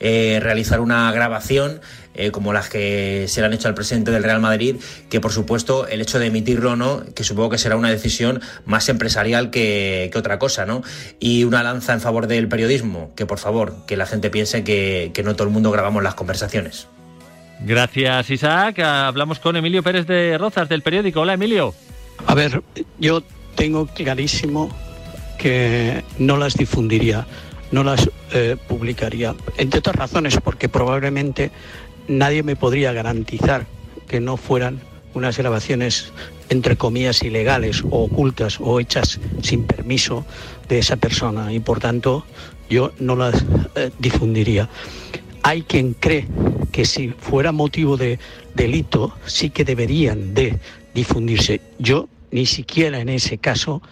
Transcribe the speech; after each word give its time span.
eh, 0.00 0.38
realizar 0.42 0.80
una 0.80 1.10
grabación 1.12 1.80
eh, 2.14 2.30
como 2.30 2.52
las 2.52 2.68
que 2.68 3.26
se 3.28 3.40
le 3.40 3.46
han 3.46 3.52
hecho 3.52 3.68
al 3.68 3.74
presidente 3.74 4.10
del 4.10 4.22
Real 4.22 4.40
Madrid, 4.40 4.76
que 5.08 5.20
por 5.20 5.32
supuesto 5.32 5.86
el 5.86 6.00
hecho 6.00 6.18
de 6.18 6.26
emitirlo 6.26 6.76
no, 6.76 7.02
que 7.14 7.24
supongo 7.24 7.50
que 7.50 7.58
será 7.58 7.76
una 7.76 7.90
decisión 7.90 8.40
más 8.66 8.88
empresarial 8.88 9.50
que, 9.50 10.10
otra 10.14 10.38
cosa, 10.38 10.66
¿no? 10.66 10.82
Y 11.20 11.44
una 11.44 11.62
lanza 11.62 11.92
en 11.94 12.00
favor 12.00 12.26
del 12.26 12.48
periodismo, 12.48 13.12
que 13.16 13.24
por 13.24 13.38
favor, 13.38 13.86
que 13.86 13.96
la 13.96 14.06
gente 14.06 14.28
piense 14.28 14.62
que, 14.62 15.10
que 15.14 15.22
no 15.22 15.34
todo 15.34 15.48
el 15.48 15.54
mundo 15.54 15.70
grabamos 15.70 16.02
las 16.02 16.14
conversaciones. 16.14 16.86
Gracias, 17.60 18.28
Isaac. 18.30 18.80
Hablamos 18.80 19.38
con 19.38 19.56
Emilio 19.56 19.82
Pérez 19.82 20.06
de 20.06 20.36
Rozas, 20.36 20.68
del 20.68 20.82
periódico. 20.82 21.20
Hola, 21.20 21.34
Emilio. 21.34 21.74
A 22.26 22.34
ver, 22.34 22.62
yo 22.98 23.22
tengo 23.54 23.86
clarísimo 23.86 24.70
que 25.38 26.04
no 26.18 26.36
las 26.36 26.54
difundiría, 26.54 27.26
no 27.72 27.82
las 27.82 28.08
eh, 28.32 28.56
publicaría. 28.68 29.34
Entre 29.56 29.80
otras 29.80 29.96
razones, 29.96 30.38
porque 30.42 30.68
probablemente 30.68 31.50
nadie 32.06 32.42
me 32.42 32.54
podría 32.54 32.92
garantizar 32.92 33.66
que 34.06 34.20
no 34.20 34.36
fueran 34.36 34.80
unas 35.14 35.36
grabaciones 35.36 36.12
entre 36.48 36.76
comillas 36.76 37.22
ilegales 37.22 37.82
o 37.90 38.04
ocultas 38.04 38.58
o 38.60 38.78
hechas 38.78 39.20
sin 39.42 39.64
permiso 39.64 40.24
de 40.68 40.78
esa 40.78 40.96
persona 40.96 41.52
y 41.52 41.60
por 41.60 41.80
tanto 41.80 42.24
yo 42.68 42.92
no 42.98 43.16
las 43.16 43.44
eh, 43.74 43.90
difundiría. 43.98 44.68
Hay 45.42 45.62
quien 45.62 45.94
cree 45.94 46.28
que 46.70 46.84
si 46.84 47.08
fuera 47.08 47.52
motivo 47.52 47.96
de 47.96 48.18
delito 48.54 49.14
sí 49.26 49.50
que 49.50 49.64
deberían 49.64 50.34
de 50.34 50.58
difundirse. 50.94 51.60
Yo 51.78 52.08
ni 52.30 52.46
siquiera 52.46 53.00
en 53.00 53.08
ese 53.08 53.38
caso 53.38 53.82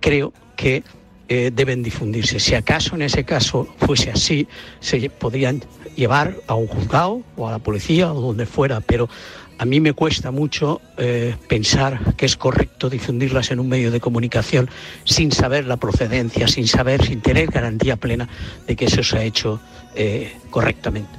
creo 0.00 0.32
que 0.56 0.82
eh, 1.28 1.50
deben 1.54 1.82
difundirse. 1.82 2.40
Si 2.40 2.54
acaso 2.54 2.94
en 2.94 3.02
ese 3.02 3.24
caso 3.24 3.68
fuese 3.78 4.10
así, 4.10 4.48
se 4.80 5.10
podrían 5.10 5.62
llevar 5.96 6.36
a 6.46 6.54
un 6.54 6.66
juzgado 6.66 7.22
o 7.36 7.48
a 7.48 7.52
la 7.52 7.58
policía 7.58 8.12
o 8.12 8.20
donde 8.20 8.46
fuera, 8.46 8.80
pero 8.80 9.08
a 9.58 9.64
mí 9.64 9.80
me 9.80 9.92
cuesta 9.92 10.30
mucho 10.30 10.80
eh, 10.96 11.34
pensar 11.48 12.14
que 12.16 12.26
es 12.26 12.36
correcto 12.36 12.88
difundirlas 12.88 13.50
en 13.50 13.58
un 13.58 13.68
medio 13.68 13.90
de 13.90 14.00
comunicación 14.00 14.70
sin 15.04 15.32
saber 15.32 15.66
la 15.66 15.76
procedencia, 15.76 16.46
sin 16.46 16.68
saber, 16.68 17.04
sin 17.04 17.20
tener 17.20 17.50
garantía 17.50 17.96
plena 17.96 18.28
de 18.66 18.76
que 18.76 18.84
eso 18.84 19.02
se 19.02 19.18
ha 19.18 19.22
hecho 19.22 19.60
eh, 19.96 20.32
correctamente. 20.50 21.10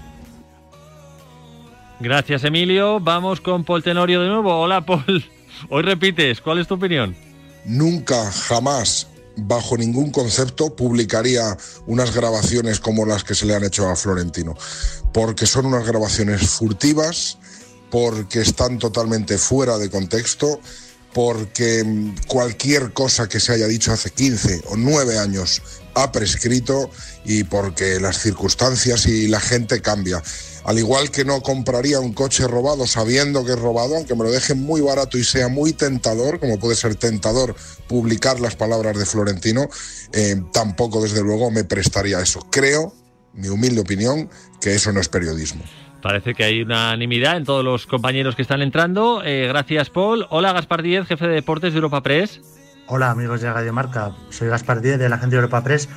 Gracias, 1.99 2.45
Emilio. 2.45 3.01
Vamos 3.01 3.41
con 3.41 3.65
Paul 3.65 3.83
Tenorio 3.83 4.21
de 4.21 4.29
nuevo. 4.29 4.57
Hola, 4.57 4.85
Paul. 4.85 5.25
Hoy 5.69 5.83
repites. 5.83 6.39
¿Cuál 6.39 6.59
es 6.59 6.67
tu 6.67 6.75
opinión? 6.75 7.13
Nunca, 7.65 8.31
jamás, 8.31 9.09
bajo 9.47 9.77
ningún 9.77 10.11
concepto, 10.11 10.75
publicaría 10.75 11.57
unas 11.87 12.13
grabaciones 12.13 12.79
como 12.79 13.05
las 13.05 13.23
que 13.23 13.35
se 13.35 13.45
le 13.45 13.55
han 13.55 13.63
hecho 13.63 13.89
a 13.89 13.95
Florentino. 13.95 14.55
Porque 15.13 15.45
son 15.45 15.65
unas 15.65 15.85
grabaciones 15.85 16.41
furtivas, 16.49 17.37
porque 17.91 18.41
están 18.41 18.79
totalmente 18.79 19.37
fuera 19.37 19.77
de 19.77 19.89
contexto, 19.89 20.59
porque 21.13 21.83
mm, 21.83 22.27
cualquier 22.27 22.93
cosa 22.93 23.27
que 23.27 23.39
se 23.39 23.53
haya 23.53 23.67
dicho 23.67 23.91
hace 23.91 24.11
15 24.11 24.63
o 24.69 24.77
9 24.77 25.17
años 25.17 25.61
ha 25.95 26.11
prescrito 26.11 26.89
y 27.25 27.43
porque 27.43 27.99
las 27.99 28.19
circunstancias 28.21 29.05
y 29.05 29.27
la 29.27 29.39
gente 29.39 29.81
cambia. 29.81 30.21
Al 30.69 30.77
igual 30.77 31.09
que 31.09 31.25
no 31.25 31.41
compraría 31.41 31.99
un 31.99 32.13
coche 32.13 32.47
robado 32.47 32.85
sabiendo 32.85 33.43
que 33.43 33.53
es 33.53 33.59
robado, 33.59 33.95
aunque 33.95 34.13
me 34.13 34.23
lo 34.23 34.29
dejen 34.29 34.61
muy 34.61 34.81
barato 34.81 35.17
y 35.17 35.23
sea 35.23 35.47
muy 35.47 35.73
tentador, 35.73 36.39
como 36.39 36.59
puede 36.59 36.75
ser 36.75 36.93
tentador 36.93 37.55
publicar 37.87 38.39
las 38.39 38.55
palabras 38.55 38.95
de 38.95 39.07
Florentino, 39.07 39.67
eh, 40.13 40.35
tampoco 40.53 41.01
desde 41.01 41.23
luego 41.23 41.49
me 41.49 41.63
prestaría 41.63 42.19
eso. 42.19 42.41
Creo, 42.51 42.93
mi 43.33 43.47
humilde 43.47 43.81
opinión, 43.81 44.29
que 44.61 44.75
eso 44.75 44.93
no 44.93 44.99
es 44.99 45.09
periodismo. 45.09 45.63
Parece 46.03 46.35
que 46.35 46.43
hay 46.43 46.61
unanimidad 46.61 47.37
en 47.37 47.45
todos 47.45 47.65
los 47.65 47.87
compañeros 47.87 48.35
que 48.35 48.43
están 48.43 48.61
entrando. 48.61 49.23
Eh, 49.25 49.47
gracias, 49.47 49.89
Paul. 49.89 50.27
Hola, 50.29 50.53
Gaspar 50.53 50.83
Díez, 50.83 51.07
jefe 51.07 51.25
de 51.25 51.33
deportes 51.33 51.73
de 51.73 51.77
Europa 51.77 52.03
Press. 52.03 52.41
Hola, 52.85 53.09
amigos 53.11 53.41
de 53.41 53.53
Radio 53.53 53.71
Marca. 53.71 54.15
Soy 54.29 54.49
Gaspar 54.49 54.81
Díez 54.81 54.99
de 54.99 55.09
la 55.09 55.15
agencia 55.15 55.37
Europa 55.37 55.63
Press 55.63 55.89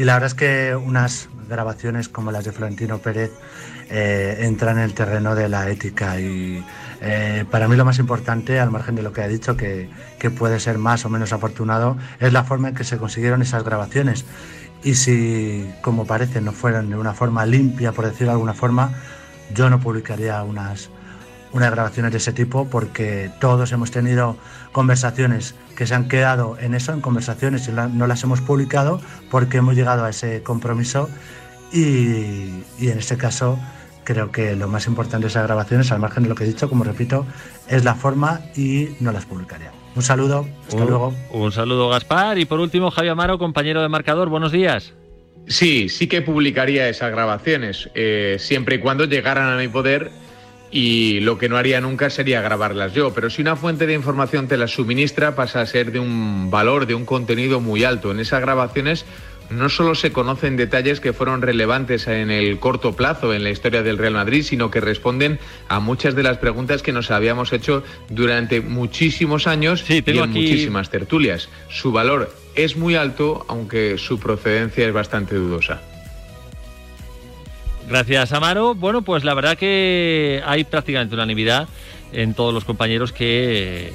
y 0.00 0.04
la 0.04 0.14
verdad 0.14 0.28
es 0.28 0.34
que 0.34 0.74
unas 0.74 1.28
grabaciones 1.46 2.08
como 2.08 2.32
las 2.32 2.46
de 2.46 2.52
Florentino 2.52 2.96
Pérez 3.00 3.32
eh, 3.90 4.38
entran 4.40 4.78
en 4.78 4.84
el 4.84 4.94
terreno 4.94 5.34
de 5.34 5.46
la 5.50 5.68
ética 5.68 6.18
y 6.18 6.64
eh, 7.02 7.44
para 7.50 7.68
mí 7.68 7.76
lo 7.76 7.84
más 7.84 7.98
importante, 7.98 8.58
al 8.58 8.70
margen 8.70 8.94
de 8.94 9.02
lo 9.02 9.12
que 9.12 9.20
ha 9.20 9.28
dicho, 9.28 9.58
que, 9.58 9.90
que 10.18 10.30
puede 10.30 10.58
ser 10.58 10.78
más 10.78 11.04
o 11.04 11.10
menos 11.10 11.34
afortunado, 11.34 11.98
es 12.18 12.32
la 12.32 12.44
forma 12.44 12.70
en 12.70 12.76
que 12.76 12.84
se 12.84 12.96
consiguieron 12.96 13.42
esas 13.42 13.62
grabaciones. 13.62 14.24
Y 14.82 14.94
si, 14.94 15.70
como 15.82 16.06
parece, 16.06 16.40
no 16.40 16.52
fueran 16.52 16.88
de 16.88 16.96
una 16.96 17.12
forma 17.12 17.44
limpia, 17.44 17.92
por 17.92 18.06
decirlo 18.06 18.28
de 18.28 18.36
alguna 18.36 18.54
forma, 18.54 18.94
yo 19.52 19.68
no 19.68 19.80
publicaría 19.80 20.42
unas, 20.44 20.88
unas 21.52 21.70
grabaciones 21.72 22.12
de 22.12 22.16
ese 22.16 22.32
tipo 22.32 22.68
porque 22.70 23.30
todos 23.38 23.70
hemos 23.72 23.90
tenido 23.90 24.38
conversaciones 24.72 25.54
que 25.76 25.86
se 25.86 25.94
han 25.94 26.08
quedado 26.08 26.56
en 26.60 26.74
eso, 26.74 26.92
en 26.92 27.00
conversaciones 27.00 27.68
y 27.68 27.72
no 27.72 28.06
las 28.06 28.22
hemos 28.22 28.40
publicado 28.40 29.00
porque 29.30 29.58
hemos 29.58 29.74
llegado 29.74 30.04
a 30.04 30.10
ese 30.10 30.42
compromiso 30.42 31.08
y, 31.72 32.64
en 32.80 32.98
este 32.98 33.16
caso 33.16 33.58
creo 34.04 34.32
que 34.32 34.56
lo 34.56 34.66
más 34.66 34.86
importante 34.86 35.24
de 35.24 35.28
esas 35.28 35.44
grabaciones, 35.44 35.92
al 35.92 36.00
margen 36.00 36.24
de 36.24 36.28
lo 36.28 36.34
que 36.34 36.44
he 36.44 36.46
dicho, 36.46 36.68
como 36.68 36.84
repito, 36.84 37.26
es 37.68 37.84
la 37.84 37.94
forma 37.94 38.40
y 38.56 38.88
no 38.98 39.12
las 39.12 39.24
publicaría. 39.24 39.70
Un 39.94 40.02
saludo, 40.02 40.48
hasta 40.68 40.84
luego. 40.84 41.14
Un 41.30 41.52
saludo 41.52 41.88
Gaspar 41.88 42.38
y 42.38 42.44
por 42.44 42.60
último 42.60 42.90
Javier 42.90 43.12
Amaro, 43.12 43.38
compañero 43.38 43.82
de 43.82 43.88
marcador, 43.88 44.28
buenos 44.28 44.52
días. 44.52 44.94
Sí, 45.46 45.88
sí 45.88 46.08
que 46.08 46.22
publicaría 46.22 46.88
esas 46.88 47.10
grabaciones, 47.10 47.88
eh, 47.94 48.36
siempre 48.38 48.76
y 48.76 48.78
cuando 48.80 49.04
llegaran 49.04 49.52
a 49.52 49.56
mi 49.56 49.68
poder 49.68 50.10
y 50.70 51.20
lo 51.20 51.38
que 51.38 51.48
no 51.48 51.56
haría 51.56 51.80
nunca 51.80 52.10
sería 52.10 52.40
grabarlas 52.40 52.92
yo. 52.92 53.12
Pero 53.12 53.30
si 53.30 53.42
una 53.42 53.56
fuente 53.56 53.86
de 53.86 53.94
información 53.94 54.48
te 54.48 54.56
las 54.56 54.72
suministra, 54.72 55.34
pasa 55.34 55.60
a 55.60 55.66
ser 55.66 55.92
de 55.92 55.98
un 55.98 56.50
valor, 56.50 56.86
de 56.86 56.94
un 56.94 57.04
contenido 57.04 57.60
muy 57.60 57.84
alto. 57.84 58.10
En 58.10 58.20
esas 58.20 58.40
grabaciones 58.40 59.04
no 59.50 59.68
solo 59.68 59.94
se 59.94 60.12
conocen 60.12 60.56
detalles 60.56 61.00
que 61.00 61.12
fueron 61.12 61.42
relevantes 61.42 62.06
en 62.06 62.30
el 62.30 62.58
corto 62.58 62.94
plazo 62.94 63.34
en 63.34 63.42
la 63.42 63.50
historia 63.50 63.82
del 63.82 63.98
Real 63.98 64.14
Madrid, 64.14 64.44
sino 64.44 64.70
que 64.70 64.80
responden 64.80 65.40
a 65.68 65.80
muchas 65.80 66.14
de 66.14 66.22
las 66.22 66.38
preguntas 66.38 66.82
que 66.82 66.92
nos 66.92 67.10
habíamos 67.10 67.52
hecho 67.52 67.82
durante 68.08 68.60
muchísimos 68.60 69.46
años 69.46 69.84
y 69.88 70.02
en 70.06 70.30
muchísimas 70.30 70.90
tertulias. 70.90 71.48
Su 71.68 71.90
valor 71.90 72.32
es 72.54 72.76
muy 72.76 72.94
alto, 72.94 73.44
aunque 73.48 73.98
su 73.98 74.20
procedencia 74.20 74.86
es 74.86 74.92
bastante 74.92 75.34
dudosa. 75.34 75.82
Gracias, 77.90 78.32
Amaro. 78.32 78.76
Bueno, 78.76 79.02
pues 79.02 79.24
la 79.24 79.34
verdad 79.34 79.58
que 79.58 80.40
hay 80.46 80.62
prácticamente 80.62 81.16
unanimidad 81.16 81.66
en 82.12 82.34
todos 82.34 82.54
los 82.54 82.64
compañeros 82.64 83.12
que 83.12 83.88
eh, 83.88 83.92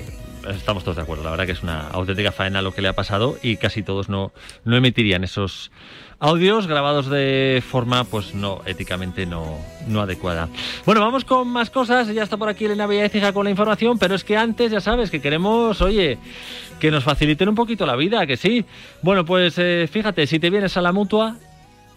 estamos 0.49 0.83
todos 0.83 0.97
de 0.97 1.03
acuerdo. 1.03 1.23
La 1.23 1.31
verdad 1.31 1.45
que 1.45 1.53
es 1.53 1.63
una 1.63 1.87
auténtica 1.87 2.33
faena 2.33 2.61
lo 2.61 2.73
que 2.73 2.81
le 2.81 2.89
ha 2.89 2.93
pasado 2.93 3.37
y 3.41 3.55
casi 3.55 3.83
todos 3.83 4.09
no, 4.09 4.33
no 4.65 4.75
emitirían 4.75 5.23
esos 5.23 5.71
audios 6.19 6.67
grabados 6.67 7.09
de 7.09 7.63
forma 7.65 8.03
pues 8.03 8.35
no 8.35 8.61
éticamente 8.65 9.25
no, 9.25 9.59
no 9.87 10.01
adecuada. 10.01 10.49
Bueno, 10.85 10.99
vamos 10.99 11.23
con 11.23 11.47
más 11.47 11.69
cosas. 11.69 12.09
Ya 12.09 12.23
está 12.23 12.35
por 12.35 12.49
aquí 12.49 12.65
Elena 12.65 12.87
Villaécija 12.87 13.31
con 13.31 13.45
la 13.45 13.49
información, 13.49 13.97
pero 13.97 14.15
es 14.15 14.25
que 14.25 14.35
antes 14.35 14.73
ya 14.73 14.81
sabes 14.81 15.09
que 15.09 15.21
queremos, 15.21 15.81
oye, 15.81 16.17
que 16.81 16.91
nos 16.91 17.05
faciliten 17.05 17.47
un 17.47 17.55
poquito 17.55 17.85
la 17.85 17.95
vida, 17.95 18.27
que 18.27 18.35
sí. 18.35 18.65
Bueno, 19.01 19.23
pues 19.23 19.57
eh, 19.57 19.87
fíjate, 19.89 20.27
si 20.27 20.37
te 20.37 20.49
vienes 20.49 20.75
a 20.75 20.81
la 20.81 20.91
mutua, 20.91 21.37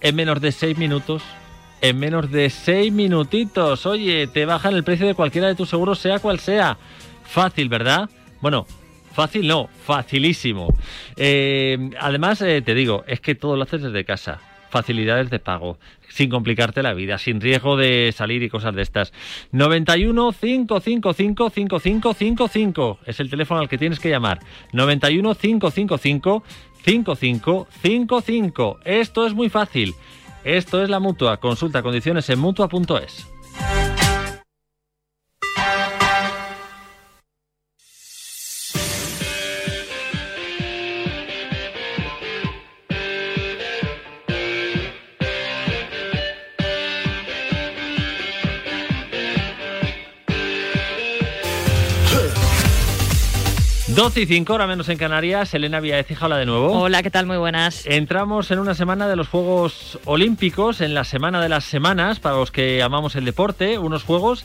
en 0.00 0.14
menos 0.14 0.40
de 0.40 0.52
seis 0.52 0.78
minutos, 0.78 1.24
en 1.80 1.98
menos 1.98 2.30
de 2.30 2.50
seis 2.50 2.92
minutitos, 2.92 3.86
oye, 3.86 4.26
te 4.26 4.44
bajan 4.46 4.74
el 4.74 4.84
precio 4.84 5.06
de 5.06 5.14
cualquiera 5.14 5.48
de 5.48 5.54
tus 5.54 5.68
seguros, 5.68 5.98
sea 5.98 6.18
cual 6.18 6.38
sea. 6.40 6.76
Fácil, 7.24 7.68
¿verdad? 7.68 8.08
Bueno, 8.40 8.66
fácil 9.12 9.46
no, 9.46 9.68
facilísimo. 9.84 10.74
Eh, 11.16 11.90
además, 12.00 12.42
eh, 12.42 12.62
te 12.62 12.74
digo, 12.74 13.04
es 13.06 13.20
que 13.20 13.34
todo 13.34 13.56
lo 13.56 13.62
haces 13.64 13.82
desde 13.82 14.04
casa 14.04 14.40
facilidades 14.68 15.30
de 15.30 15.38
pago, 15.38 15.78
sin 16.08 16.28
complicarte 16.30 16.82
la 16.82 16.92
vida, 16.94 17.16
sin 17.18 17.40
riesgo 17.40 17.76
de 17.76 18.12
salir 18.14 18.42
y 18.42 18.48
cosas 18.48 18.74
de 18.74 18.82
estas. 18.82 19.12
91 19.52 20.32
555 20.32 21.50
5555 21.50 22.98
es 23.06 23.20
el 23.20 23.30
teléfono 23.30 23.60
al 23.60 23.68
que 23.68 23.78
tienes 23.78 24.00
que 24.00 24.10
llamar. 24.10 24.40
91 24.72 25.34
555 25.34 26.42
5555. 26.84 28.80
Esto 28.84 29.26
es 29.26 29.34
muy 29.34 29.48
fácil. 29.48 29.94
Esto 30.44 30.82
es 30.82 30.88
la 30.88 31.00
mutua. 31.00 31.38
Consulta 31.38 31.82
condiciones 31.82 32.28
en 32.30 32.38
mutua.es. 32.38 33.37
12 53.98 54.20
y 54.20 54.26
5, 54.26 54.54
hora 54.54 54.68
menos 54.68 54.88
en 54.90 54.96
Canarias. 54.96 55.52
Elena 55.54 55.80
Villaecija, 55.80 56.26
hola 56.26 56.36
de 56.36 56.46
nuevo. 56.46 56.70
Hola, 56.70 57.02
¿qué 57.02 57.10
tal? 57.10 57.26
Muy 57.26 57.36
buenas. 57.36 57.84
Entramos 57.84 58.48
en 58.52 58.60
una 58.60 58.76
semana 58.76 59.08
de 59.08 59.16
los 59.16 59.26
Juegos 59.26 59.98
Olímpicos, 60.04 60.80
en 60.80 60.94
la 60.94 61.02
semana 61.02 61.42
de 61.42 61.48
las 61.48 61.64
semanas, 61.64 62.20
para 62.20 62.36
los 62.36 62.52
que 62.52 62.80
amamos 62.80 63.16
el 63.16 63.24
deporte, 63.24 63.76
unos 63.76 64.04
Juegos 64.04 64.44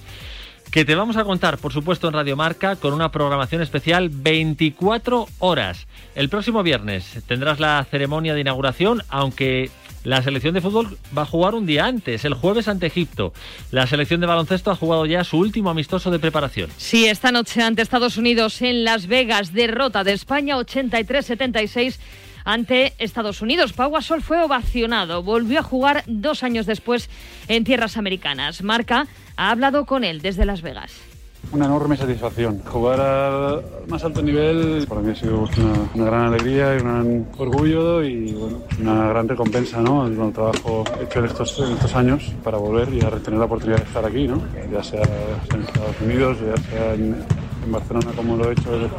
que 0.71 0.85
te 0.85 0.95
vamos 0.95 1.17
a 1.17 1.23
contar, 1.23 1.59
por 1.59 1.71
supuesto, 1.71 2.07
en 2.07 2.15
Radio 2.15 2.35
Marca, 2.35 2.77
con 2.77 2.93
una 2.93 3.11
programación 3.11 3.61
especial 3.61 4.09
24 4.09 5.27
horas. 5.37 5.85
El 6.15 6.29
próximo 6.29 6.63
viernes 6.63 7.19
tendrás 7.27 7.59
la 7.59 7.85
ceremonia 7.91 8.33
de 8.33 8.41
inauguración, 8.41 9.03
aunque 9.07 9.69
la 10.03 10.21
selección 10.21 10.53
de 10.53 10.61
fútbol 10.61 10.97
va 11.15 11.23
a 11.23 11.25
jugar 11.25 11.55
un 11.55 11.65
día 11.65 11.85
antes, 11.85 12.25
el 12.25 12.33
jueves 12.33 12.67
ante 12.67 12.87
Egipto. 12.87 13.33
La 13.71 13.87
selección 13.87 14.19
de 14.21 14.27
baloncesto 14.27 14.71
ha 14.71 14.75
jugado 14.75 15.05
ya 15.05 15.23
su 15.23 15.37
último 15.37 15.69
amistoso 15.69 16.11
de 16.11 16.19
preparación. 16.19 16.69
Sí, 16.77 17.05
esta 17.05 17.31
noche 17.31 17.61
ante 17.61 17.81
Estados 17.81 18.17
Unidos 18.17 18.61
en 18.61 18.83
Las 18.83 19.07
Vegas, 19.07 19.53
derrota 19.53 20.03
de 20.03 20.13
España 20.13 20.57
83-76 20.57 21.97
ante 22.45 22.93
Estados 22.97 23.41
Unidos. 23.41 23.73
Pau 23.73 23.91
Gasol 23.91 24.21
fue 24.21 24.41
ovacionado, 24.41 25.23
volvió 25.23 25.59
a 25.59 25.63
jugar 25.63 26.03
dos 26.07 26.43
años 26.43 26.65
después 26.65 27.09
en 27.47 27.63
tierras 27.63 27.97
americanas. 27.97 28.63
Marca 28.63 29.07
ha 29.37 29.51
hablado 29.51 29.85
con 29.85 30.03
él 30.03 30.21
desde 30.21 30.45
Las 30.45 30.61
Vegas. 30.61 31.12
Una 31.51 31.65
enorme 31.65 31.95
satisfacción. 31.95 32.61
Jugar 32.65 32.99
al 32.99 33.63
más 33.87 34.03
alto 34.03 34.21
nivel 34.21 34.87
para 34.87 35.01
mí 35.01 35.11
ha 35.11 35.15
sido 35.15 35.47
una, 35.93 36.05
gran 36.05 36.25
alegría 36.33 36.75
y 36.75 36.77
un 36.77 36.83
gran 36.83 37.27
orgullo 37.37 38.03
y 38.03 38.33
bueno, 38.33 38.57
una 38.81 39.07
gran 39.09 39.27
recompensa 39.27 39.81
¿no? 39.81 40.07
el 40.07 40.33
trabajo 40.33 40.83
hecho 41.01 41.19
en 41.19 41.25
estos, 41.25 41.95
años 41.95 42.33
para 42.43 42.57
volver 42.57 42.91
y 42.93 43.01
a 43.01 43.09
retener 43.09 43.39
la 43.39 43.45
oportunidad 43.45 43.77
de 43.77 43.83
estar 43.83 44.05
aquí, 44.05 44.27
¿no? 44.27 44.41
ya 44.71 44.83
sea 44.83 45.03
en 45.53 45.61
Estados 45.61 46.01
Unidos, 46.01 46.37
ya 46.39 46.63
sea 46.63 46.93
en, 46.95 47.17
en 47.65 47.71
Barcelona 47.71 48.11
como 48.15 48.37
lo 48.37 48.49
he 48.49 48.53
hecho 48.53 48.89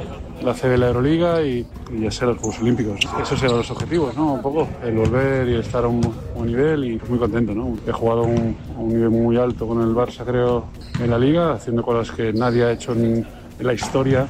la 0.44 0.54
CB 0.54 0.68
de 0.70 0.78
la 0.78 0.86
Euroliga 0.88 1.42
y, 1.42 1.66
ya 1.98 2.10
sea 2.10 2.28
los 2.28 2.38
Juegos 2.38 2.60
Olímpicos. 2.60 3.00
Esos 3.20 3.42
eran 3.42 3.58
los 3.58 3.70
objetivos, 3.70 4.16
¿no? 4.16 4.34
Un 4.34 4.42
poco, 4.42 4.68
el 4.84 4.94
volver 4.94 5.48
y 5.48 5.56
estar 5.56 5.84
a 5.84 5.88
un, 5.88 6.00
nivel 6.44 6.84
y 6.84 7.00
muy 7.08 7.18
contento, 7.18 7.54
¿no? 7.54 7.76
He 7.86 7.92
jugado 7.92 8.24
a 8.24 8.26
un, 8.26 8.56
nivel 8.88 9.10
muy 9.10 9.36
alto 9.36 9.66
con 9.66 9.80
el 9.80 9.94
Barça, 9.94 10.24
creo, 10.24 10.66
en 11.00 11.10
la 11.10 11.18
liga, 11.18 11.52
haciendo 11.52 11.82
cosas 11.82 12.14
que 12.14 12.32
nadie 12.32 12.64
ha 12.64 12.72
hecho 12.72 12.92
en, 12.92 13.26
la 13.60 13.72
historia 13.72 14.26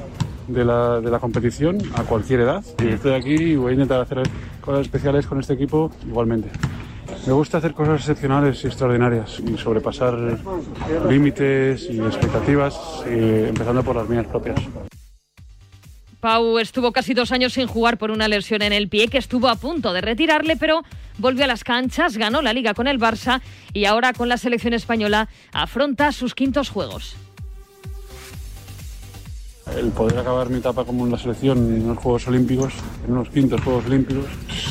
de 0.47 0.63
la, 0.63 1.01
de 1.01 1.09
la, 1.09 1.19
competición 1.19 1.79
a 1.95 2.03
cualquier 2.03 2.41
edad. 2.41 2.63
Y 2.81 2.87
estoy 2.89 3.13
aquí 3.13 3.33
y 3.33 3.55
voy 3.55 3.71
a 3.71 3.73
intentar 3.73 4.01
hacer 4.01 4.23
cosas 4.61 4.81
especiales 4.81 5.25
con 5.25 5.39
este 5.39 5.53
equipo 5.53 5.91
igualmente. 6.07 6.49
Me 7.25 7.33
gusta 7.33 7.57
hacer 7.57 7.73
cosas 7.73 7.99
excepcionales 8.01 8.63
y 8.63 8.67
extraordinarias 8.67 9.39
y 9.39 9.57
sobrepasar 9.57 10.15
límites 11.09 11.87
y 11.89 11.99
expectativas, 11.99 13.03
eh, 13.07 13.47
empezando 13.49 13.83
por 13.83 13.95
las 13.95 14.07
mías 14.07 14.27
propias. 14.27 14.59
Pau 16.25 16.57
estuvo 16.57 16.91
casi 16.91 17.13
dos 17.13 17.31
años 17.31 17.53
sin 17.53 17.67
jugar 17.67 17.99
por 17.99 18.09
una 18.09 18.27
lesión 18.27 18.63
en 18.63 18.73
el 18.73 18.89
pie 18.89 19.09
que 19.09 19.19
estuvo 19.19 19.47
a 19.47 19.57
punto 19.57 19.93
de 19.93 20.01
retirarle, 20.01 20.55
pero 20.57 20.83
volvió 21.19 21.43
a 21.43 21.47
las 21.47 21.63
canchas, 21.63 22.17
ganó 22.17 22.41
la 22.41 22.51
liga 22.51 22.73
con 22.73 22.87
el 22.87 22.99
Barça 22.99 23.41
y 23.73 23.85
ahora 23.85 24.11
con 24.11 24.27
la 24.27 24.37
selección 24.37 24.73
española 24.73 25.29
afronta 25.53 26.11
sus 26.11 26.33
quintos 26.33 26.69
juegos 26.69 27.15
el 29.77 29.89
poder 29.91 30.19
acabar 30.19 30.49
mi 30.49 30.57
etapa 30.57 30.85
como 30.85 31.05
en 31.05 31.11
la 31.11 31.17
selección 31.17 31.57
en 31.57 31.87
los 31.87 31.97
Juegos 31.97 32.27
Olímpicos, 32.27 32.73
en 33.05 33.13
unos 33.13 33.29
quintos 33.29 33.61
Juegos 33.61 33.85
Olímpicos, 33.85 34.25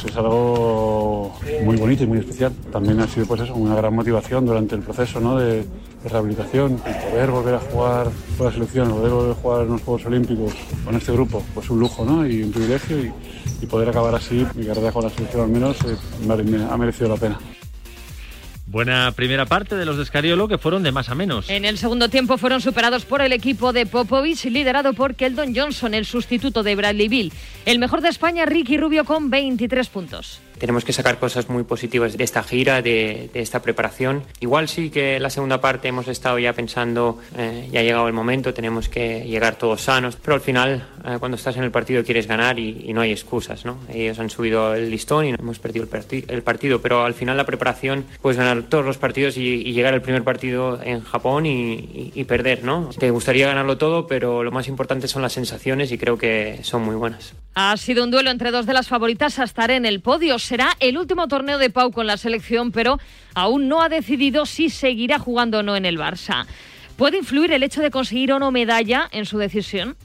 es 0.06 0.16
algo 0.16 1.34
muy 1.64 1.76
bonito 1.76 2.04
y 2.04 2.06
muy 2.06 2.18
especial. 2.18 2.52
También 2.72 3.00
ha 3.00 3.08
sido 3.08 3.26
pues 3.26 3.42
eso, 3.42 3.54
una 3.54 3.74
gran 3.74 3.94
motivación 3.94 4.46
durante 4.46 4.74
el 4.76 4.82
proceso 4.82 5.20
¿no? 5.20 5.38
de, 5.38 5.64
rehabilitación. 6.04 6.80
El 6.86 7.10
poder 7.10 7.30
volver 7.30 7.54
a 7.54 7.60
jugar 7.60 8.08
con 8.36 8.46
la 8.46 8.52
selección, 8.52 8.90
poder 8.90 9.10
volver 9.10 9.30
a 9.32 9.34
jugar 9.34 9.62
en 9.62 9.68
los 9.72 9.82
Juegos 9.82 10.06
Olímpicos 10.06 10.52
con 10.84 10.94
este 10.94 11.12
grupo, 11.12 11.42
pues 11.54 11.70
un 11.70 11.80
lujo 11.80 12.04
¿no? 12.04 12.26
y 12.26 12.42
un 12.42 12.52
privilegio 12.52 12.98
y, 12.98 13.12
poder 13.64 13.88
acabar 13.88 14.14
así 14.14 14.46
mi 14.54 14.66
carrera 14.66 14.92
con 14.92 15.04
la 15.04 15.08
selección 15.08 15.44
al 15.44 15.48
menos 15.48 15.78
eh, 15.86 16.66
ha 16.70 16.76
merecido 16.76 17.08
la 17.08 17.16
pena. 17.16 17.40
Buena 18.74 19.12
primera 19.12 19.46
parte 19.46 19.76
de 19.76 19.84
los 19.84 19.98
de 19.98 20.02
Escariolo 20.02 20.48
que 20.48 20.58
fueron 20.58 20.82
de 20.82 20.90
más 20.90 21.08
a 21.08 21.14
menos. 21.14 21.48
En 21.48 21.64
el 21.64 21.78
segundo 21.78 22.08
tiempo 22.08 22.38
fueron 22.38 22.60
superados 22.60 23.04
por 23.04 23.22
el 23.22 23.32
equipo 23.32 23.72
de 23.72 23.86
Popovich, 23.86 24.46
liderado 24.46 24.94
por 24.94 25.14
Keldon 25.14 25.54
Johnson, 25.54 25.94
el 25.94 26.04
sustituto 26.04 26.64
de 26.64 26.74
Bradley 26.74 27.06
Bill. 27.06 27.32
El 27.66 27.78
mejor 27.78 28.00
de 28.00 28.08
España, 28.08 28.46
Ricky 28.46 28.76
Rubio, 28.76 29.04
con 29.04 29.30
23 29.30 29.88
puntos 29.90 30.40
tenemos 30.58 30.84
que 30.84 30.92
sacar 30.92 31.18
cosas 31.18 31.48
muy 31.48 31.64
positivas 31.64 32.16
de 32.16 32.24
esta 32.24 32.42
gira, 32.42 32.82
de, 32.82 33.30
esta 33.34 33.62
preparación. 33.62 34.22
Igual 34.40 34.68
sí 34.68 34.90
que 34.90 35.18
la 35.20 35.30
segunda 35.30 35.60
parte 35.60 35.88
hemos 35.88 36.08
estado 36.08 36.38
ya 36.38 36.52
pensando, 36.52 37.18
eh, 37.36 37.68
ya 37.72 37.80
ha 37.80 37.82
llegado 37.82 38.06
el 38.06 38.12
momento, 38.12 38.54
tenemos 38.54 38.88
que 38.88 39.24
llegar 39.26 39.56
todos 39.56 39.82
sanos, 39.82 40.16
pero 40.16 40.34
al 40.34 40.40
final 40.40 40.86
eh, 41.04 41.16
cuando 41.18 41.36
estás 41.36 41.56
en 41.56 41.64
el 41.64 41.70
partido 41.70 42.04
quieres 42.04 42.26
ganar 42.26 42.58
y, 42.58 42.92
no 42.94 43.00
hay 43.00 43.10
excusas, 43.10 43.64
¿no? 43.64 43.78
Ellos 43.92 44.18
han 44.20 44.30
subido 44.30 44.74
el 44.74 44.88
listón 44.88 45.26
y 45.26 45.30
hemos 45.30 45.58
perdido 45.58 45.84
el, 46.28 46.42
partido, 46.42 46.80
pero 46.80 47.04
al 47.04 47.14
final 47.14 47.36
la 47.36 47.44
preparación, 47.44 48.04
puedes 48.22 48.38
ganar 48.38 48.62
todos 48.62 48.84
los 48.84 48.98
partidos 48.98 49.36
y, 49.36 49.72
llegar 49.74 49.94
al 49.94 50.02
primer 50.02 50.22
partido 50.22 50.80
en 50.84 51.02
Japón 51.02 51.46
y 51.46 52.24
perder, 52.24 52.62
¿no? 52.62 52.90
Te 52.96 53.10
gustaría 53.10 53.48
ganarlo 53.48 53.76
todo, 53.78 54.06
pero 54.06 54.44
lo 54.44 54.52
más 54.52 54.68
importante 54.68 55.08
son 55.08 55.22
las 55.22 55.32
sensaciones 55.32 55.90
y 55.90 55.98
creo 55.98 56.16
que 56.16 56.60
son 56.62 56.82
muy 56.82 56.94
buenas. 56.94 57.34
Ha 57.56 57.76
sido 57.76 58.02
un 58.02 58.10
duelo 58.10 58.30
entre 58.30 58.50
dos 58.50 58.66
de 58.66 58.72
las 58.72 58.88
favoritas 58.88 59.38
a 59.38 59.44
estar 59.44 59.70
en 59.70 59.86
el 59.86 60.00
podio 60.00 60.40
será 60.44 60.76
el 60.80 60.98
último 60.98 61.26
torneo 61.26 61.58
de 61.58 61.70
Pau 61.70 61.90
con 61.90 62.06
la 62.06 62.16
selección, 62.16 62.70
pero 62.70 62.98
aún 63.34 63.68
no 63.68 63.82
ha 63.82 63.88
decidido 63.88 64.46
si 64.46 64.70
seguirá 64.70 65.18
jugando 65.18 65.58
o 65.58 65.62
no 65.62 65.76
en 65.76 65.86
el 65.86 65.98
Barça. 65.98 66.46
¿Puede 66.96 67.18
influir 67.18 67.52
el 67.52 67.62
hecho 67.62 67.82
de 67.82 67.90
conseguir 67.90 68.32
o 68.32 68.38
no 68.38 68.50
medalla 68.50 69.08
en 69.10 69.26
su 69.26 69.38
decisión? 69.38 69.96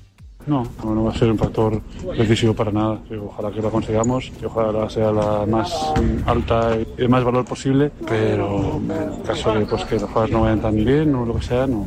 No, 0.49 0.65
no 0.83 1.03
va 1.03 1.11
a 1.11 1.15
ser 1.15 1.29
un 1.29 1.37
factor 1.37 1.79
decisivo 2.17 2.55
para 2.55 2.71
nada. 2.71 2.99
Ojalá 3.23 3.51
que 3.51 3.61
la 3.61 3.69
consigamos 3.69 4.31
y 4.41 4.45
ojalá 4.45 4.89
sea 4.89 5.11
la 5.11 5.45
más 5.45 5.71
alta 6.25 6.75
y 6.75 7.01
de 7.01 7.07
más 7.07 7.23
valor 7.23 7.45
posible, 7.45 7.91
pero 8.07 8.81
en 8.83 8.91
el 8.91 9.21
caso 9.21 9.53
de 9.53 9.65
pues, 9.67 9.85
que 9.85 9.95
los 9.95 10.05
jugadores 10.05 10.31
no 10.33 10.41
vayan 10.41 10.61
tan 10.61 10.75
bien 10.75 11.13
o 11.13 11.23
lo 11.23 11.35
que 11.35 11.43
sea, 11.43 11.67
no, 11.67 11.85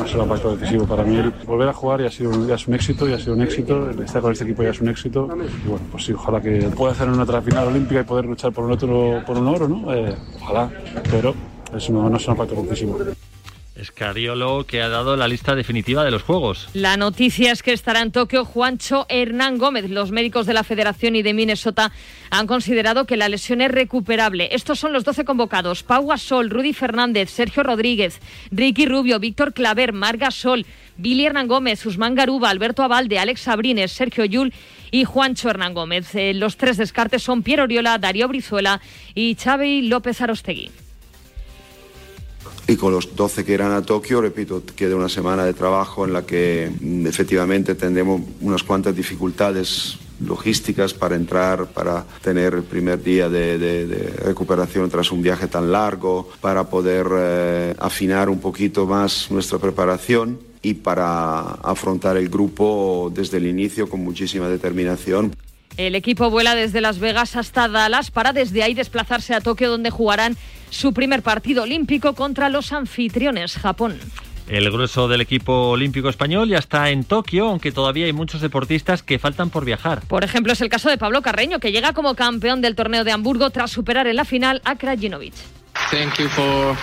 va 0.00 0.04
a 0.04 0.08
ser 0.08 0.20
un 0.20 0.28
factor 0.28 0.58
decisivo 0.58 0.86
para 0.86 1.02
mí. 1.02 1.20
volver 1.46 1.68
a 1.68 1.74
jugar 1.74 2.00
ya 2.00 2.06
ha 2.06 2.10
sido 2.10 2.46
ya 2.46 2.54
es 2.54 2.66
un 2.66 2.74
éxito, 2.74 3.06
ya 3.06 3.16
ha 3.16 3.18
sido 3.18 3.34
un 3.34 3.42
éxito, 3.42 3.90
estar 3.90 4.22
con 4.22 4.32
este 4.32 4.44
equipo 4.44 4.62
ya 4.62 4.70
es 4.70 4.80
un 4.80 4.88
éxito 4.88 5.28
y 5.64 5.68
bueno, 5.68 5.84
pues 5.92 6.06
sí, 6.06 6.12
ojalá 6.12 6.40
que 6.40 6.70
pueda 6.74 6.92
hacer 6.92 7.08
una 7.10 7.24
otra 7.24 7.42
final 7.42 7.68
olímpica 7.68 8.00
y 8.00 8.04
poder 8.04 8.24
luchar 8.24 8.52
por 8.52 8.64
un 8.64 8.72
otro, 8.72 9.22
por 9.26 9.36
un 9.36 9.48
oro, 9.48 9.68
¿no? 9.68 9.94
Eh, 9.94 10.14
ojalá, 10.40 10.70
pero 11.10 11.34
eso 11.76 11.92
no, 11.92 12.08
no 12.08 12.16
es 12.16 12.26
un 12.26 12.36
factor 12.36 12.62
decisivo. 12.62 12.98
Escariolo 13.78 14.64
que 14.66 14.82
ha 14.82 14.88
dado 14.88 15.16
la 15.16 15.28
lista 15.28 15.54
definitiva 15.54 16.04
de 16.04 16.10
los 16.10 16.22
Juegos. 16.22 16.68
La 16.74 16.96
noticia 16.96 17.52
es 17.52 17.62
que 17.62 17.72
estará 17.72 18.02
en 18.02 18.12
Tokio 18.12 18.44
Juancho 18.44 19.06
Hernán 19.08 19.58
Gómez. 19.58 19.88
Los 19.88 20.10
médicos 20.10 20.46
de 20.46 20.54
la 20.54 20.64
Federación 20.64 21.16
y 21.16 21.22
de 21.22 21.34
Minnesota 21.34 21.92
han 22.30 22.46
considerado 22.46 23.06
que 23.06 23.16
la 23.16 23.28
lesión 23.28 23.60
es 23.60 23.70
recuperable. 23.70 24.48
Estos 24.52 24.78
son 24.78 24.92
los 24.92 25.04
12 25.04 25.24
convocados. 25.24 25.82
Pau 25.82 26.06
Gasol, 26.06 26.50
Rudy 26.50 26.72
Fernández, 26.72 27.30
Sergio 27.30 27.62
Rodríguez, 27.62 28.20
Ricky 28.50 28.86
Rubio, 28.86 29.20
Víctor 29.20 29.54
Claver, 29.54 29.92
Marga 29.92 30.30
Sol, 30.30 30.66
Billy 30.96 31.26
Hernán 31.26 31.46
Gómez, 31.46 31.86
Usman 31.86 32.14
Garuba, 32.14 32.50
Alberto 32.50 32.82
Abalde, 32.82 33.18
Alex 33.18 33.42
Sabrines, 33.42 33.92
Sergio 33.92 34.24
Yul 34.24 34.52
y 34.90 35.04
Juancho 35.04 35.48
Hernán 35.48 35.74
Gómez. 35.74 36.14
Eh, 36.14 36.34
los 36.34 36.56
tres 36.56 36.76
descartes 36.76 37.22
son 37.22 37.42
Piero 37.42 37.62
Oriola, 37.62 37.98
Darío 37.98 38.28
Brizuela 38.28 38.80
y 39.14 39.36
Xavi 39.36 39.82
López 39.82 40.20
Arostegui. 40.20 40.70
Y 42.66 42.76
con 42.76 42.92
los 42.92 43.14
12 43.14 43.44
que 43.44 43.52
irán 43.54 43.72
a 43.72 43.82
Tokio, 43.82 44.20
repito, 44.20 44.62
queda 44.76 44.96
una 44.96 45.08
semana 45.08 45.44
de 45.44 45.54
trabajo 45.54 46.04
en 46.04 46.12
la 46.12 46.26
que 46.26 46.70
mm, 46.80 47.06
efectivamente 47.06 47.74
tendremos 47.74 48.22
unas 48.40 48.62
cuantas 48.62 48.94
dificultades 48.94 49.98
logísticas 50.20 50.94
para 50.94 51.16
entrar, 51.16 51.66
para 51.66 52.04
tener 52.22 52.54
el 52.54 52.64
primer 52.64 53.02
día 53.02 53.28
de, 53.28 54.12
recuperación 54.24 54.90
tras 54.90 55.12
un 55.12 55.22
viaje 55.22 55.46
tan 55.46 55.70
largo, 55.70 56.28
para 56.40 56.64
poder 56.64 57.06
eh, 57.12 57.74
afinar 57.78 58.28
un 58.28 58.40
poquito 58.40 58.86
más 58.86 59.30
nuestra 59.30 59.58
preparación 59.58 60.40
y 60.62 60.74
para 60.74 61.40
afrontar 61.40 62.16
el 62.16 62.28
grupo 62.28 63.12
desde 63.14 63.36
el 63.36 63.46
inicio 63.46 63.88
con 63.88 64.00
muchísima 64.00 64.48
determinación. 64.48 65.34
El 65.76 65.94
equipo 65.94 66.28
vuela 66.28 66.56
desde 66.56 66.80
Las 66.80 66.98
Vegas 66.98 67.36
hasta 67.36 67.68
Dallas 67.68 68.10
para 68.10 68.32
desde 68.32 68.64
ahí 68.64 68.74
desplazarse 68.74 69.34
a 69.34 69.40
Tokio 69.40 69.70
donde 69.70 69.90
jugarán 69.90 70.36
su 70.70 70.92
primer 70.92 71.22
partido 71.22 71.62
olímpico 71.62 72.14
contra 72.14 72.48
los 72.48 72.72
anfitriones 72.72 73.56
Japón. 73.56 73.98
El 74.48 74.70
grueso 74.70 75.08
del 75.08 75.20
equipo 75.20 75.70
olímpico 75.70 76.08
español 76.08 76.48
ya 76.48 76.58
está 76.58 76.88
en 76.88 77.04
Tokio, 77.04 77.48
aunque 77.48 77.70
todavía 77.70 78.06
hay 78.06 78.14
muchos 78.14 78.40
deportistas 78.40 79.02
que 79.02 79.18
faltan 79.18 79.50
por 79.50 79.66
viajar. 79.66 80.00
Por 80.08 80.24
ejemplo, 80.24 80.54
es 80.54 80.60
el 80.62 80.70
caso 80.70 80.88
de 80.88 80.96
Pablo 80.96 81.20
Carreño, 81.20 81.60
que 81.60 81.70
llega 81.70 81.92
como 81.92 82.14
campeón 82.14 82.62
del 82.62 82.74
torneo 82.74 83.04
de 83.04 83.12
Hamburgo 83.12 83.50
tras 83.50 83.70
superar 83.70 84.06
en 84.06 84.16
la 84.16 84.24
final 84.24 84.62
a 84.64 84.76
Krajinovic. 84.76 85.34
Thank 85.90 86.18
you 86.18 86.28
for 86.28 86.76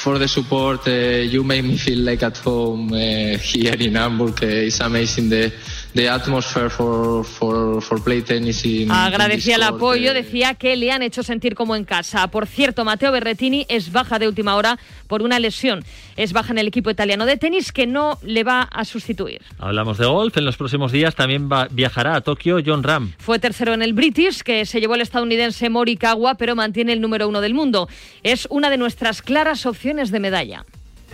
for 0.00 0.18
the 0.18 0.26
support. 0.26 0.86
Uh, 0.86 1.22
you 1.28 1.44
made 1.44 1.62
me 1.62 1.76
feel 1.76 2.04
like 2.04 2.24
at 2.24 2.38
home 2.38 2.92
uh, 2.92 3.36
here 3.38 3.76
in 3.78 3.94
Hamburg. 3.94 4.42
Uh, 4.42 4.66
it's 4.66 4.80
amazing 4.80 5.28
the 5.28 5.52
the 5.94 6.08
atmosphere 6.08 6.70
for 6.70 7.24
for 7.24 7.80
for 7.82 8.00
play 8.02 8.22
tennis 8.22 8.64
in 8.64 8.90
Agradecía 8.90 9.56
el 9.56 9.62
in 9.62 9.68
apoyo, 9.68 10.10
eh, 10.12 10.14
decía 10.14 10.54
que 10.54 10.76
le 10.76 10.92
han 10.92 11.02
hecho 11.02 11.22
sentir 11.22 11.54
como 11.54 11.74
en 11.76 11.84
casa. 11.84 12.28
Por 12.28 12.46
cierto, 12.46 12.84
Matteo 12.84 13.10
Berretini 13.12 13.66
es 13.68 13.90
baja 13.92 14.18
de 14.18 14.28
última 14.28 14.54
hora 14.56 14.78
por 15.08 15.22
una 15.22 15.38
lesión. 15.38 15.84
Es 16.16 16.32
baja 16.32 16.52
en 16.52 16.58
el 16.58 16.68
equipo 16.68 16.90
italiano 16.90 17.26
de 17.26 17.36
tenis 17.36 17.72
que 17.72 17.86
no 17.86 18.18
le 18.22 18.44
va 18.44 18.62
a 18.62 18.84
sustituir. 18.84 19.40
Hablamos 19.58 19.98
de 19.98 20.06
golf. 20.06 20.36
En 20.36 20.44
los 20.44 20.56
próximos 20.56 20.92
días 20.92 21.14
también 21.14 21.48
va- 21.50 21.66
viajará 21.70 22.14
a 22.16 22.20
Tokio 22.20 22.58
John 22.64 22.82
Ram. 22.82 23.12
Fue 23.18 23.38
tercero 23.38 23.74
en 23.74 23.82
el 23.82 23.92
British, 23.92 24.42
que 24.42 24.64
se 24.66 24.80
llevó 24.80 24.94
el 24.94 25.00
estadounidense 25.00 25.68
Morikawa, 25.70 26.34
pero 26.36 26.54
mantiene 26.54 26.92
el 26.92 27.00
número 27.00 27.28
uno 27.28 27.40
del 27.40 27.54
mundo. 27.54 27.88
Es 28.22 28.46
una 28.50 28.70
de 28.70 28.76
nuestras 28.76 29.22
claras 29.22 29.66
opciones 29.66 30.10
de 30.10 30.20
medalla. 30.20 30.64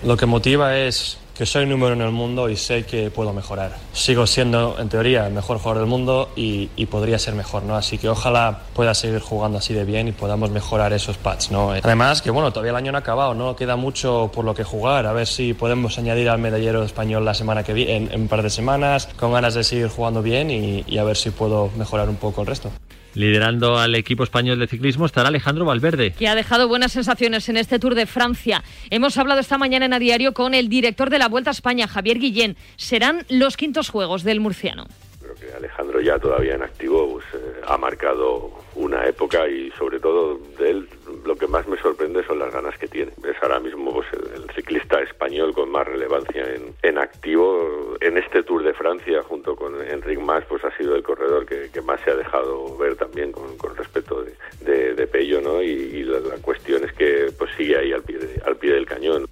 Lo 0.05 0.17
que 0.17 0.27
motiva 0.27 0.77
es 0.77 1.19
que 1.37 1.45
soy 1.45 1.67
número 1.67 1.95
uno 1.95 2.05
en 2.05 2.09
el 2.09 2.15
mundo 2.15 2.49
y 2.49 2.57
sé 2.57 2.85
que 2.85 3.11
puedo 3.11 3.33
mejorar. 3.33 3.77
Sigo 3.93 4.27
siendo, 4.27 4.77
en 4.79 4.89
teoría, 4.89 5.27
el 5.27 5.35
mejor 5.35 5.59
jugador 5.59 5.81
del 5.81 5.87
mundo 5.89 6.31
y, 6.35 6.71
y 6.77 6.87
podría 6.87 7.19
ser 7.19 7.35
mejor, 7.35 7.63
¿no? 7.63 7.77
Así 7.77 7.99
que 7.99 8.09
ojalá 8.09 8.61
pueda 8.75 8.95
seguir 8.95 9.21
jugando 9.21 9.59
así 9.59 9.75
de 9.75 9.85
bien 9.85 10.09
y 10.09 10.13
podamos 10.13 10.51
mejorar 10.51 10.93
esos 10.93 11.19
pads, 11.19 11.51
¿no? 11.51 11.73
Además, 11.73 12.23
que 12.23 12.31
bueno, 12.31 12.53
todavía 12.53 12.71
el 12.71 12.77
año 12.77 12.93
no 12.93 12.99
ha 12.99 13.01
acabado, 13.01 13.35
¿no? 13.35 13.55
Queda 13.55 13.77
mucho 13.77 14.31
por 14.33 14.45
lo 14.45 14.55
que 14.55 14.65
jugar. 14.65 15.07
A 15.07 15.13
ver 15.13 15.27
si 15.27 15.53
podemos 15.53 15.99
añadir 15.99 16.29
al 16.31 16.39
medallero 16.39 16.83
español 16.83 17.25
la 17.25 17.35
semana 17.35 17.63
que 17.63 17.75
viene, 17.75 17.97
en, 17.97 18.13
en 18.13 18.23
un 18.23 18.29
par 18.29 18.43
de 18.43 18.51
semanas, 18.51 19.09
con 19.17 19.33
ganas 19.33 19.55
de 19.55 19.65
seguir 19.65 19.89
jugando 19.89 20.23
bien 20.23 20.51
y, 20.51 20.85
y 20.87 20.99
a 20.99 21.05
ver 21.05 21.17
si 21.17 21.31
puedo 21.31 21.71
mejorar 21.77 22.09
un 22.09 22.17
poco 22.17 22.41
el 22.41 22.47
resto. 22.47 22.71
Liderando 23.17 23.79
al 23.79 23.95
equipo 23.95 24.25
español 24.25 24.59
de 24.59 24.67
ciclismo 24.67 25.07
estará 25.07 25.29
Alejandro 25.29 25.65
Valverde. 25.65 26.13
que 26.13 26.29
ha 26.29 26.35
dejado 26.35 26.69
buenas 26.69 26.93
sensaciones 26.93 27.49
en 27.49 27.57
este 27.57 27.79
Tour 27.79 27.95
de 27.95 28.05
Francia. 28.05 28.63
Hemos 28.91 29.17
hablado 29.17 29.41
esta 29.41 29.57
mañana 29.57 29.87
en 29.87 29.95
A 29.95 29.99
Diario 29.99 30.35
con 30.35 30.53
el 30.53 30.69
director 30.69 31.09
de 31.09 31.19
la 31.19 31.29
Vuelta 31.29 31.49
a 31.49 31.53
España, 31.53 31.89
Javier 31.89 32.19
Guillén. 32.19 32.59
Serán 32.77 33.25
los 33.31 33.57
quintos 33.57 33.89
juegos 33.89 34.23
del 34.23 34.41
murciano. 34.41 34.87
Creo 35.19 35.35
que 35.35 35.51
Alejandro 35.57 36.03
ya 36.03 36.19
todavía 36.19 36.57
en 36.57 36.63
activo 36.63 37.15
pues, 37.15 37.25
eh, 37.33 37.63
ha 37.67 37.79
marcado 37.79 38.51
una 38.75 39.07
época 39.07 39.49
y 39.49 39.71
sobre 39.79 39.99
todo 39.99 40.39
de 40.59 40.71
él 40.71 40.89
lo 41.27 41.37
que 41.37 41.47
más 41.47 41.67
me 41.69 41.77
sorprende 41.79 42.25
son 42.27 42.39
las 42.39 42.53
ganas 42.53 42.77
que 42.79 42.87
tiene. 42.89 43.13
Es 43.29 43.37
ahora 43.43 43.61
mismo 43.61 43.93
pues, 43.93 44.07
el, 44.13 44.43
el 44.43 44.51
ciclista 44.55 45.01
español 45.03 45.53
con 45.55 45.71
más 45.71 45.87
relevancia 45.87 46.43
en, 46.55 46.75
en 46.83 46.99
activo. 46.99 47.97
En 48.01 48.17
este 48.19 48.43
Tour 48.43 48.63
de 48.63 48.73
Francia 48.75 49.23
junto 49.23 49.57
con 49.57 49.75
Enric 49.83 50.21
Mas 50.21 50.45
pues 50.49 50.65
ha 50.65 50.77
sido 50.77 50.95
el 50.97 51.03
corredor 51.03 51.47
que, 51.47 51.69
que 51.73 51.81
más 51.83 52.01
se 52.05 52.11
ha 52.11 52.17
dejado 52.17 52.77
ver 52.79 52.97
también 52.97 53.33
con, 53.33 53.57
con 53.57 53.77
respecto 53.77 54.23
de, 54.23 54.35
de, 54.61 54.95
de 54.95 55.07
Pello 55.07 55.41
¿no? 55.41 55.63
y, 55.63 55.67
y 55.69 56.03
la, 56.05 56.21
la 56.21 56.37
cuestión 56.37 56.85
es 56.85 56.93
que 56.93 57.33
pues 57.39 57.51
sigue 57.57 57.77
ahí 57.77 57.93
al 57.93 58.03
pie, 58.03 58.19
de- 58.19 58.41
al 58.47 58.57
pie 58.57 58.73
del 58.73 58.87
cañón. 58.87 59.27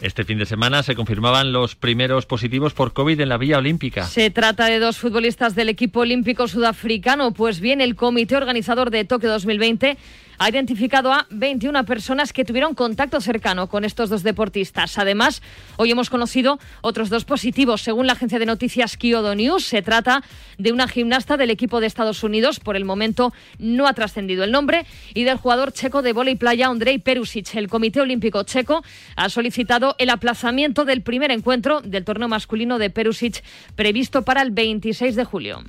Este 0.00 0.24
fin 0.24 0.38
de 0.38 0.46
semana 0.46 0.82
se 0.82 0.94
confirmaban 0.94 1.52
los 1.52 1.74
primeros 1.76 2.24
positivos 2.24 2.72
por 2.72 2.94
COVID 2.94 3.20
en 3.20 3.28
la 3.28 3.36
Villa 3.36 3.58
Olímpica. 3.58 4.04
Se 4.04 4.30
trata 4.30 4.64
de 4.64 4.78
dos 4.78 4.96
futbolistas 4.96 5.54
del 5.54 5.68
equipo 5.68 6.00
olímpico 6.00 6.48
sudafricano. 6.48 7.34
Pues 7.34 7.60
bien, 7.60 7.82
el 7.82 7.96
comité 7.96 8.34
organizador 8.38 8.88
de 8.90 9.04
Tokio 9.04 9.28
2020 9.28 9.98
ha 10.40 10.48
identificado 10.48 11.12
a 11.12 11.26
21 11.28 11.84
personas 11.84 12.32
que 12.32 12.46
tuvieron 12.46 12.74
contacto 12.74 13.20
cercano 13.20 13.68
con 13.68 13.84
estos 13.84 14.08
dos 14.08 14.22
deportistas. 14.22 14.96
Además, 14.96 15.42
hoy 15.76 15.90
hemos 15.90 16.08
conocido 16.08 16.58
otros 16.80 17.10
dos 17.10 17.26
positivos. 17.26 17.82
Según 17.82 18.06
la 18.06 18.14
agencia 18.14 18.38
de 18.38 18.46
noticias 18.46 18.96
Kyodo 18.96 19.34
News, 19.34 19.66
se 19.66 19.82
trata 19.82 20.24
de 20.56 20.72
una 20.72 20.88
gimnasta 20.88 21.36
del 21.36 21.50
equipo 21.50 21.78
de 21.78 21.86
Estados 21.86 22.24
Unidos. 22.24 22.58
Por 22.58 22.74
el 22.76 22.86
momento 22.86 23.34
no 23.58 23.86
ha 23.86 23.92
trascendido 23.92 24.42
el 24.42 24.50
nombre. 24.50 24.86
Y 25.12 25.24
del 25.24 25.36
jugador 25.36 25.74
checo 25.74 26.00
de 26.00 26.14
vóley 26.14 26.36
playa, 26.36 26.68
Andrei 26.68 26.98
Perusic. 26.98 27.54
El 27.56 27.68
Comité 27.68 28.00
Olímpico 28.00 28.42
Checo 28.44 28.82
ha 29.16 29.28
solicitado 29.28 29.94
el 29.98 30.08
aplazamiento 30.08 30.86
del 30.86 31.02
primer 31.02 31.32
encuentro 31.32 31.82
del 31.82 32.06
torneo 32.06 32.28
masculino 32.28 32.78
de 32.78 32.88
Perusic 32.88 33.44
previsto 33.76 34.22
para 34.22 34.40
el 34.40 34.52
26 34.52 35.16
de 35.16 35.24
julio. 35.24 35.62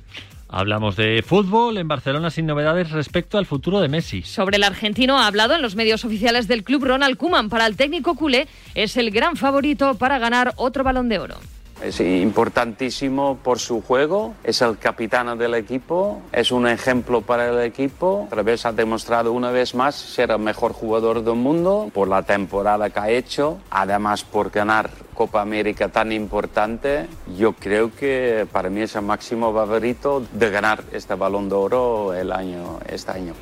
Hablamos 0.54 0.96
de 0.96 1.22
fútbol 1.26 1.78
en 1.78 1.88
Barcelona 1.88 2.28
sin 2.28 2.44
novedades 2.44 2.90
respecto 2.90 3.38
al 3.38 3.46
futuro 3.46 3.80
de 3.80 3.88
Messi. 3.88 4.20
Sobre 4.20 4.58
el 4.58 4.64
argentino 4.64 5.18
ha 5.18 5.26
hablado 5.26 5.54
en 5.54 5.62
los 5.62 5.76
medios 5.76 6.04
oficiales 6.04 6.46
del 6.46 6.62
club 6.62 6.84
Ronald 6.84 7.16
Koeman. 7.16 7.48
Para 7.48 7.64
el 7.64 7.74
técnico 7.74 8.16
culé 8.16 8.46
es 8.74 8.98
el 8.98 9.10
gran 9.10 9.36
favorito 9.36 9.94
para 9.94 10.18
ganar 10.18 10.52
otro 10.56 10.84
balón 10.84 11.08
de 11.08 11.18
oro. 11.20 11.36
Es 11.82 12.00
importantísimo 12.00 13.38
por 13.42 13.58
su 13.58 13.82
juego, 13.82 14.34
es 14.44 14.62
el 14.62 14.78
capitán 14.78 15.36
del 15.36 15.54
equipo, 15.54 16.22
es 16.30 16.52
un 16.52 16.68
ejemplo 16.68 17.22
para 17.22 17.48
el 17.48 17.60
equipo. 17.60 18.24
Otra 18.26 18.42
vez 18.42 18.64
ha 18.64 18.72
demostrado 18.72 19.32
una 19.32 19.50
vez 19.50 19.74
más 19.74 19.96
ser 19.96 20.30
el 20.30 20.38
mejor 20.38 20.72
jugador 20.72 21.24
del 21.24 21.34
mundo 21.34 21.90
por 21.92 22.06
la 22.06 22.22
temporada 22.22 22.90
que 22.90 23.00
ha 23.00 23.10
hecho, 23.10 23.58
además 23.70 24.22
por 24.22 24.50
ganar 24.50 24.90
Copa 25.14 25.40
América 25.40 25.88
tan 25.88 26.12
importante. 26.12 27.08
Yo 27.36 27.52
creo 27.54 27.94
que 27.94 28.46
para 28.52 28.70
mí 28.70 28.82
es 28.82 28.94
el 28.94 29.02
máximo 29.02 29.52
favorito 29.52 30.24
de 30.32 30.50
ganar 30.50 30.84
este 30.92 31.14
balón 31.14 31.48
de 31.48 31.54
oro 31.56 32.14
el 32.14 32.30
año, 32.30 32.78
este 32.88 33.10
año. 33.10 33.34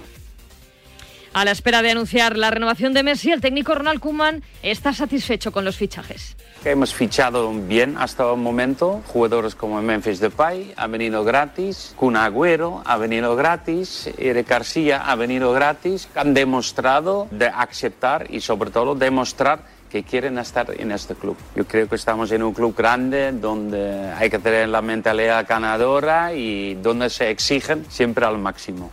A 1.33 1.45
la 1.45 1.53
espera 1.53 1.81
de 1.81 1.93
anunciar 1.93 2.37
la 2.37 2.51
renovación 2.51 2.93
de 2.93 3.05
Messi, 3.05 3.31
el 3.31 3.41
técnico 3.41 3.73
Ronald 3.77 4.01
Koeman 4.01 4.43
está 4.65 4.93
satisfecho 4.93 5.53
con 5.53 5.65
los 5.65 5.77
fichajes. 5.77 6.37
hemos 6.65 6.93
fichado 6.93 7.53
bien 7.53 7.97
hasta 7.99 8.29
el 8.29 8.37
momento. 8.37 9.01
Jugadores 9.07 9.55
como 9.55 9.81
Memphis 9.81 10.19
Depay 10.19 10.75
ha 10.77 10.89
venido 10.89 11.23
gratis, 11.23 11.95
Kun 11.97 12.17
Agüero 12.17 12.83
ha 12.85 12.97
venido 12.97 13.37
gratis, 13.37 14.11
Eric 14.19 14.49
García 14.49 15.03
ha 15.09 15.15
venido 15.15 15.53
gratis. 15.53 16.09
Han 16.17 16.35
demostrado 16.35 17.29
de 17.31 17.47
aceptar 17.47 18.27
y 18.29 18.41
sobre 18.41 18.73
todo 18.73 18.97
demostrar 18.97 19.63
que 19.89 20.03
quieren 20.03 20.37
estar 20.37 20.67
en 20.77 20.91
este 20.91 21.15
club. 21.15 21.37
Yo 21.55 21.65
creo 21.65 21.89
que 21.89 21.95
estamos 21.95 22.33
en 22.33 22.43
un 22.43 22.53
club 22.53 22.75
grande 22.77 23.31
donde 23.33 24.11
hay 24.19 24.31
que 24.31 24.41
tener 24.41 24.69
la 24.69 24.83
mentalidad 24.83 25.47
ganadora 25.49 26.35
y 26.35 26.75
donde 26.75 27.09
se 27.09 27.31
exigen 27.31 27.87
siempre 27.89 28.27
al 28.27 28.39
máximo. 28.39 28.91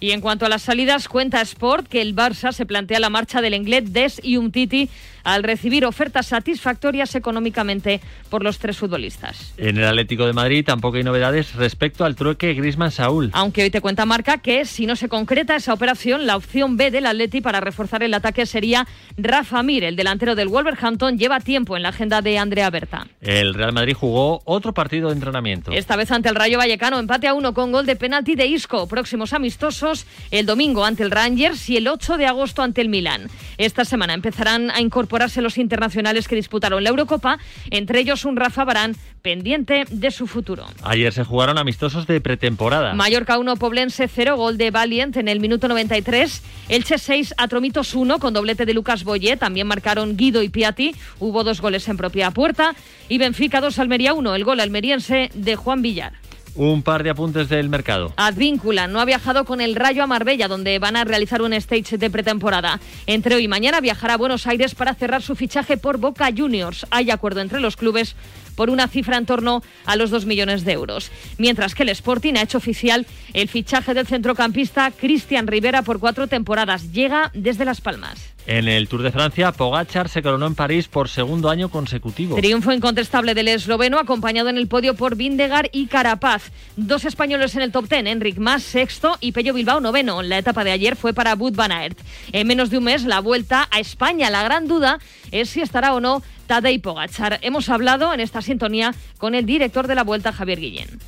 Y 0.00 0.12
en 0.12 0.20
cuanto 0.20 0.46
a 0.46 0.48
las 0.48 0.62
salidas, 0.62 1.08
cuenta 1.08 1.40
Sport 1.40 1.88
que 1.88 2.00
el 2.00 2.14
Barça 2.14 2.52
se 2.52 2.66
plantea 2.66 3.00
la 3.00 3.10
marcha 3.10 3.40
del 3.40 3.54
inglés 3.54 3.92
Des 3.92 4.20
y 4.22 4.36
Umtiti 4.36 4.88
al 5.28 5.42
recibir 5.42 5.84
ofertas 5.84 6.26
satisfactorias 6.26 7.14
económicamente 7.14 8.00
por 8.30 8.42
los 8.42 8.58
tres 8.58 8.78
futbolistas. 8.78 9.52
En 9.58 9.76
el 9.76 9.84
Atlético 9.84 10.26
de 10.26 10.32
Madrid 10.32 10.64
tampoco 10.64 10.96
hay 10.96 11.04
novedades 11.04 11.54
respecto 11.54 12.04
al 12.04 12.16
trueque 12.16 12.54
Griezmann-Saúl. 12.54 13.30
Aunque 13.34 13.62
hoy 13.62 13.70
te 13.70 13.80
cuenta 13.80 14.06
Marca 14.06 14.38
que 14.38 14.64
si 14.64 14.86
no 14.86 14.96
se 14.96 15.08
concreta 15.08 15.54
esa 15.56 15.74
operación, 15.74 16.26
la 16.26 16.36
opción 16.36 16.76
B 16.76 16.90
del 16.90 17.06
Atleti 17.06 17.40
para 17.40 17.60
reforzar 17.60 18.02
el 18.02 18.14
ataque 18.14 18.46
sería 18.46 18.86
Rafa 19.16 19.62
Mir, 19.62 19.84
el 19.84 19.96
delantero 19.96 20.34
del 20.34 20.48
Wolverhampton, 20.48 21.18
lleva 21.18 21.40
tiempo 21.40 21.76
en 21.76 21.82
la 21.82 21.90
agenda 21.90 22.22
de 22.22 22.38
Andrea 22.38 22.70
Berta. 22.70 23.06
El 23.20 23.54
Real 23.54 23.72
Madrid 23.72 23.94
jugó 23.94 24.40
otro 24.44 24.72
partido 24.72 25.08
de 25.08 25.14
entrenamiento. 25.14 25.72
Esta 25.72 25.96
vez 25.96 26.10
ante 26.10 26.28
el 26.28 26.34
Rayo 26.34 26.58
Vallecano, 26.58 26.98
empate 26.98 27.28
a 27.28 27.34
uno 27.34 27.52
con 27.52 27.70
gol 27.72 27.84
de 27.84 27.96
penalti 27.96 28.34
de 28.34 28.46
Isco. 28.46 28.86
Próximos 28.88 29.32
amistosos 29.32 30.06
el 30.30 30.46
domingo 30.46 30.84
ante 30.84 31.02
el 31.02 31.10
Rangers 31.10 31.68
y 31.68 31.76
el 31.76 31.88
8 31.88 32.16
de 32.16 32.26
agosto 32.26 32.62
ante 32.62 32.80
el 32.80 32.88
Milán. 32.88 33.28
Esta 33.58 33.84
semana 33.84 34.14
empezarán 34.14 34.70
a 34.70 34.80
incorporarse 35.18 35.42
los 35.42 35.58
internacionales 35.58 36.28
que 36.28 36.36
disputaron 36.36 36.84
la 36.84 36.90
Eurocopa, 36.90 37.38
entre 37.70 37.98
ellos 37.98 38.24
un 38.24 38.36
Rafa 38.36 38.64
Barán 38.64 38.94
pendiente 39.20 39.84
de 39.90 40.12
su 40.12 40.28
futuro. 40.28 40.64
Ayer 40.84 41.12
se 41.12 41.24
jugaron 41.24 41.58
amistosos 41.58 42.06
de 42.06 42.20
pretemporada. 42.20 42.94
Mallorca 42.94 43.36
1, 43.36 43.56
Poblense 43.56 44.06
0, 44.06 44.36
gol 44.36 44.56
de 44.56 44.70
Valiant 44.70 45.16
en 45.16 45.26
el 45.26 45.40
minuto 45.40 45.66
93. 45.66 46.42
Elche 46.68 46.98
6, 46.98 47.34
Atromitos 47.36 47.94
1, 47.94 48.20
con 48.20 48.32
doblete 48.32 48.64
de 48.64 48.74
Lucas 48.74 49.02
Boyé. 49.02 49.36
También 49.36 49.66
marcaron 49.66 50.16
Guido 50.16 50.40
y 50.40 50.50
Piatti. 50.50 50.94
Hubo 51.18 51.42
dos 51.42 51.60
goles 51.60 51.88
en 51.88 51.96
propia 51.96 52.30
puerta. 52.30 52.76
Y 53.08 53.18
Benfica 53.18 53.60
2, 53.60 53.76
Almería 53.80 54.14
1, 54.14 54.36
el 54.36 54.44
gol 54.44 54.60
almeriense 54.60 55.30
de 55.34 55.56
Juan 55.56 55.82
Villar. 55.82 56.27
Un 56.58 56.82
par 56.82 57.04
de 57.04 57.10
apuntes 57.10 57.48
del 57.48 57.68
mercado. 57.68 58.12
Advíncula 58.16 58.88
no 58.88 58.98
ha 58.98 59.04
viajado 59.04 59.44
con 59.44 59.60
el 59.60 59.76
Rayo 59.76 60.02
a 60.02 60.08
Marbella, 60.08 60.48
donde 60.48 60.80
van 60.80 60.96
a 60.96 61.04
realizar 61.04 61.40
un 61.40 61.52
stage 61.52 61.98
de 61.98 62.10
pretemporada. 62.10 62.80
Entre 63.06 63.36
hoy 63.36 63.44
y 63.44 63.48
mañana 63.48 63.80
viajará 63.80 64.14
a 64.14 64.16
Buenos 64.16 64.48
Aires 64.48 64.74
para 64.74 64.96
cerrar 64.96 65.22
su 65.22 65.36
fichaje 65.36 65.76
por 65.76 65.98
Boca 65.98 66.28
Juniors. 66.36 66.84
Hay 66.90 67.12
acuerdo 67.12 67.42
entre 67.42 67.60
los 67.60 67.76
clubes 67.76 68.16
por 68.58 68.70
una 68.70 68.88
cifra 68.88 69.16
en 69.16 69.24
torno 69.24 69.62
a 69.86 69.94
los 69.94 70.10
2 70.10 70.26
millones 70.26 70.64
de 70.64 70.72
euros. 70.72 71.12
Mientras 71.38 71.76
que 71.76 71.84
el 71.84 71.90
Sporting 71.90 72.34
ha 72.34 72.42
hecho 72.42 72.58
oficial 72.58 73.06
el 73.32 73.48
fichaje 73.48 73.94
del 73.94 74.04
centrocampista 74.04 74.90
Cristian 74.90 75.46
Rivera 75.46 75.82
por 75.82 76.00
cuatro 76.00 76.26
temporadas. 76.26 76.90
Llega 76.90 77.30
desde 77.34 77.64
Las 77.64 77.80
Palmas. 77.80 78.34
En 78.48 78.66
el 78.66 78.88
Tour 78.88 79.02
de 79.02 79.12
Francia, 79.12 79.52
Pogachar 79.52 80.08
se 80.08 80.22
coronó 80.22 80.46
en 80.46 80.54
París 80.56 80.88
por 80.88 81.08
segundo 81.08 81.50
año 81.50 81.68
consecutivo. 81.68 82.34
Triunfo 82.34 82.72
incontestable 82.72 83.34
del 83.34 83.46
esloveno, 83.48 83.98
acompañado 83.98 84.48
en 84.48 84.56
el 84.56 84.66
podio 84.66 84.94
por 84.94 85.16
Vindegar 85.16 85.68
y 85.70 85.86
Carapaz. 85.86 86.50
Dos 86.74 87.04
españoles 87.04 87.54
en 87.54 87.62
el 87.62 87.70
top 87.70 87.88
ten, 87.88 88.06
Enric 88.06 88.38
Mas 88.38 88.62
sexto 88.62 89.18
y 89.20 89.32
Pello 89.32 89.54
Bilbao 89.54 89.80
noveno. 89.80 90.22
La 90.22 90.38
etapa 90.38 90.64
de 90.64 90.72
ayer 90.72 90.96
fue 90.96 91.12
para 91.12 91.34
Bud 91.34 91.54
Van 91.54 91.70
Aert. 91.70 91.98
En 92.32 92.46
menos 92.46 92.70
de 92.70 92.78
un 92.78 92.84
mes, 92.84 93.04
la 93.04 93.20
vuelta 93.20 93.68
a 93.70 93.78
España. 93.78 94.30
La 94.30 94.42
gran 94.42 94.66
duda 94.66 94.98
es 95.30 95.50
si 95.50 95.60
estará 95.60 95.92
o 95.92 96.00
no 96.00 96.22
Tadej 96.48 96.80
Pogachar. 96.80 97.38
Hemos 97.42 97.68
hablado 97.68 98.12
en 98.12 98.20
esta 98.20 98.42
sintonía 98.42 98.94
con 99.18 99.36
el 99.36 99.46
director 99.46 99.86
de 99.86 99.94
la 99.94 100.02
vuelta, 100.02 100.32
Javier 100.32 100.58
Guillén. 100.58 100.98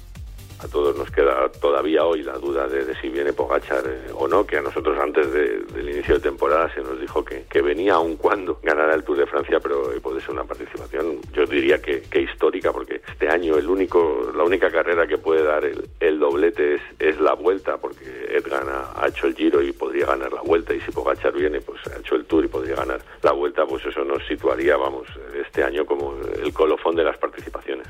A 0.62 0.69
todos 0.69 0.95
nos 0.95 1.11
queda 1.11 1.50
todavía 1.52 2.05
hoy 2.05 2.23
la 2.23 2.37
duda 2.37 2.69
de, 2.69 2.95
si 3.00 3.09
viene 3.09 3.33
Pogachar 3.33 3.83
eh, 3.87 4.12
o 4.12 4.29
no, 4.29 4.45
que 4.45 4.59
a 4.59 4.61
nosotros 4.61 4.99
antes 4.99 5.33
del 5.33 5.88
inicio 5.88 6.17
de 6.17 6.21
temporada 6.21 6.71
se 6.75 6.83
nos 6.83 7.00
dijo 7.00 7.25
que, 7.25 7.47
que 7.49 7.62
venía 7.62 7.95
aun 7.95 8.17
cuando 8.17 8.61
ganara 8.62 8.95
el 8.95 9.02
Tour 9.02 9.17
de 9.17 9.26
Francia, 9.26 9.59
pero 9.59 9.90
puede 10.02 10.21
ser 10.21 10.33
una 10.33 10.45
participación, 10.45 11.19
yo 11.33 11.47
diría 11.47 11.81
que, 11.81 12.02
que 12.02 12.21
histórica, 12.21 12.73
porque 12.73 13.00
este 13.09 13.31
año 13.31 13.57
el 13.57 13.71
único, 13.71 14.31
la 14.37 14.45
única 14.45 14.71
carrera 14.71 15.07
que 15.07 15.17
puede 15.17 15.43
dar 15.43 15.64
el, 15.64 15.88
el 15.99 16.19
doblete 16.19 16.75
es, 16.75 16.83
es 16.99 17.19
la 17.21 17.33
vuelta, 17.33 17.79
porque 17.79 18.05
Edgan 18.29 18.69
ha, 18.69 19.02
ha, 19.02 19.09
hecho 19.09 19.29
el 19.29 19.35
giro 19.35 19.62
y 19.62 19.73
podría 19.73 20.05
ganar 20.07 20.31
la 20.31 20.43
vuelta, 20.43 20.75
y 20.75 20.81
si 20.83 20.93
Pogachar 20.93 21.33
viene, 21.33 21.62
pues 21.62 21.81
ha 21.87 21.99
hecho 21.99 22.17
el 22.17 22.26
Tour 22.26 22.45
y 22.45 22.49
podría 22.49 22.75
ganar 22.75 23.00
la 23.23 23.33
vuelta, 23.33 23.64
pues 23.64 23.87
eso 23.87 24.05
nos 24.05 24.26
situaría, 24.26 24.76
vamos, 24.76 25.07
este 25.35 25.64
año 25.64 25.87
como 25.87 26.14
el 26.43 26.52
colofón 26.52 26.97
de 26.97 27.05
las 27.05 27.17
participaciones. 27.17 27.88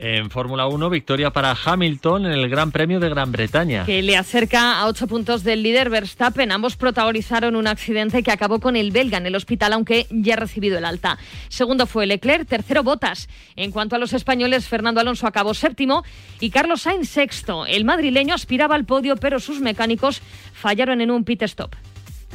En 0.00 0.30
Fórmula 0.30 0.68
1, 0.68 0.90
victoria 0.90 1.30
para 1.30 1.56
Hamilton 1.64 2.26
en 2.26 2.32
el 2.32 2.48
Gran 2.48 2.70
Premio 2.70 3.00
de 3.00 3.08
Gran 3.08 3.32
Bretaña. 3.32 3.84
Que 3.84 4.00
le 4.00 4.16
acerca 4.16 4.78
a 4.78 4.86
ocho 4.86 5.08
puntos 5.08 5.42
del 5.42 5.64
líder 5.64 5.90
Verstappen. 5.90 6.52
Ambos 6.52 6.76
protagonizaron 6.76 7.56
un 7.56 7.66
accidente 7.66 8.22
que 8.22 8.30
acabó 8.30 8.60
con 8.60 8.76
el 8.76 8.92
belga 8.92 9.18
en 9.18 9.26
el 9.26 9.34
hospital, 9.34 9.72
aunque 9.72 10.06
ya 10.10 10.34
ha 10.34 10.36
recibido 10.36 10.78
el 10.78 10.84
alta. 10.84 11.18
Segundo 11.48 11.86
fue 11.86 12.06
Leclerc, 12.06 12.46
tercero 12.46 12.84
Botas. 12.84 13.28
En 13.56 13.72
cuanto 13.72 13.96
a 13.96 13.98
los 13.98 14.12
españoles, 14.12 14.68
Fernando 14.68 15.00
Alonso 15.00 15.26
acabó 15.26 15.52
séptimo 15.52 16.04
y 16.38 16.50
Carlos 16.50 16.82
Sainz 16.82 17.08
sexto. 17.08 17.66
El 17.66 17.84
madrileño 17.84 18.36
aspiraba 18.36 18.76
al 18.76 18.84
podio, 18.84 19.16
pero 19.16 19.40
sus 19.40 19.60
mecánicos 19.60 20.22
fallaron 20.52 21.00
en 21.00 21.10
un 21.10 21.24
pit 21.24 21.42
stop. 21.42 21.74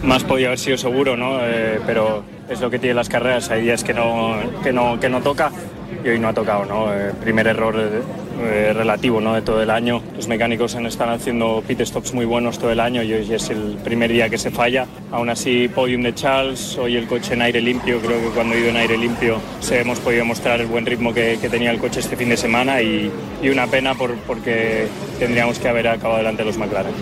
Más 0.02 0.26
podía 0.26 0.48
haber 0.48 0.60
sido 0.60 0.78
seguro, 0.78 1.16
¿no? 1.16 1.40
Eh, 1.42 1.80
pero 1.86 2.26
es 2.50 2.60
lo 2.60 2.70
que 2.70 2.78
tienen 2.78 2.98
las 2.98 3.08
carreras. 3.08 3.50
Hay 3.52 3.62
días 3.62 3.86
que 3.86 3.94
no, 3.94 4.36
que 4.64 4.74
no, 4.74 5.00
que 5.00 5.08
no 5.08 5.22
toca 5.22 5.50
y 6.04 6.10
hoy 6.10 6.20
no 6.20 6.28
ha 6.28 6.34
tocado, 6.34 6.66
¿no? 6.66 6.94
Eh, 6.94 7.12
primer 7.22 7.48
error 7.48 7.76
eh, 7.78 8.74
relativo, 8.74 9.22
¿no? 9.22 9.34
De 9.34 9.42
todo 9.42 9.62
el 9.62 9.70
año. 9.70 10.02
Los 10.16 10.28
mecánicos 10.28 10.76
están 10.76 11.10
haciendo 11.10 11.64
pit 11.66 11.82
stops 11.82 12.14
muy 12.14 12.26
buenos 12.26 12.60
todo 12.60 12.72
el 12.72 12.80
año 12.80 13.02
y 13.04 13.14
hoy 13.14 13.34
es 13.34 13.50
el 13.50 13.78
primer 13.84 14.12
día 14.12 14.30
que 14.30 14.38
se 14.38 14.52
falla. 14.52 14.86
Aún 15.12 15.30
así, 15.30 15.70
podium 15.70 16.04
de 16.04 16.14
Charles, 16.14 16.78
hoy 16.78 16.98
el 16.98 17.08
coche 17.08 17.34
en 17.34 17.42
aire 17.42 17.62
limpio. 17.62 18.00
Creo 18.00 18.20
que 18.20 18.30
cuando 18.30 18.56
he 18.56 18.60
ido 18.60 18.70
en 18.70 18.78
aire 18.78 18.98
limpio 18.98 19.40
se 19.60 19.80
hemos 19.80 20.00
podido 20.00 20.26
mostrar 20.26 20.60
el 20.60 20.68
buen 20.68 20.86
ritmo 20.86 21.14
que, 21.14 21.38
que 21.40 21.50
tenía 21.50 21.72
el 21.72 21.80
coche 21.80 22.00
este 22.00 22.16
fin 22.16 22.30
de 22.30 22.38
semana 22.38 22.82
y, 22.82 23.12
y 23.42 23.50
una 23.50 23.68
pena 23.68 23.96
por, 23.96 24.16
porque 24.28 24.88
tendríamos 25.20 25.60
que 25.60 25.70
haber 25.70 25.88
acabado 25.88 26.18
delante 26.18 26.42
de 26.42 26.48
los 26.48 26.58
McLaren. 26.58 26.94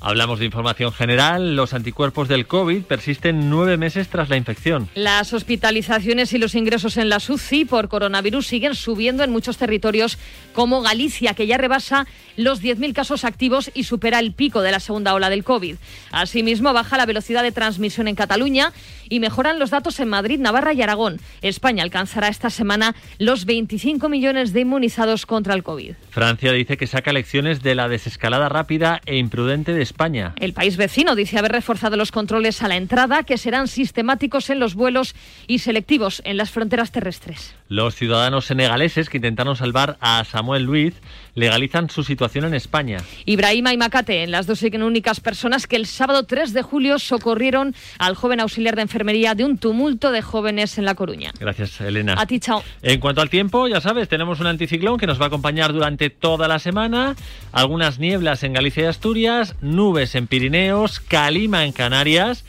Hablamos 0.00 0.38
de 0.38 0.44
información 0.44 0.92
general. 0.92 1.56
Los 1.56 1.74
anticuerpos 1.74 2.28
del 2.28 2.46
COVID 2.46 2.82
persisten 2.82 3.50
nueve 3.50 3.76
meses 3.76 4.08
tras 4.08 4.28
la 4.28 4.36
infección. 4.36 4.88
Las 4.94 5.32
hospitalizaciones 5.32 6.32
y 6.32 6.38
los 6.38 6.54
ingresos 6.54 6.96
en 6.96 7.08
la 7.08 7.16
UCI 7.16 7.64
por 7.64 7.88
coronavirus 7.88 8.46
siguen 8.46 8.74
subiendo 8.76 9.24
en 9.24 9.30
muchos 9.30 9.58
territorios 9.58 10.16
como 10.52 10.82
Galicia, 10.82 11.34
que 11.34 11.46
ya 11.48 11.58
rebasa 11.58 12.06
los 12.36 12.62
10.000 12.62 12.92
casos 12.92 13.24
activos 13.24 13.72
y 13.74 13.84
supera 13.84 14.20
el 14.20 14.32
pico 14.32 14.62
de 14.62 14.70
la 14.70 14.80
segunda 14.80 15.14
ola 15.14 15.30
del 15.30 15.42
COVID. 15.42 15.76
Asimismo, 16.12 16.72
baja 16.72 16.96
la 16.96 17.06
velocidad 17.06 17.42
de 17.42 17.52
transmisión 17.52 18.06
en 18.06 18.14
Cataluña 18.14 18.72
y 19.08 19.20
mejoran 19.20 19.58
los 19.58 19.70
datos 19.70 19.98
en 20.00 20.08
Madrid, 20.08 20.38
Navarra 20.38 20.72
y 20.72 20.82
Aragón. 20.82 21.18
España 21.42 21.82
alcanzará 21.82 22.28
esta 22.28 22.50
semana 22.50 22.94
los 23.18 23.46
25 23.46 24.08
millones 24.08 24.52
de 24.52 24.60
inmunizados 24.60 25.26
contra 25.26 25.54
el 25.54 25.62
COVID. 25.62 25.94
Francia 26.10 26.52
dice 26.52 26.76
que 26.76 26.86
saca 26.86 27.12
lecciones 27.12 27.62
de 27.62 27.74
la 27.74 27.88
desescalada 27.88 28.48
rápida 28.48 29.00
e 29.06 29.16
imprudente 29.16 29.72
de 29.72 29.87
España. 29.88 30.34
El 30.38 30.52
país 30.52 30.76
vecino 30.76 31.14
dice 31.14 31.38
haber 31.38 31.52
reforzado 31.52 31.96
los 31.96 32.12
controles 32.12 32.62
a 32.62 32.68
la 32.68 32.76
entrada, 32.76 33.24
que 33.24 33.38
serán 33.38 33.68
sistemáticos 33.68 34.50
en 34.50 34.60
los 34.60 34.74
vuelos 34.74 35.14
y 35.46 35.58
selectivos 35.58 36.22
en 36.24 36.36
las 36.36 36.50
fronteras 36.50 36.92
terrestres. 36.92 37.54
Los 37.68 37.94
ciudadanos 37.94 38.46
senegaleses 38.46 39.08
que 39.08 39.18
intentaron 39.18 39.56
salvar 39.56 39.98
a 40.00 40.24
Samuel 40.24 40.64
Luiz 40.64 40.94
legalizan 41.34 41.90
su 41.90 42.02
situación 42.02 42.44
en 42.46 42.54
España. 42.54 42.98
Ibrahima 43.24 43.72
y 43.72 43.76
Macate, 43.76 44.22
en 44.22 44.30
las 44.30 44.46
dos 44.46 44.62
únicas 44.62 45.20
personas 45.20 45.66
que 45.66 45.76
el 45.76 45.86
sábado 45.86 46.24
3 46.24 46.52
de 46.52 46.62
julio 46.62 46.98
socorrieron 46.98 47.74
al 47.98 48.14
joven 48.14 48.40
auxiliar 48.40 48.74
de 48.76 48.82
enfermería 48.82 49.34
de 49.34 49.44
un 49.44 49.58
tumulto 49.58 50.10
de 50.10 50.22
jóvenes 50.22 50.78
en 50.78 50.84
La 50.84 50.94
Coruña. 50.94 51.32
Gracias, 51.38 51.80
Elena. 51.80 52.14
A 52.18 52.26
ti, 52.26 52.40
chao. 52.40 52.62
En 52.82 53.00
cuanto 53.00 53.20
al 53.20 53.30
tiempo, 53.30 53.68
ya 53.68 53.80
sabes, 53.80 54.08
tenemos 54.08 54.40
un 54.40 54.46
anticiclón 54.46 54.98
que 54.98 55.06
nos 55.06 55.20
va 55.20 55.24
a 55.24 55.28
acompañar 55.28 55.72
durante 55.72 56.10
toda 56.10 56.48
la 56.48 56.58
semana. 56.58 57.14
Algunas 57.52 57.98
nieblas 57.98 58.42
en 58.42 58.52
Galicia 58.52 58.84
y 58.84 58.86
Asturias, 58.86 59.54
nubes 59.60 60.14
en 60.14 60.26
Pirineos, 60.26 61.00
calima 61.00 61.64
en 61.64 61.72
Canarias. 61.72 62.44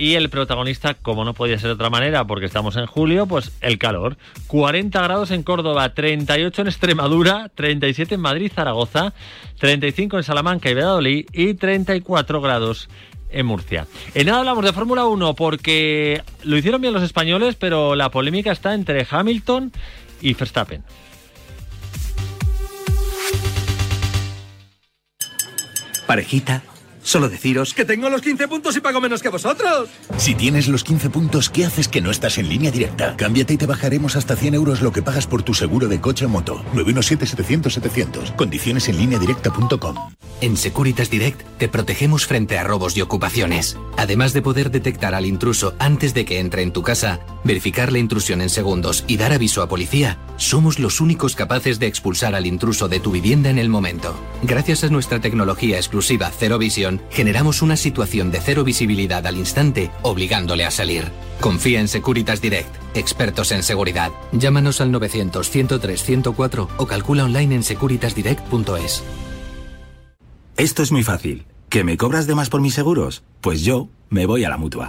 Y 0.00 0.14
el 0.14 0.30
protagonista, 0.30 0.94
como 0.94 1.26
no 1.26 1.34
podía 1.34 1.58
ser 1.58 1.66
de 1.66 1.74
otra 1.74 1.90
manera, 1.90 2.26
porque 2.26 2.46
estamos 2.46 2.74
en 2.76 2.86
julio, 2.86 3.26
pues 3.26 3.52
el 3.60 3.76
calor. 3.76 4.16
40 4.46 4.98
grados 4.98 5.30
en 5.30 5.42
Córdoba, 5.42 5.92
38 5.92 6.62
en 6.62 6.68
Extremadura, 6.68 7.50
37 7.54 8.14
en 8.14 8.22
Madrid, 8.22 8.50
Zaragoza, 8.50 9.12
35 9.58 10.16
en 10.16 10.22
Salamanca 10.22 10.70
y 10.70 10.74
Valladolid 10.74 11.26
y 11.34 11.52
34 11.52 12.40
grados 12.40 12.88
en 13.28 13.44
Murcia. 13.44 13.86
En 14.14 14.24
nada 14.24 14.38
hablamos 14.38 14.64
de 14.64 14.72
Fórmula 14.72 15.04
1 15.04 15.34
porque 15.34 16.22
lo 16.44 16.56
hicieron 16.56 16.80
bien 16.80 16.94
los 16.94 17.02
españoles, 17.02 17.56
pero 17.56 17.94
la 17.94 18.10
polémica 18.10 18.52
está 18.52 18.72
entre 18.72 19.06
Hamilton 19.10 19.70
y 20.22 20.32
Verstappen. 20.32 20.82
Parejita, 26.06 26.62
solo 27.02 27.28
deciros 27.28 27.74
que 27.74 27.84
tengo 27.84 28.10
los 28.10 28.22
15 28.22 28.48
puntos 28.48 28.76
y 28.76 28.80
pago 28.80 29.00
menos 29.00 29.22
que 29.22 29.28
vosotros. 29.28 29.88
Si 30.16 30.34
tienes 30.34 30.68
los 30.68 30.84
15 30.84 31.10
puntos, 31.10 31.50
¿qué 31.50 31.64
haces 31.64 31.88
que 31.88 32.00
no 32.00 32.10
estás 32.10 32.38
en 32.38 32.48
línea 32.48 32.70
directa? 32.70 33.16
Cámbiate 33.16 33.54
y 33.54 33.56
te 33.56 33.66
bajaremos 33.66 34.16
hasta 34.16 34.36
100 34.36 34.54
euros 34.54 34.82
lo 34.82 34.92
que 34.92 35.02
pagas 35.02 35.26
por 35.26 35.42
tu 35.42 35.54
seguro 35.54 35.88
de 35.88 36.00
coche 36.00 36.26
o 36.26 36.28
moto. 36.28 36.64
917-700-700. 36.74 38.36
Condiciones 38.36 38.88
en 38.88 38.98
línea 38.98 39.18
directa.com. 39.18 39.96
En 40.40 40.56
Securitas 40.56 41.10
Direct 41.10 41.42
te 41.58 41.68
protegemos 41.68 42.26
frente 42.26 42.58
a 42.58 42.64
robos 42.64 42.96
y 42.96 43.02
ocupaciones. 43.02 43.76
Además 43.98 44.32
de 44.32 44.40
poder 44.40 44.70
detectar 44.70 45.14
al 45.14 45.26
intruso 45.26 45.74
antes 45.78 46.14
de 46.14 46.24
que 46.24 46.38
entre 46.38 46.62
en 46.62 46.72
tu 46.72 46.82
casa, 46.82 47.20
verificar 47.44 47.92
la 47.92 47.98
intrusión 47.98 48.40
en 48.40 48.48
segundos 48.48 49.04
y 49.06 49.18
dar 49.18 49.32
aviso 49.32 49.62
a 49.62 49.68
policía, 49.68 50.18
somos 50.36 50.78
los 50.78 51.02
únicos 51.02 51.36
capaces 51.36 51.78
de 51.78 51.86
expulsar 51.86 52.34
al 52.34 52.46
intruso 52.46 52.88
de 52.88 53.00
tu 53.00 53.10
vivienda 53.10 53.50
en 53.50 53.58
el 53.58 53.68
momento. 53.68 54.18
Gracias 54.42 54.82
a 54.84 54.88
nuestra 54.88 55.20
tecnología 55.20 55.76
exclusiva 55.76 56.30
Cero 56.36 56.58
Generamos 57.10 57.62
una 57.62 57.76
situación 57.76 58.30
de 58.30 58.40
cero 58.40 58.64
visibilidad 58.64 59.26
al 59.26 59.36
instante, 59.36 59.90
obligándole 60.02 60.64
a 60.64 60.70
salir. 60.70 61.04
Confía 61.40 61.80
en 61.80 61.88
Securitas 61.88 62.40
Direct, 62.40 62.74
expertos 62.94 63.52
en 63.52 63.62
seguridad. 63.62 64.10
Llámanos 64.32 64.80
al 64.80 64.90
900 64.90 65.48
103 65.48 66.02
104 66.02 66.68
o 66.76 66.86
calcula 66.86 67.24
online 67.24 67.54
en 67.54 67.62
securitasdirect.es. 67.62 69.04
Esto 70.56 70.82
es 70.82 70.92
muy 70.92 71.02
fácil. 71.02 71.46
¿Que 71.68 71.84
me 71.84 71.96
cobras 71.96 72.26
de 72.26 72.34
más 72.34 72.50
por 72.50 72.60
mis 72.60 72.74
seguros? 72.74 73.22
Pues 73.40 73.62
yo 73.62 73.88
me 74.08 74.26
voy 74.26 74.44
a 74.44 74.48
la 74.48 74.56
mutua. 74.56 74.88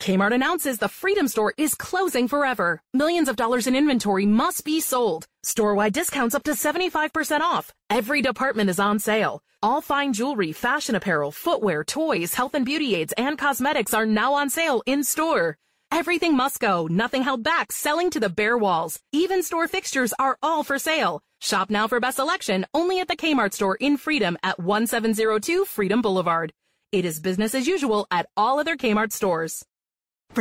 Kmart 0.00 0.32
announces 0.32 0.78
the 0.78 0.88
Freedom 0.88 1.26
Store 1.26 1.52
is 1.58 1.74
closing 1.74 2.28
forever. 2.28 2.80
Millions 2.94 3.28
of 3.28 3.36
dollars 3.36 3.66
in 3.66 3.74
inventory 3.74 4.26
must 4.26 4.64
be 4.64 4.80
sold. 4.80 5.26
Store-wide 5.42 5.92
discounts 5.92 6.34
up 6.34 6.44
to 6.44 6.52
75% 6.52 7.40
off. 7.40 7.72
Every 7.90 8.22
department 8.22 8.70
is 8.70 8.78
on 8.78 9.00
sale. 9.00 9.40
All 9.60 9.80
fine 9.80 10.12
jewelry, 10.12 10.52
fashion 10.52 10.94
apparel, 10.94 11.32
footwear, 11.32 11.82
toys, 11.82 12.34
health 12.34 12.54
and 12.54 12.64
beauty 12.64 12.94
aids, 12.94 13.12
and 13.18 13.36
cosmetics 13.36 13.92
are 13.92 14.06
now 14.06 14.34
on 14.34 14.50
sale 14.50 14.82
in 14.86 15.02
store. 15.02 15.56
Everything 15.90 16.36
must 16.36 16.60
go, 16.60 16.86
nothing 16.86 17.22
held 17.22 17.42
back, 17.42 17.72
selling 17.72 18.10
to 18.10 18.20
the 18.20 18.28
bare 18.28 18.56
walls. 18.56 19.00
Even 19.12 19.42
store 19.42 19.66
fixtures 19.66 20.14
are 20.18 20.38
all 20.42 20.62
for 20.62 20.78
sale. 20.78 21.20
Shop 21.40 21.70
now 21.70 21.88
for 21.88 21.98
best 21.98 22.16
selection 22.16 22.66
only 22.72 23.00
at 23.00 23.08
the 23.08 23.16
Kmart 23.16 23.52
store 23.52 23.76
in 23.76 23.96
Freedom 23.96 24.36
at 24.44 24.60
1702 24.60 25.64
Freedom 25.64 26.02
Boulevard. 26.02 26.52
It 26.92 27.04
is 27.04 27.20
business 27.20 27.54
as 27.54 27.66
usual 27.66 28.06
at 28.10 28.28
all 28.36 28.60
other 28.60 28.76
Kmart 28.76 29.12
stores. 29.12 29.64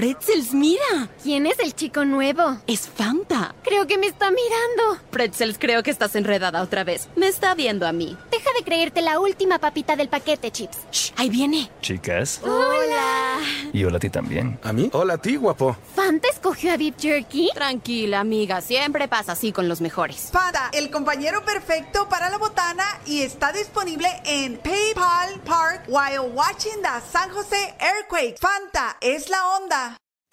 Pretzels, 0.01 0.53
mira. 0.53 1.09
¿Quién 1.23 1.47
es 1.47 1.57
el 1.59 1.73
chico 1.73 2.03
nuevo? 2.05 2.57
Es 2.67 2.87
Fanta. 2.87 3.55
Creo 3.63 3.87
que 3.87 3.97
me 3.97 4.05
está 4.07 4.29
mirando. 4.29 5.01
Pretzels, 5.09 5.57
creo 5.57 5.81
que 5.81 5.89
estás 5.89 6.13
enredada 6.15 6.61
otra 6.61 6.83
vez. 6.83 7.07
Me 7.15 7.27
está 7.27 7.55
viendo 7.55 7.87
a 7.87 7.93
mí. 7.93 8.15
Deja 8.29 8.49
de 8.55 8.63
creerte 8.65 9.01
la 9.01 9.19
última 9.19 9.57
papita 9.59 9.95
del 9.95 10.09
paquete, 10.09 10.51
Chips. 10.51 10.77
Shh, 10.91 11.13
ahí 11.15 11.29
viene. 11.29 11.71
Chicas. 11.81 12.41
Hola. 12.43 13.39
Y 13.73 13.83
hola 13.85 13.97
a 13.97 13.99
ti 13.99 14.09
también. 14.09 14.59
¿A 14.61 14.71
mí? 14.73 14.89
Hola 14.93 15.15
a 15.15 15.17
ti, 15.17 15.35
guapo. 15.37 15.75
¿Fanta 15.95 16.27
escogió 16.27 16.73
a 16.73 16.77
Beef 16.77 16.95
Jerky? 16.99 17.49
Tranquila, 17.55 18.19
amiga. 18.19 18.61
Siempre 18.61 19.07
pasa 19.07 19.31
así 19.31 19.51
con 19.51 19.67
los 19.69 19.81
mejores. 19.81 20.29
Fanta, 20.31 20.69
el 20.73 20.91
compañero 20.91 21.43
perfecto 21.43 22.07
para 22.09 22.29
la 22.29 22.37
botana 22.37 22.85
y 23.05 23.21
está 23.21 23.51
disponible 23.53 24.07
en 24.25 24.57
PayPal 24.57 25.39
Park 25.45 25.85
while 25.87 26.29
watching 26.33 26.81
the 26.83 27.01
San 27.11 27.31
Jose 27.31 27.75
Earthquake. 27.79 28.37
Fanta 28.37 28.97
es 29.01 29.29
la 29.29 29.47
onda. 29.55 29.76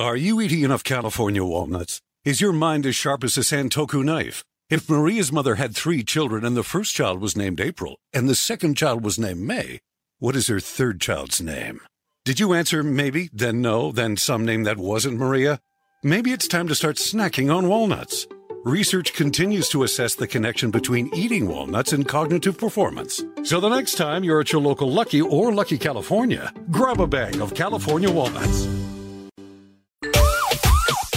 Are 0.00 0.16
you 0.16 0.40
eating 0.40 0.62
enough 0.62 0.82
California 0.82 1.44
walnuts? 1.44 2.00
Is 2.24 2.40
your 2.40 2.52
mind 2.52 2.84
as 2.84 2.96
sharp 2.96 3.22
as 3.22 3.36
a 3.36 3.40
Santoku 3.40 4.04
knife? 4.04 4.42
If 4.68 4.88
Maria's 4.88 5.30
mother 5.30 5.54
had 5.54 5.74
three 5.74 6.02
children 6.02 6.44
and 6.44 6.56
the 6.56 6.62
first 6.62 6.94
child 6.94 7.20
was 7.20 7.36
named 7.36 7.60
April 7.60 7.96
and 8.12 8.28
the 8.28 8.34
second 8.34 8.76
child 8.76 9.04
was 9.04 9.18
named 9.18 9.40
May, 9.40 9.80
what 10.18 10.34
is 10.34 10.48
her 10.48 10.58
third 10.58 11.00
child's 11.00 11.40
name? 11.40 11.80
Did 12.24 12.40
you 12.40 12.54
answer 12.54 12.82
maybe, 12.82 13.28
then 13.32 13.60
no, 13.60 13.92
then 13.92 14.16
some 14.16 14.44
name 14.44 14.64
that 14.64 14.78
wasn't 14.78 15.18
Maria? 15.18 15.60
Maybe 16.02 16.32
it's 16.32 16.48
time 16.48 16.66
to 16.68 16.74
start 16.74 16.96
snacking 16.96 17.54
on 17.54 17.68
walnuts. 17.68 18.26
Research 18.64 19.12
continues 19.12 19.68
to 19.68 19.82
assess 19.82 20.14
the 20.14 20.26
connection 20.26 20.70
between 20.70 21.14
eating 21.14 21.46
walnuts 21.46 21.92
and 21.92 22.08
cognitive 22.08 22.56
performance. 22.56 23.22
So 23.42 23.60
the 23.60 23.68
next 23.68 23.96
time 23.96 24.24
you're 24.24 24.40
at 24.40 24.52
your 24.52 24.62
local 24.62 24.90
Lucky 24.90 25.20
or 25.20 25.52
Lucky 25.52 25.76
California, 25.76 26.52
grab 26.70 27.00
a 27.00 27.06
bag 27.06 27.40
of 27.42 27.54
California 27.54 28.10
walnuts. 28.10 28.66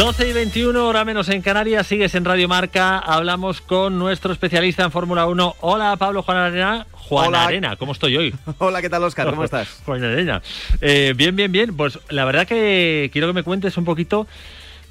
12 0.00 0.28
y 0.28 0.32
21, 0.32 0.88
hora 0.88 1.04
menos 1.04 1.28
en 1.28 1.42
Canarias, 1.42 1.86
sigues 1.86 2.14
en 2.14 2.24
Radio 2.24 2.48
Marca, 2.48 2.98
hablamos 2.98 3.60
con 3.60 3.98
nuestro 3.98 4.32
especialista 4.32 4.82
en 4.82 4.90
Fórmula 4.90 5.26
1. 5.26 5.56
Hola 5.60 5.94
Pablo 5.98 6.22
Juan 6.22 6.38
Arena. 6.38 6.86
Juan 6.92 7.34
Arena, 7.34 7.76
¿cómo 7.76 7.92
estoy 7.92 8.16
hoy? 8.16 8.34
Hola, 8.58 8.80
¿qué 8.80 8.88
tal 8.88 9.04
Oscar? 9.04 9.28
¿Cómo 9.28 9.44
estás? 9.44 9.68
Juan 9.84 10.02
Arena. 10.02 10.40
Eh, 10.80 11.12
bien, 11.14 11.36
bien, 11.36 11.52
bien. 11.52 11.76
Pues 11.76 11.98
la 12.08 12.24
verdad 12.24 12.46
que 12.46 13.10
quiero 13.12 13.26
que 13.26 13.34
me 13.34 13.42
cuentes 13.42 13.76
un 13.76 13.84
poquito 13.84 14.26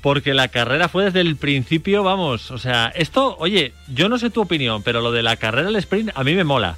porque 0.01 0.35
la 0.35 0.49
carrera 0.49 0.89
fue 0.89 1.05
desde 1.05 1.21
el 1.21 1.37
principio, 1.37 2.03
vamos, 2.03 2.51
o 2.51 2.59
sea, 2.59 2.91
esto, 2.93 3.35
oye, 3.39 3.73
yo 3.87 4.09
no 4.09 4.19
sé 4.19 4.29
tu 4.29 4.41
opinión, 4.41 4.83
pero 4.83 5.01
lo 5.01 5.11
de 5.11 5.23
la 5.23 5.37
carrera 5.37 5.65
del 5.65 5.77
sprint 5.77 6.11
a 6.13 6.23
mí 6.23 6.35
me 6.35 6.43
mola. 6.43 6.77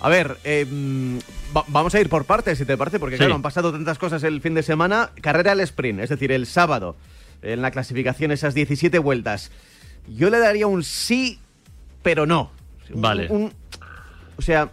A 0.00 0.08
ver, 0.08 0.38
em, 0.44 1.20
vamos 1.68 1.94
a 1.94 2.00
ir 2.00 2.08
por 2.08 2.24
partes, 2.24 2.56
si 2.56 2.64
te 2.64 2.78
parece, 2.78 2.98
porque 2.98 3.18
claro, 3.18 3.34
han 3.34 3.42
pasado 3.42 3.70
tantas 3.70 3.98
cosas 3.98 4.22
el 4.22 4.40
fin 4.40 4.54
de 4.54 4.62
semana. 4.62 5.10
Carrera 5.20 5.52
al 5.52 5.60
sprint, 5.60 6.00
es 6.00 6.08
decir, 6.08 6.32
el 6.32 6.46
sábado 6.46 6.96
en 7.44 7.62
la 7.62 7.70
clasificación, 7.70 8.30
esas 8.32 8.54
17 8.54 8.98
vueltas. 8.98 9.50
Yo 10.08 10.30
le 10.30 10.38
daría 10.38 10.66
un 10.66 10.82
sí, 10.82 11.38
pero 12.02 12.26
no. 12.26 12.50
Vale. 12.90 13.28
un- 13.30 13.52
o 14.36 14.42
sea, 14.42 14.70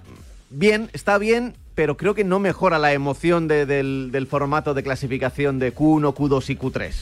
bien, 0.49 0.89
está 0.93 1.17
bien, 1.17 1.53
pero 1.75 1.95
creo 1.97 2.13
que 2.13 2.23
no 2.23 2.39
mejora 2.39 2.79
la 2.79 2.93
emoción 2.93 3.47
de- 3.47 3.65
del, 3.65 4.10
del 4.12 4.27
formato 4.27 4.73
de 4.73 4.84
clasificación 4.84 5.60
de 5.60 5.73
Q1, 5.73 6.13
Q2 6.13 6.49
y 6.49 6.55
Q3. 6.57 6.93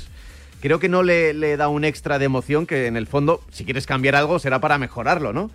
Creo 0.61 0.79
que 0.79 0.89
no 0.89 1.03
le, 1.03 1.33
le 1.33 1.55
da 1.57 1.69
un 1.69 1.85
extra 1.85 2.19
de 2.19 2.25
emoción 2.25 2.65
que 2.67 2.85
en 2.87 2.97
el 2.97 3.07
fondo, 3.07 3.41
si 3.51 3.63
quieres 3.63 3.85
cambiar 3.85 4.15
algo, 4.15 4.39
será 4.39 4.59
para 4.59 4.77
mejorarlo, 4.77 5.31
¿no? 5.33 5.49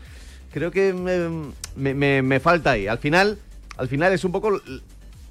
Creo 0.52 0.70
que 0.70 0.92
me, 0.94 1.28
me- 1.76 1.94
me- 1.94 2.22
me 2.22 2.40
falta 2.40 2.72
ahí. 2.72 2.86
Al 2.86 2.98
final, 2.98 3.38
al 3.76 3.88
final 3.88 4.12
es 4.12 4.24
un 4.24 4.32
poco 4.32 4.60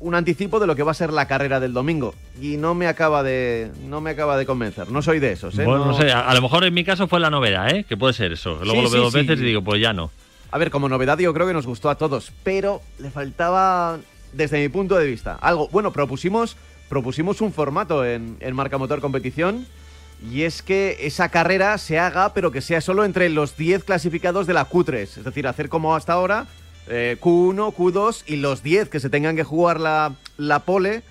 un 0.04 0.16
anticipo 0.16 0.60
de 0.60 0.68
lo 0.68 0.76
que 0.76 0.84
va 0.84 0.92
a 0.92 0.96
ser 0.96 1.14
la 1.14 1.28
carrera 1.28 1.60
del 1.60 1.72
domingo 1.74 2.14
y 2.42 2.58
no 2.58 2.76
me 2.76 2.88
acaba 2.88 3.24
de 3.24 3.72
no 3.88 4.02
me 4.02 4.12
acaba 4.12 4.36
de 4.38 4.46
convencer. 4.46 4.92
No 4.92 5.02
soy 5.02 5.20
de 5.20 5.32
esos, 5.32 5.58
¿eh? 5.58 5.64
Bueno, 5.66 5.86
no 5.86 5.92
No- 5.92 5.98
sé, 5.98 6.12
a, 6.12 6.28
a 6.30 6.34
lo 6.36 6.42
mejor 6.42 6.64
en 6.66 6.74
mi 6.74 6.84
caso 6.84 7.08
fue 7.08 7.20
la 7.20 7.30
novedad, 7.30 7.70
¿eh? 7.74 7.86
Que 7.88 7.96
puede 7.98 8.14
ser 8.14 8.34
eso. 8.34 8.60
Luego 8.64 8.72
Sí, 8.74 8.82
lo 8.84 8.90
veo 8.90 8.92
sí, 8.92 8.98
dos 8.98 9.14
sí. 9.14 9.20
veces 9.20 9.40
y 9.40 9.46
digo, 9.46 9.64
pues 9.64 9.82
ya 9.82 9.94
no. 9.94 10.12
A 10.52 10.58
ver, 10.58 10.70
como 10.72 10.90
novedad 10.90 11.18
yo 11.20 11.34
creo 11.34 11.48
que 11.48 11.54
nos 11.54 11.66
gustó 11.66 11.90
a 11.90 11.96
todos, 11.96 12.32
pero 12.44 12.82
le 13.00 13.10
faltaba, 13.12 13.98
desde 14.34 14.60
mi 14.62 14.70
punto 14.70 14.96
de 14.98 15.08
vista, 15.08 15.38
algo. 15.42 15.68
Bueno, 15.72 15.92
propusimos, 15.92 16.58
propusimos 16.90 17.42
un 17.42 17.54
formato 17.54 18.06
en, 18.06 18.38
en 18.40 18.56
Marca 18.56 18.78
Motor 18.78 19.00
Competición 19.02 19.66
y 20.32 20.44
es 20.44 20.62
que 20.62 20.98
esa 21.02 21.30
carrera 21.30 21.78
se 21.78 21.98
haga, 21.98 22.34
pero 22.34 22.52
que 22.52 22.62
sea 22.62 22.82
solo 22.82 23.04
entre 23.06 23.30
los 23.30 23.58
10 23.58 23.84
clasificados 23.84 24.46
de 24.48 24.54
la 24.54 24.70
Q3. 24.70 24.96
Es 25.18 25.24
decir, 25.24 25.48
hacer 25.48 25.70
como 25.70 25.96
hasta 25.96 26.14
ahora, 26.14 26.46
eh, 26.88 27.18
Q1, 27.20 27.74
Q2 27.76 28.24
y 28.28 28.36
los 28.38 28.64
10 28.64 28.90
que 28.90 29.00
se 29.00 29.10
tengan 29.10 29.36
que 29.36 29.44
jugar 29.44 29.80
la, 29.80 30.14
la 30.38 30.60
pole, 30.60 31.02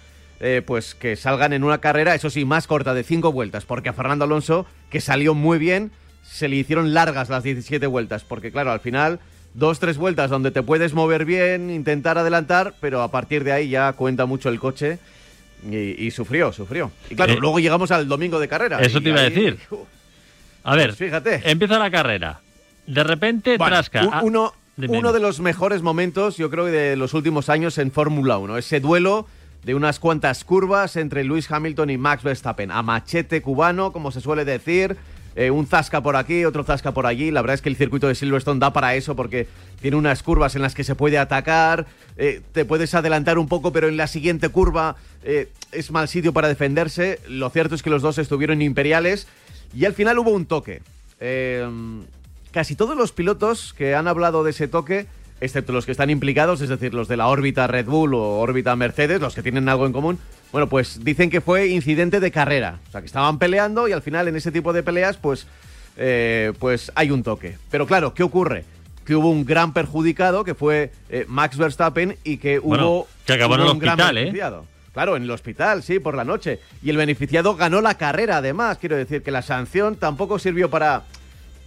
eh, 0.41 0.63
pues 0.67 0.95
que 0.95 1.17
salgan 1.17 1.53
en 1.53 1.65
una 1.65 1.79
carrera, 1.79 2.15
eso 2.15 2.31
sí, 2.31 2.45
más 2.45 2.67
corta, 2.67 2.95
de 2.95 3.05
5 3.05 3.33
vueltas, 3.33 3.65
porque 3.65 3.89
a 3.89 3.93
Fernando 3.93 4.25
Alonso, 4.25 4.67
que 4.91 5.01
salió 5.01 5.35
muy 5.35 5.59
bien, 5.59 5.93
se 6.23 6.49
le 6.49 6.57
hicieron 6.57 6.95
largas 6.95 7.29
las 7.29 7.43
17 7.43 7.87
vueltas, 7.87 8.25
porque 8.25 8.51
claro, 8.53 8.73
al 8.73 8.81
final, 8.81 9.21
dos, 9.55 9.79
tres 9.81 9.99
vueltas 9.99 10.31
donde 10.31 10.51
te 10.51 10.63
puedes 10.63 10.95
mover 10.95 11.25
bien, 11.25 11.71
intentar 11.71 12.19
adelantar, 12.19 12.75
pero 12.81 13.03
a 13.03 13.11
partir 13.11 13.45
de 13.45 13.53
ahí 13.53 13.69
ya 13.69 13.93
cuenta 13.93 14.27
mucho 14.27 14.49
el 14.49 14.59
coche. 14.59 14.99
Y, 15.71 15.77
y 16.07 16.11
sufrió, 16.11 16.53
sufrió. 16.53 16.91
Y 17.09 17.15
claro, 17.15 17.35
Eh, 17.35 17.39
luego 17.39 17.61
llegamos 17.61 17.93
al 17.93 18.09
domingo 18.09 18.41
de 18.41 18.49
carrera. 18.49 18.81
Eso 18.81 19.01
te 19.01 19.11
iba 19.11 19.21
a 19.21 19.31
decir. 19.31 19.59
A 20.65 20.75
ver, 20.75 20.89
Pues 20.89 20.99
fíjate. 20.99 21.41
empieza 21.49 21.79
la 21.79 21.89
carrera. 21.89 22.41
De 22.89 23.05
repente, 23.05 23.57
Bueno, 23.59 23.77
trasca. 23.77 24.03
un- 24.03 24.13
Ah, 24.13 24.21
uno, 24.25 24.55
uno 24.77 25.13
de 25.13 25.21
los 25.21 25.41
mejores 25.41 25.83
momentos, 25.83 26.37
yo 26.37 26.51
creo, 26.51 26.65
de 26.65 26.97
los 26.97 27.15
últimos 27.15 27.49
años 27.49 27.79
en 27.79 27.91
Fórmula 27.93 28.39
1. 28.39 28.59
Ese 28.59 28.81
duelo 28.81 29.27
de 29.65 29.75
unas 29.75 29.99
cuantas 29.99 30.45
curvas 30.45 30.97
entre 30.97 31.25
Lewis 31.25 31.51
Hamilton 31.51 31.91
y 31.91 31.99
Max 31.99 32.23
Verstappen. 32.23 32.71
A 32.71 32.83
machete 32.83 33.43
cubano, 33.43 33.93
como 33.93 34.11
se 34.11 34.21
suele 34.21 34.45
decir. 34.45 34.97
eh, 35.35 35.51
un 35.51 35.67
zasca 35.67 36.03
por 36.03 36.17
aquí, 36.17 36.45
otro 36.45 36.65
zasca 36.65 36.93
por 36.93 37.07
allí. 37.07 37.31
La 37.31 37.41
verdad 37.41 37.55
es 37.55 37.63
que 37.63 37.69
el 37.69 37.77
circuito 37.77 38.07
de 38.09 38.15
Silverstone 38.15 38.61
da 38.61 38.73
para 38.73 38.95
eso 38.95 39.17
porque 39.17 39.47
tiene 39.81 39.97
unas 39.97 40.23
curvas 40.23 40.57
en 40.57 40.63
las 40.63 40.75
que 40.75 40.85
se 40.85 40.95
puede 40.95 41.19
atacar, 41.19 41.87
eh, 42.17 42.43
te 42.53 42.65
puedes 42.65 42.95
adelantar 42.95 43.39
un 43.39 43.49
poco, 43.49 43.73
pero 43.73 43.89
en 43.89 43.97
la 43.97 44.07
siguiente 44.07 44.51
curva 44.51 44.97
eh, 45.25 45.49
es 45.71 45.91
mal 45.91 46.09
sitio 46.09 46.33
para 46.33 46.49
defenderse. 46.49 47.19
Lo 47.29 47.49
cierto 47.51 47.75
es 47.75 47.83
que 47.83 47.91
los 47.91 48.03
dos 48.03 48.19
estuvieron 48.19 48.61
imperiales 48.63 49.27
y 49.75 49.85
al 49.87 49.95
final 49.95 50.19
hubo 50.19 50.31
un 50.31 50.47
toque. 50.47 50.83
Casi 52.53 52.77
todos 52.77 52.97
los 52.97 53.13
pilotos 53.13 53.75
que 53.77 53.95
han 53.95 54.07
hablado 54.07 54.45
de 54.45 54.51
ese 54.51 54.69
toque, 54.69 55.07
excepto 55.41 55.73
los 55.73 55.87
que 55.87 55.93
están 55.93 56.11
implicados, 56.11 56.61
es 56.61 56.69
decir, 56.69 56.93
los 56.93 57.09
de 57.09 57.17
la 57.17 57.29
órbita 57.29 57.67
Red 57.67 57.87
Bull 57.87 58.15
o 58.15 58.39
órbita 58.41 58.77
Mercedes, 58.77 59.21
los 59.21 59.35
que 59.35 59.43
tienen 59.43 59.71
algo 59.71 59.87
en 59.87 59.93
común, 59.93 60.19
bueno, 60.53 60.69
pues 60.69 61.03
dicen 61.03 61.31
que 61.31 61.41
fue 61.41 61.69
incidente 61.69 62.21
de 62.21 62.31
carrera. 62.31 62.79
O 62.89 62.93
sea, 62.93 63.01
que 63.01 63.07
estaban 63.07 63.39
peleando 63.39 63.89
y 63.89 63.93
al 63.93 64.03
final 64.03 64.29
en 64.29 64.37
ese 64.37 64.53
tipo 64.53 64.75
de 64.75 64.83
peleas, 64.83 65.17
pues, 65.17 65.47
eh, 65.97 66.53
pues 66.59 66.93
hay 66.95 67.11
un 67.11 67.23
toque. 67.23 67.57
Pero 67.71 67.87
claro, 67.87 68.13
¿qué 68.13 68.23
ocurre? 68.23 68.65
Que 69.07 69.17
hubo 69.17 69.31
un 69.31 69.47
gran 69.47 69.73
perjudicado, 69.73 70.45
que 70.45 70.55
fue 70.55 70.93
eh, 71.09 71.25
Max 71.29 71.57
Verstappen, 71.57 72.19
y 72.23 72.37
que 72.37 72.59
Bueno, 72.59 72.91
hubo, 72.91 73.09
que 73.25 73.33
acabó 73.33 73.55
en 73.55 73.63
el 73.63 73.79
gran 73.79 73.99
hospital, 73.99 74.19
¿eh? 74.19 74.43
Claro, 74.93 75.17
en 75.17 75.23
el 75.23 75.31
hospital, 75.31 75.83
sí, 75.83 75.99
por 76.01 76.15
la 76.15 76.25
noche. 76.25 76.61
Y 76.83 76.91
el 76.91 76.99
beneficiado 76.99 77.57
ganó 77.57 77.81
la 77.81 77.97
carrera, 77.97 78.37
además. 78.37 78.77
Quiero 78.77 78.97
decir 78.97 79.23
que 79.23 79.31
la 79.31 79.41
sanción 79.41 79.97
tampoco 79.97 80.39
sirvió 80.39 80.69
para, 80.69 81.05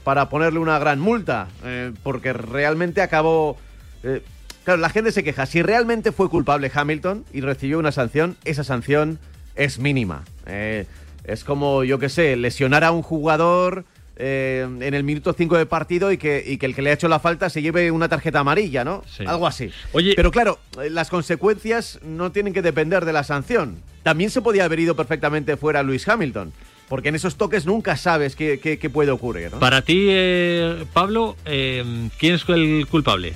para 0.05 0.29
ponerle 0.29 0.59
una 0.59 0.77
gran 0.77 0.99
multa, 0.99 1.47
eh, 1.65 1.91
porque 2.03 2.31
realmente 2.31 3.01
acabó... 3.01 3.57
eh, 4.03 4.21
claro, 4.63 4.79
la 4.79 4.89
gente 4.89 5.11
se 5.11 5.23
queja. 5.23 5.47
Si 5.47 5.63
realmente 5.63 6.11
fue 6.11 6.29
culpable 6.29 6.71
Hamilton 6.73 7.25
y 7.33 7.41
recibió 7.41 7.79
una 7.79 7.91
sanción, 7.91 8.37
esa 8.45 8.63
sanción 8.63 9.17
es 9.55 9.79
mínima. 9.79 10.23
Eh, 10.45 10.85
es 11.23 11.43
como, 11.43 11.83
yo 11.83 11.97
qué 11.97 12.09
sé, 12.09 12.35
lesionar 12.35 12.83
a 12.83 12.91
un 12.91 13.01
jugador 13.01 13.83
en 14.17 14.81
el 14.81 15.03
minuto 15.03 15.33
5 15.33 15.57
de 15.57 15.65
partido 15.65 16.09
y 16.09 16.17
que, 16.17 16.41
y 16.45 16.57
que 16.57 16.67
el 16.67 16.73
que 16.73 16.81
le 16.81 16.91
ha 16.91 16.93
hecho 16.93 17.09
la 17.09 17.19
falta 17.19 17.49
se 17.49 17.61
lleve 17.61 17.91
una 17.91 18.07
tarjeta 18.07 18.39
amarilla, 18.39 18.85
¿no? 18.85 19.03
Algo 19.25 19.45
así. 19.45 19.71
Oye, 19.91 20.13
Pero 20.15 20.31
claro, 20.31 20.57
las 20.89 21.09
consecuencias 21.09 21.99
no 22.01 22.31
tienen 22.31 22.53
que 22.53 22.61
depender 22.61 23.03
de 23.03 23.11
la 23.11 23.25
sanción. 23.25 23.81
También 24.03 24.29
se 24.29 24.41
podía 24.41 24.63
haber 24.63 24.79
ido 24.79 24.95
perfectamente 24.95 25.57
fuera 25.57 25.83
Luis 25.83 26.07
Hamilton. 26.07 26.53
Porque 26.89 27.10
en 27.10 27.15
esos 27.15 27.36
toques 27.36 27.65
nunca 27.65 27.98
sabes 27.98 28.36
qué, 28.36 28.60
qué- 28.60 28.78
qué 28.78 28.89
puede 28.89 29.12
ocurrir. 29.12 29.52
¿no? 29.52 29.60
Para 29.60 29.82
ti, 29.82 30.08
eh, 30.10 30.86
Pablo, 30.93 31.36
eh, 31.45 32.10
¿quién 32.19 32.36
es 32.36 32.43
el 32.48 32.86
culpable? 32.89 33.34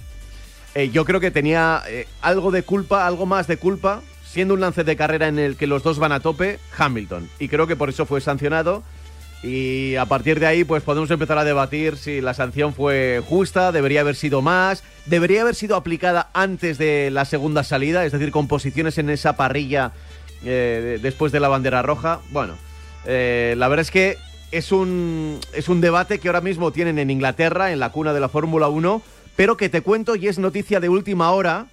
Eh, 0.76 0.90
yo 0.92 1.04
creo 1.06 1.20
que 1.20 1.32
tenía 1.32 1.82
eh, 1.88 2.08
algo 2.22 2.52
de 2.52 2.64
culpa, 2.64 3.08
algo 3.08 3.26
más 3.26 3.48
de 3.48 3.58
culpa, 3.58 4.02
siendo 4.26 4.54
un 4.54 4.60
lance 4.62 4.84
de 4.84 4.96
carrera 4.96 5.28
en 5.28 5.40
el 5.40 5.56
que 5.56 5.66
los 5.68 5.82
dos 5.82 5.98
van 5.98 6.12
a 6.12 6.20
tope, 6.20 6.60
Hamilton. 6.78 7.28
Y 7.40 7.48
creo 7.48 7.66
que 7.66 7.76
por 7.76 7.90
eso 7.90 8.06
fue 8.06 8.22
sancionado. 8.22 8.84
Y 9.42 9.96
a 9.96 10.06
partir 10.06 10.40
de 10.40 10.46
ahí, 10.48 10.64
pues 10.66 10.84
podemos 10.84 11.10
empezar 11.10 11.38
a 11.38 11.46
debatir 11.46 11.96
si 11.98 12.20
la 12.20 12.34
sanción 12.34 12.74
fue 12.74 13.24
justa, 13.26 13.72
debería 13.72 14.02
haber 14.02 14.16
sido 14.16 14.42
más, 14.42 14.84
debería 15.06 15.42
haber 15.42 15.56
sido 15.56 15.78
aplicada 15.78 16.30
antes 16.34 16.78
de 16.78 17.10
la 17.10 17.24
segunda 17.24 17.64
salida, 17.64 18.06
es 18.06 18.12
decir, 18.12 18.32
con 18.32 18.50
posiciones 18.50 18.98
en 18.98 19.10
esa 19.10 19.38
parrilla 19.38 19.94
de- 20.44 21.00
después 21.02 21.32
de 21.32 21.40
la 21.40 21.48
bandera 21.48 21.82
roja. 21.82 22.20
Bueno, 22.32 22.56
eh, 23.06 23.56
la 23.58 23.68
verdad 23.68 23.82
es 23.82 23.92
que 23.92 24.18
es 24.52 24.72
un, 24.72 25.40
es 25.54 25.70
un 25.70 25.82
debate 25.82 26.20
que 26.20 26.28
ahora 26.28 26.42
mismo 26.42 26.72
tienen 26.72 27.00
en 27.00 27.10
Inglaterra, 27.10 27.72
en 27.72 27.80
la 27.80 27.92
cuna 27.92 28.14
de 28.14 28.20
la 28.20 28.30
Fórmula 28.30 28.68
1, 28.68 29.02
pero 29.36 29.58
que 29.58 29.70
te 29.70 29.82
cuento 29.82 30.16
y 30.16 30.28
es 30.28 30.40
noticia 30.40 30.80
de 30.80 30.90
última 30.90 31.32
hora 31.32 31.68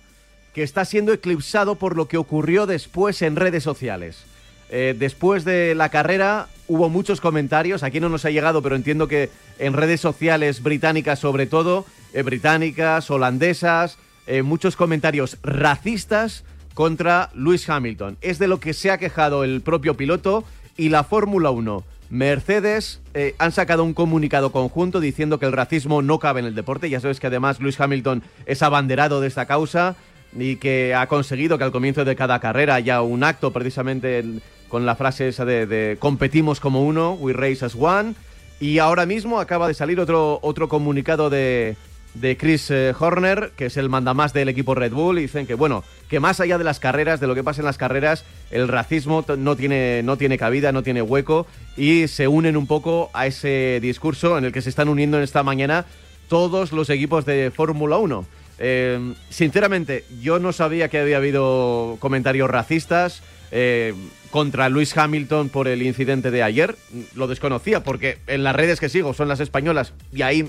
que 0.54 0.62
está 0.62 0.84
siendo 0.84 1.12
eclipsado 1.12 1.76
por 1.76 1.96
lo 1.96 2.08
que 2.08 2.16
ocurrió 2.16 2.66
después 2.66 3.22
en 3.22 3.36
redes 3.36 3.62
sociales. 3.62 4.24
Eh, 4.68 4.94
después 4.98 5.44
de 5.44 5.74
la 5.74 5.90
carrera 5.90 6.48
hubo 6.66 6.88
muchos 6.88 7.20
comentarios, 7.20 7.82
aquí 7.82 8.00
no 8.00 8.08
nos 8.08 8.24
ha 8.24 8.30
llegado, 8.30 8.62
pero 8.62 8.74
entiendo 8.74 9.06
que 9.06 9.30
en 9.58 9.72
redes 9.74 10.00
sociales 10.00 10.62
británicas 10.62 11.18
sobre 11.18 11.46
todo, 11.46 11.86
eh, 12.12 12.22
británicas, 12.22 13.10
holandesas, 13.10 13.98
muchos 14.42 14.74
comentarios 14.74 15.38
racistas 15.44 16.42
contra 16.76 17.30
Lewis 17.34 17.70
Hamilton. 17.70 18.18
Es 18.20 18.38
de 18.38 18.48
lo 18.48 18.60
que 18.60 18.74
se 18.74 18.90
ha 18.90 18.98
quejado 18.98 19.44
el 19.44 19.62
propio 19.62 19.96
piloto 19.96 20.44
y 20.76 20.88
la 20.90 21.04
Fórmula 21.04 21.50
1. 21.50 21.82
Mercedes 22.08 23.00
eh, 23.14 23.34
han 23.38 23.52
sacado 23.52 23.82
un 23.84 23.92
comunicado 23.94 24.52
conjunto 24.52 25.00
diciendo 25.00 25.38
que 25.38 25.46
el 25.46 25.52
racismo 25.52 26.02
no 26.02 26.18
cabe 26.18 26.40
en 26.40 26.46
el 26.46 26.54
deporte. 26.54 26.88
Ya 26.90 27.00
sabes 27.00 27.20
que 27.20 27.26
además 27.26 27.60
Lewis 27.60 27.80
Hamilton 27.80 28.22
es 28.46 28.62
abanderado 28.62 29.20
de 29.20 29.28
esta 29.28 29.46
causa 29.46 29.96
y 30.38 30.56
que 30.56 30.94
ha 30.94 31.06
conseguido 31.08 31.58
que 31.58 31.64
al 31.64 31.72
comienzo 31.72 32.04
de 32.04 32.16
cada 32.16 32.38
carrera 32.40 32.74
haya 32.74 33.02
un 33.02 33.24
acto 33.24 33.52
precisamente 33.52 34.18
en- 34.20 34.42
con 34.68 34.84
la 34.84 34.96
frase 34.96 35.28
esa 35.28 35.44
de, 35.44 35.66
de 35.66 35.96
competimos 35.98 36.58
como 36.58 36.82
uno, 36.84 37.12
we 37.12 37.32
race 37.32 37.64
as 37.64 37.76
one. 37.78 38.14
Y 38.58 38.78
ahora 38.78 39.06
mismo 39.06 39.38
acaba 39.38 39.68
de 39.68 39.74
salir 39.74 40.00
otro, 40.00 40.38
otro 40.42 40.68
comunicado 40.68 41.28
de, 41.30 41.76
de 42.20 42.36
Chris 42.36 42.70
eh, 42.70 42.94
Horner, 42.98 43.52
que 43.56 43.66
es 43.66 43.76
el 43.76 43.88
mandamás 43.88 44.32
del 44.32 44.48
equipo 44.48 44.74
Red 44.74 44.92
Bull, 44.92 45.18
y 45.18 45.22
dicen 45.22 45.46
que, 45.46 45.54
bueno, 45.54 45.84
que 46.08 46.20
más 46.20 46.40
allá 46.40 46.58
de 46.58 46.64
las 46.64 46.80
carreras, 46.80 47.20
de 47.20 47.26
lo 47.26 47.34
que 47.34 47.44
pasa 47.44 47.60
en 47.60 47.66
las 47.66 47.78
carreras, 47.78 48.24
el 48.50 48.68
racismo 48.68 49.24
no 49.36 49.56
tiene, 49.56 50.02
no 50.02 50.16
tiene 50.16 50.38
cabida, 50.38 50.72
no 50.72 50.82
tiene 50.82 51.02
hueco, 51.02 51.46
y 51.76 52.08
se 52.08 52.28
unen 52.28 52.56
un 52.56 52.66
poco 52.66 53.10
a 53.12 53.26
ese 53.26 53.78
discurso 53.80 54.38
en 54.38 54.44
el 54.44 54.52
que 54.52 54.62
se 54.62 54.70
están 54.70 54.88
uniendo 54.88 55.16
en 55.16 55.24
esta 55.24 55.42
mañana 55.42 55.86
todos 56.28 56.72
los 56.72 56.90
equipos 56.90 57.24
de 57.24 57.50
Fórmula 57.54 57.98
1. 57.98 58.26
Eh, 58.58 59.14
sinceramente, 59.28 60.04
yo 60.22 60.38
no 60.38 60.52
sabía 60.52 60.88
que 60.88 60.98
había 60.98 61.18
habido 61.18 61.96
comentarios 62.00 62.48
racistas 62.50 63.22
eh, 63.50 63.94
contra 64.30 64.68
Luis 64.68 64.96
Hamilton 64.96 65.48
por 65.50 65.68
el 65.68 65.82
incidente 65.82 66.30
de 66.30 66.42
ayer. 66.42 66.76
Lo 67.14 67.26
desconocía 67.26 67.82
porque 67.82 68.18
en 68.26 68.44
las 68.44 68.56
redes 68.56 68.80
que 68.80 68.88
sigo 68.88 69.14
son 69.14 69.28
las 69.28 69.40
españolas 69.40 69.92
y 70.12 70.22
ahí, 70.22 70.48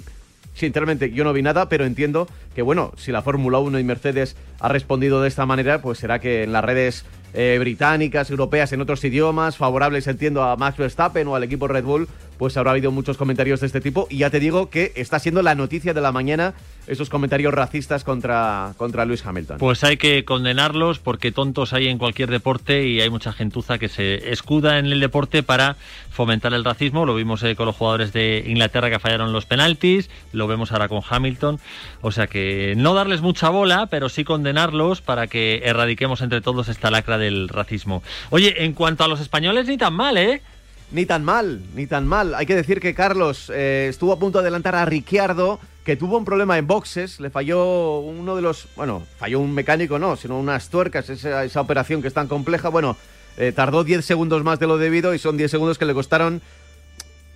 sinceramente, 0.58 1.12
yo 1.12 1.24
no 1.24 1.34
vi 1.34 1.44
nada, 1.44 1.70
pero 1.70 1.86
entiendo 1.86 2.28
que, 2.56 2.62
bueno, 2.62 2.92
si 2.98 3.12
la 3.12 3.22
Fórmula 3.22 3.60
1 3.60 3.80
y 3.80 3.84
Mercedes 3.84 4.36
ha 4.60 4.68
respondido 4.68 5.22
de 5.22 5.28
esta 5.28 5.46
manera, 5.46 5.82
pues 5.82 6.00
será 6.00 6.20
que 6.20 6.44
en 6.44 6.52
las 6.52 6.66
redes 6.66 7.06
eh, 7.34 7.58
británicas, 7.60 8.32
europeas, 8.32 8.74
en 8.74 8.82
otros 8.82 9.04
idiomas, 9.04 9.58
favorables, 9.58 10.08
entiendo, 10.08 10.44
a 10.44 10.56
Max 10.56 10.78
Verstappen 10.78 11.28
o 11.28 11.36
al 11.36 11.44
equipo 11.44 11.68
Red 11.68 11.84
Bull, 11.84 12.08
pues 12.40 12.58
habrá 12.58 12.72
habido 12.72 12.92
muchos 12.92 13.18
comentarios 13.18 13.60
de 13.60 13.68
este 13.68 13.82
tipo. 13.82 14.08
Y 14.10 14.18
ya 14.18 14.32
te 14.32 14.40
digo 14.40 14.70
que 14.72 14.94
está 14.96 15.20
siendo 15.20 15.44
la 15.44 15.54
noticia 15.54 15.94
de 15.94 16.02
la 16.02 16.12
mañana 16.12 16.56
esos 16.88 17.10
comentarios 17.10 17.54
racistas 17.54 18.04
contra, 18.04 18.74
contra 18.78 19.06
Lewis 19.06 19.26
Hamilton. 19.26 19.58
Pues 19.58 19.84
hay 19.84 19.98
que 19.98 20.26
condenarlos 20.26 21.00
porque 21.00 21.32
tontos 21.32 21.74
hay 21.74 21.88
en 21.88 21.98
cualquier 21.98 22.30
deporte 22.30 22.88
y 22.88 23.02
hay 23.02 23.10
mucha 23.10 23.34
gentuza 23.34 23.78
que 23.78 23.90
se 23.90 24.32
escuda 24.32 24.80
en 24.80 24.88
el 24.88 25.00
deporte 25.00 25.44
para 25.44 25.76
fomentar 26.10 26.54
el 26.54 26.64
racismo. 26.64 27.06
Lo 27.06 27.16
vimos 27.16 27.44
eh, 27.44 27.56
con 27.56 27.66
los 27.66 27.76
jugadores 27.76 28.14
de 28.14 28.44
Inglaterra 28.48 28.90
que 28.90 29.00
fallaron 29.00 29.34
los 29.34 29.46
penaltis, 29.46 30.10
lo 30.32 30.48
vemos 30.48 30.72
ahora 30.72 30.88
con 30.88 31.02
Hamilton. 31.08 31.60
O 32.02 32.12
sea 32.12 32.28
que 32.28 32.74
no 32.78 32.94
darles 32.94 33.22
mucha 33.22 33.50
bola, 33.50 33.88
pero 33.88 34.10
sí 34.10 34.24
condenarlos 34.24 35.02
para 35.02 35.28
que 35.28 35.62
erradiquemos 35.66 36.22
entre 36.22 36.42
todos 36.42 36.70
esta 36.70 36.90
lacra 36.90 37.18
del 37.18 37.50
racismo. 37.50 38.02
Oye, 38.30 38.64
en 38.64 38.74
cuanto 38.74 39.04
a 39.04 39.08
los 39.08 39.20
españoles, 39.20 39.68
ni 39.68 39.78
tan 39.78 39.94
mal, 39.94 40.18
¿eh? 40.18 40.42
Ni 40.90 41.06
tan 41.06 41.24
mal, 41.26 41.62
ni 41.76 41.86
tan 41.86 42.08
mal. 42.08 42.34
Hay 42.34 42.46
que 42.46 42.56
decir 42.56 42.80
que 42.80 42.94
Carlos 42.94 43.52
eh, 43.54 43.88
estuvo 43.90 44.14
a 44.14 44.20
punto 44.20 44.38
de 44.38 44.44
adelantar 44.44 44.76
a 44.76 44.86
Ricciardo, 44.86 45.60
que 45.88 45.96
tuvo 45.96 46.18
un 46.18 46.26
problema 46.26 46.58
en 46.58 46.68
boxes, 46.68 47.22
le 47.22 47.30
falló 47.30 48.00
uno 48.00 48.36
de 48.36 48.42
los, 48.42 48.68
bueno, 48.76 49.04
falló 49.18 49.40
un 49.40 49.54
mecánico, 49.54 49.98
no, 49.98 50.18
sino 50.18 50.38
unas 50.38 50.68
tuercas, 50.68 51.10
esa, 51.10 51.46
esa 51.46 51.62
operación 51.62 52.02
que 52.02 52.10
es 52.10 52.14
tan 52.14 52.28
compleja, 52.28 52.68
bueno, 52.68 52.98
eh, 53.38 53.54
tardó 53.54 53.86
10 53.86 54.04
segundos 54.04 54.44
más 54.44 54.60
de 54.60 54.68
lo 54.68 54.78
debido 54.78 55.14
y 55.14 55.18
son 55.18 55.38
10 55.38 55.50
segundos 55.50 55.78
que 55.78 55.86
le 55.86 55.94
costaron 55.94 56.42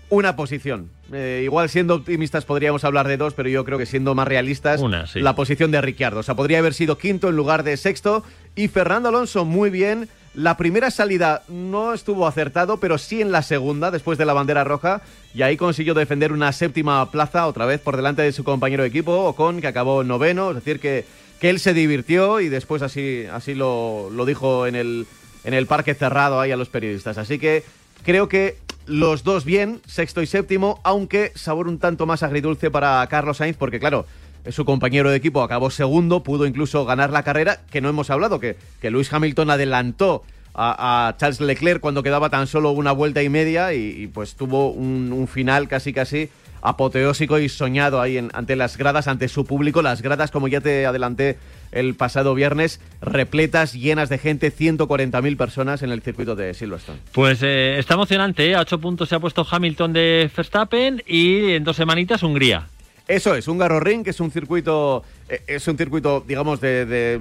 una 0.10 0.36
posición. 0.36 0.90
Eh, 1.14 1.44
igual 1.46 1.70
siendo 1.70 1.96
optimistas 1.96 2.44
podríamos 2.44 2.84
hablar 2.84 3.08
de 3.08 3.16
dos, 3.16 3.34
pero 3.36 3.48
yo 3.48 3.64
creo 3.64 3.78
que 3.78 3.86
siendo 3.86 4.16
más 4.16 4.28
realistas, 4.28 4.82
Una, 4.82 5.08
sí. 5.08 5.22
la 5.22 5.34
posición 5.34 5.72
de 5.72 5.80
Ricciardo. 5.80 6.20
O 6.20 6.24
sea, 6.24 6.36
podría 6.36 6.60
haber 6.60 6.74
sido 6.74 6.98
quinto 6.98 7.30
en 7.30 7.38
lugar 7.38 7.64
de 7.64 7.78
sexto. 7.78 8.26
Y 8.54 8.68
Fernando 8.68 9.08
Alonso 9.08 9.46
muy 9.46 9.70
bien. 9.70 10.10
La 10.34 10.56
primera 10.56 10.92
salida 10.92 11.44
no 11.50 11.94
estuvo 11.94 12.26
acertado, 12.26 12.78
pero 12.78 12.98
sí 12.98 13.22
en 13.22 13.34
la 13.34 13.42
segunda, 13.42 13.92
después 13.92 14.18
de 14.18 14.26
la 14.26 14.34
bandera 14.34 14.64
roja. 14.64 15.02
Y 15.34 15.42
ahí 15.42 15.58
consiguió 15.58 15.94
defender 15.94 16.32
una 16.32 16.54
séptima 16.54 17.12
plaza, 17.12 17.48
otra 17.48 17.66
vez 17.66 17.82
por 17.82 17.98
delante 17.98 18.22
de 18.22 18.32
su 18.32 18.46
compañero 18.46 18.84
de 18.84 18.90
equipo, 18.90 19.26
Ocon, 19.26 19.60
que 19.60 19.68
acabó 19.68 20.06
noveno. 20.06 20.50
Es 20.50 20.56
decir, 20.56 20.80
que, 20.80 21.06
que 21.42 21.50
él 21.50 21.60
se 21.60 21.74
divirtió 21.74 22.40
y 22.40 22.48
después 22.48 22.82
así, 22.82 23.26
así 23.32 23.56
lo, 23.56 24.10
lo 24.10 24.26
dijo 24.26 24.68
en 24.68 24.76
el, 24.76 25.06
en 25.44 25.54
el 25.54 25.68
parque 25.68 25.96
cerrado 25.96 26.40
ahí 26.40 26.52
a 26.52 26.58
los 26.58 26.70
periodistas. 26.70 27.18
Así 27.18 27.38
que 27.38 27.66
creo 28.04 28.30
que 28.30 28.58
los 28.86 29.24
dos 29.24 29.44
bien, 29.44 29.82
sexto 29.86 30.22
y 30.22 30.28
séptimo, 30.28 30.80
aunque 30.84 31.34
sabor 31.36 31.68
un 31.68 31.78
tanto 31.78 32.06
más 32.06 32.24
agridulce 32.24 32.72
para 32.72 33.06
Carlos 33.08 33.38
Sainz, 33.38 33.58
porque 33.58 33.80
claro, 33.80 34.06
su 34.50 34.66
compañero 34.66 35.10
de 35.10 35.18
equipo 35.18 35.42
acabó 35.44 35.70
segundo, 35.70 36.24
pudo 36.24 36.46
incluso 36.46 36.86
ganar 36.86 37.12
la 37.12 37.24
carrera, 37.24 37.60
que 37.72 37.82
no 37.82 37.90
hemos 37.90 38.10
hablado, 38.10 38.40
que, 38.40 38.58
que 38.82 38.92
Lewis 38.92 39.12
Hamilton 39.12 39.52
adelantó 39.52 40.24
a, 40.54 41.16
Charles 41.18 41.40
Leclerc 41.40 41.80
cuando 41.80 42.04
quedaba 42.04 42.30
tan 42.30 42.48
solo 42.48 42.72
una 42.72 42.92
vuelta 42.92 43.24
y 43.24 43.30
media 43.30 43.74
y, 43.74 44.08
pues 44.08 44.36
tuvo 44.36 44.72
un, 44.72 45.28
final 45.28 45.68
casi 45.68 45.94
casi 45.94 46.30
apoteósico 46.62 47.40
y 47.40 47.50
soñado 47.50 48.02
ahí 48.02 48.18
en- 48.18 48.30
ante 48.34 48.56
las 48.56 48.78
gradas, 48.78 49.08
ante 49.08 49.28
su 49.30 49.46
público. 49.46 49.82
Las 49.82 50.02
gradas, 50.02 50.30
como 50.30 50.48
ya 50.48 50.62
te 50.62 50.86
adelanté 50.86 51.38
el 51.72 51.96
pasado 51.96 52.36
viernes, 52.36 52.80
repletas, 53.02 53.74
llenas 53.74 54.10
de 54.10 54.18
gente, 54.20 54.52
140.000 54.54 55.38
personas 55.38 55.82
en 55.82 55.92
el 55.92 56.02
circuito 56.02 56.36
de 56.36 56.54
Silverstone. 56.54 57.00
Pues 57.14 57.42
eh, 57.42 57.80
está 57.80 57.96
emocionante, 57.96 58.50
¿eh? 58.50 58.56
A 58.56 58.62
ocho 58.62 58.80
puntos 58.80 59.10
se 59.10 59.16
ha 59.16 59.20
puesto 59.20 59.48
Hamilton 59.50 59.94
de 59.94 60.30
Verstappen 60.36 61.02
y 61.08 61.54
en 61.54 61.64
dos 61.64 61.78
semanitas 61.78 62.22
Hungría. 62.22 62.68
Eso 63.08 63.36
es, 63.36 63.48
un 63.48 63.60
Ring, 63.80 64.04
que 64.04 64.12
es 64.12 64.20
un 64.20 64.32
circuito, 64.32 65.04
eh, 65.28 65.42
es 65.48 65.68
un 65.68 65.78
circuito, 65.78 66.24
digamos, 66.26 66.62
de, 66.62 66.86
de- 66.86 67.20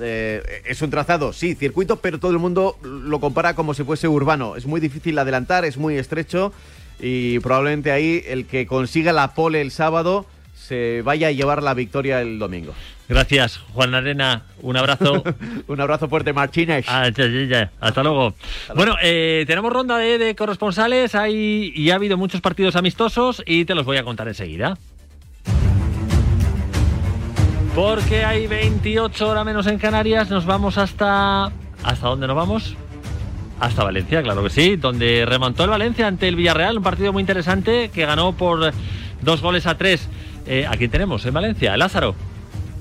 eh, 0.00 0.62
es 0.64 0.80
un 0.80 0.88
trazado, 0.90 1.32
sí, 1.32 1.54
circuito, 1.54 1.96
pero 1.96 2.18
todo 2.18 2.30
el 2.30 2.38
mundo 2.38 2.78
lo 2.82 3.20
compara 3.20 3.54
como 3.54 3.74
si 3.74 3.84
fuese 3.84 4.08
urbano. 4.08 4.56
Es 4.56 4.64
muy 4.64 4.80
difícil 4.80 5.18
adelantar, 5.18 5.64
es 5.64 5.76
muy 5.76 5.96
estrecho 5.96 6.52
y 6.98 7.38
probablemente 7.40 7.90
ahí 7.92 8.22
el 8.26 8.46
que 8.46 8.66
consiga 8.66 9.12
la 9.12 9.34
pole 9.34 9.60
el 9.60 9.70
sábado 9.70 10.24
se 10.60 11.02
vaya 11.02 11.28
a 11.28 11.32
llevar 11.32 11.62
la 11.62 11.74
victoria 11.74 12.20
el 12.20 12.38
domingo. 12.38 12.74
Gracias, 13.08 13.58
Juan 13.74 13.94
Arena. 13.94 14.42
Un 14.62 14.76
abrazo. 14.76 15.24
un 15.66 15.80
abrazo 15.80 16.08
fuerte, 16.08 16.32
Martínez. 16.32 16.84
Ah, 16.88 17.08
ya, 17.08 17.26
ya. 17.26 17.70
Hasta 17.80 18.02
luego. 18.02 18.34
Bueno, 18.76 18.94
eh, 19.02 19.44
tenemos 19.46 19.72
ronda 19.72 19.98
de, 19.98 20.18
de 20.18 20.36
corresponsales 20.36 21.14
hay, 21.16 21.72
y 21.74 21.90
ha 21.90 21.96
habido 21.96 22.16
muchos 22.16 22.40
partidos 22.40 22.76
amistosos 22.76 23.42
y 23.46 23.64
te 23.64 23.74
los 23.74 23.84
voy 23.84 23.96
a 23.96 24.04
contar 24.04 24.28
enseguida. 24.28 24.78
Porque 27.74 28.24
hay 28.24 28.46
28 28.46 29.28
horas 29.28 29.44
menos 29.44 29.66
en 29.66 29.78
Canarias, 29.78 30.28
nos 30.28 30.44
vamos 30.44 30.76
hasta... 30.76 31.46
¿Hasta 31.82 32.08
dónde 32.08 32.26
nos 32.26 32.36
vamos? 32.36 32.76
Hasta 33.60 33.84
Valencia, 33.84 34.22
claro 34.22 34.42
que 34.42 34.50
sí, 34.50 34.76
donde 34.76 35.24
remontó 35.26 35.64
el 35.64 35.70
Valencia 35.70 36.06
ante 36.06 36.28
el 36.28 36.36
Villarreal, 36.36 36.78
un 36.78 36.82
partido 36.82 37.12
muy 37.12 37.20
interesante 37.20 37.90
que 37.92 38.06
ganó 38.06 38.32
por 38.32 38.72
dos 39.20 39.40
goles 39.40 39.66
a 39.66 39.76
tres. 39.76 40.08
Eh, 40.50 40.66
¿A 40.66 40.72
quién 40.72 40.90
tenemos 40.90 41.24
en 41.26 41.32
Valencia? 41.32 41.76
Lázaro. 41.76 42.16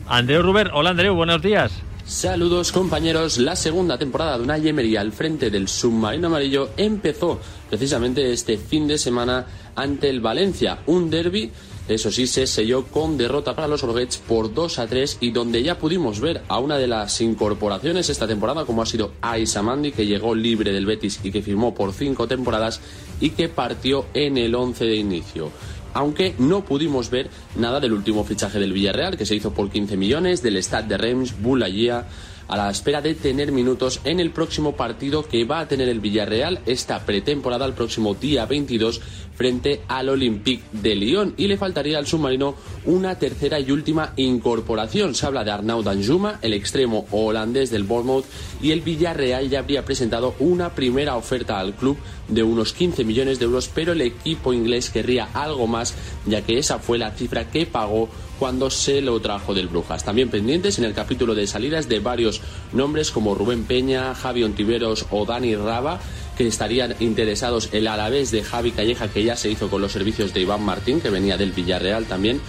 Andreu 0.07 0.41
Ruber. 0.41 0.71
Hola 0.73 0.89
Andreu, 0.89 1.13
buenos 1.13 1.39
días. 1.39 1.71
Saludos 2.03 2.71
compañeros, 2.71 3.37
la 3.37 3.55
segunda 3.55 3.99
temporada 3.99 4.39
de 4.39 4.43
Unai 4.43 4.67
Emery 4.67 4.95
al 4.95 5.11
frente 5.11 5.51
del 5.51 5.67
submarino 5.67 6.25
amarillo 6.25 6.71
empezó 6.77 7.39
precisamente 7.69 8.33
este 8.33 8.57
fin 8.57 8.87
de 8.87 8.97
semana 8.97 9.45
ante 9.75 10.09
el 10.09 10.19
Valencia, 10.19 10.79
un 10.87 11.11
derby 11.11 11.51
eso 11.89 12.11
sí, 12.11 12.27
se 12.27 12.45
selló 12.45 12.85
con 12.85 13.17
derrota 13.17 13.55
para 13.55 13.67
los 13.67 13.81
Roguets 13.81 14.17
por 14.17 14.53
2 14.53 14.77
a 14.77 14.85
3 14.85 15.17
y 15.21 15.31
donde 15.31 15.63
ya 15.63 15.79
pudimos 15.79 16.19
ver 16.19 16.43
a 16.47 16.59
una 16.59 16.77
de 16.77 16.85
las 16.85 17.19
incorporaciones 17.19 18.11
esta 18.11 18.27
temporada, 18.27 18.63
como 18.63 18.83
ha 18.83 18.85
sido 18.85 19.13
Aisa 19.21 19.63
Mandi, 19.63 19.91
que 19.91 20.05
llegó 20.05 20.35
libre 20.35 20.71
del 20.71 20.85
Betis 20.85 21.19
y 21.23 21.31
que 21.31 21.41
firmó 21.41 21.73
por 21.73 21.91
5 21.91 22.27
temporadas 22.27 22.79
y 23.19 23.31
que 23.31 23.49
partió 23.49 24.05
en 24.13 24.37
el 24.37 24.53
11 24.53 24.85
de 24.85 24.95
inicio 24.97 25.51
aunque 25.93 26.35
no 26.37 26.63
pudimos 26.63 27.09
ver 27.09 27.29
nada 27.55 27.79
del 27.79 27.93
último 27.93 28.23
fichaje 28.23 28.59
del 28.59 28.73
Villarreal, 28.73 29.17
que 29.17 29.25
se 29.25 29.35
hizo 29.35 29.53
por 29.53 29.69
15 29.69 29.97
millones, 29.97 30.41
del 30.41 30.57
Stade 30.57 30.87
de 30.87 30.97
Reims, 30.97 31.41
Boulagia, 31.41 32.05
a 32.49 32.57
la 32.57 32.69
espera 32.69 33.01
de 33.01 33.13
tener 33.13 33.51
minutos 33.51 34.01
en 34.03 34.19
el 34.19 34.31
próximo 34.31 34.75
partido 34.75 35.23
que 35.23 35.45
va 35.45 35.59
a 35.59 35.67
tener 35.67 35.87
el 35.87 35.99
Villarreal 35.99 36.59
esta 36.65 37.05
pretemporada 37.05 37.65
el 37.65 37.73
próximo 37.73 38.15
día 38.15 38.45
22 38.45 39.01
frente 39.35 39.81
al 39.87 40.09
Olympique 40.09 40.63
de 40.73 40.95
Lyon 40.95 41.33
y 41.37 41.47
le 41.47 41.57
faltaría 41.57 41.97
al 41.97 42.07
submarino 42.07 42.55
una 42.85 43.17
tercera 43.17 43.59
y 43.59 43.71
última 43.71 44.13
incorporación. 44.17 45.15
Se 45.15 45.27
habla 45.27 45.45
de 45.45 45.51
Arnaud 45.51 45.85
Danjuma, 45.85 46.39
el 46.41 46.53
extremo 46.53 47.05
holandés 47.11 47.69
del 47.69 47.83
Bournemouth 47.83 48.25
y 48.61 48.71
el 48.71 48.81
Villarreal 48.81 49.49
ya 49.49 49.59
habría 49.59 49.85
presentado 49.85 50.35
una 50.39 50.71
primera 50.75 51.15
oferta 51.15 51.59
al 51.59 51.75
club 51.75 51.97
de 52.27 52.43
unos 52.43 52.73
15 52.73 53.05
millones 53.05 53.39
de 53.39 53.45
euros, 53.45 53.69
pero 53.73 53.93
el 53.93 54.01
equipo 54.01 54.53
inglés 54.53 54.89
querría 54.89 55.29
algo 55.33 55.67
más 55.67 55.95
ya 56.25 56.41
que 56.41 56.57
esa 56.57 56.79
fue 56.79 56.97
la 56.97 57.11
cifra 57.11 57.49
que 57.49 57.65
pagó 57.65 58.09
cuando 58.39 58.69
se 58.69 59.01
lo 59.01 59.19
trajo 59.19 59.53
del 59.53 59.67
Brujas. 59.67 60.03
También 60.03 60.29
pendientes 60.29 60.79
en 60.79 60.85
el 60.85 60.93
capítulo 60.93 61.35
de 61.35 61.45
salidas 61.45 61.89
de 61.89 61.99
varios 61.99 62.41
nombres 62.71 63.11
como 63.11 63.35
Rubén 63.35 63.65
Peña, 63.65 64.15
Javi 64.15 64.43
Ontiveros 64.43 65.05
o 65.11 65.25
Dani 65.25 65.55
Raba, 65.55 65.99
que 66.37 66.47
estarían 66.47 66.95
interesados 67.01 67.69
el 67.73 67.87
Alavés 67.87 68.31
de 68.31 68.43
Javi 68.43 68.71
Calleja, 68.71 69.09
que 69.09 69.23
ya 69.23 69.35
se 69.35 69.51
hizo 69.51 69.69
con 69.69 69.81
los 69.81 69.91
servicios 69.91 70.33
de 70.33 70.41
Iván 70.41 70.63
Martín, 70.63 71.01
que 71.01 71.09
venía 71.09 71.35
del 71.37 71.51
Villarreal 71.51 72.05
también, 72.05 72.39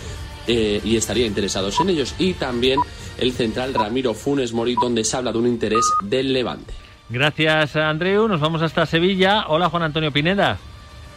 eh, 0.46 0.80
y 0.84 0.96
estaría 0.96 1.26
interesados 1.26 1.80
en 1.80 1.90
ellos. 1.90 2.14
Y 2.18 2.34
también 2.34 2.78
el 3.18 3.32
central 3.32 3.74
Ramiro 3.74 4.14
Funes 4.14 4.52
Mori, 4.52 4.76
donde 4.80 5.02
se 5.02 5.16
habla 5.16 5.32
de 5.32 5.38
un 5.38 5.48
interés 5.48 5.84
del 6.04 6.32
Levante. 6.32 6.72
Gracias, 7.08 7.74
Andreu. 7.74 8.28
Nos 8.28 8.40
vamos 8.40 8.62
hasta 8.62 8.86
Sevilla. 8.86 9.46
Hola, 9.48 9.68
Juan 9.68 9.82
Antonio 9.82 10.12
Pineda. 10.12 10.58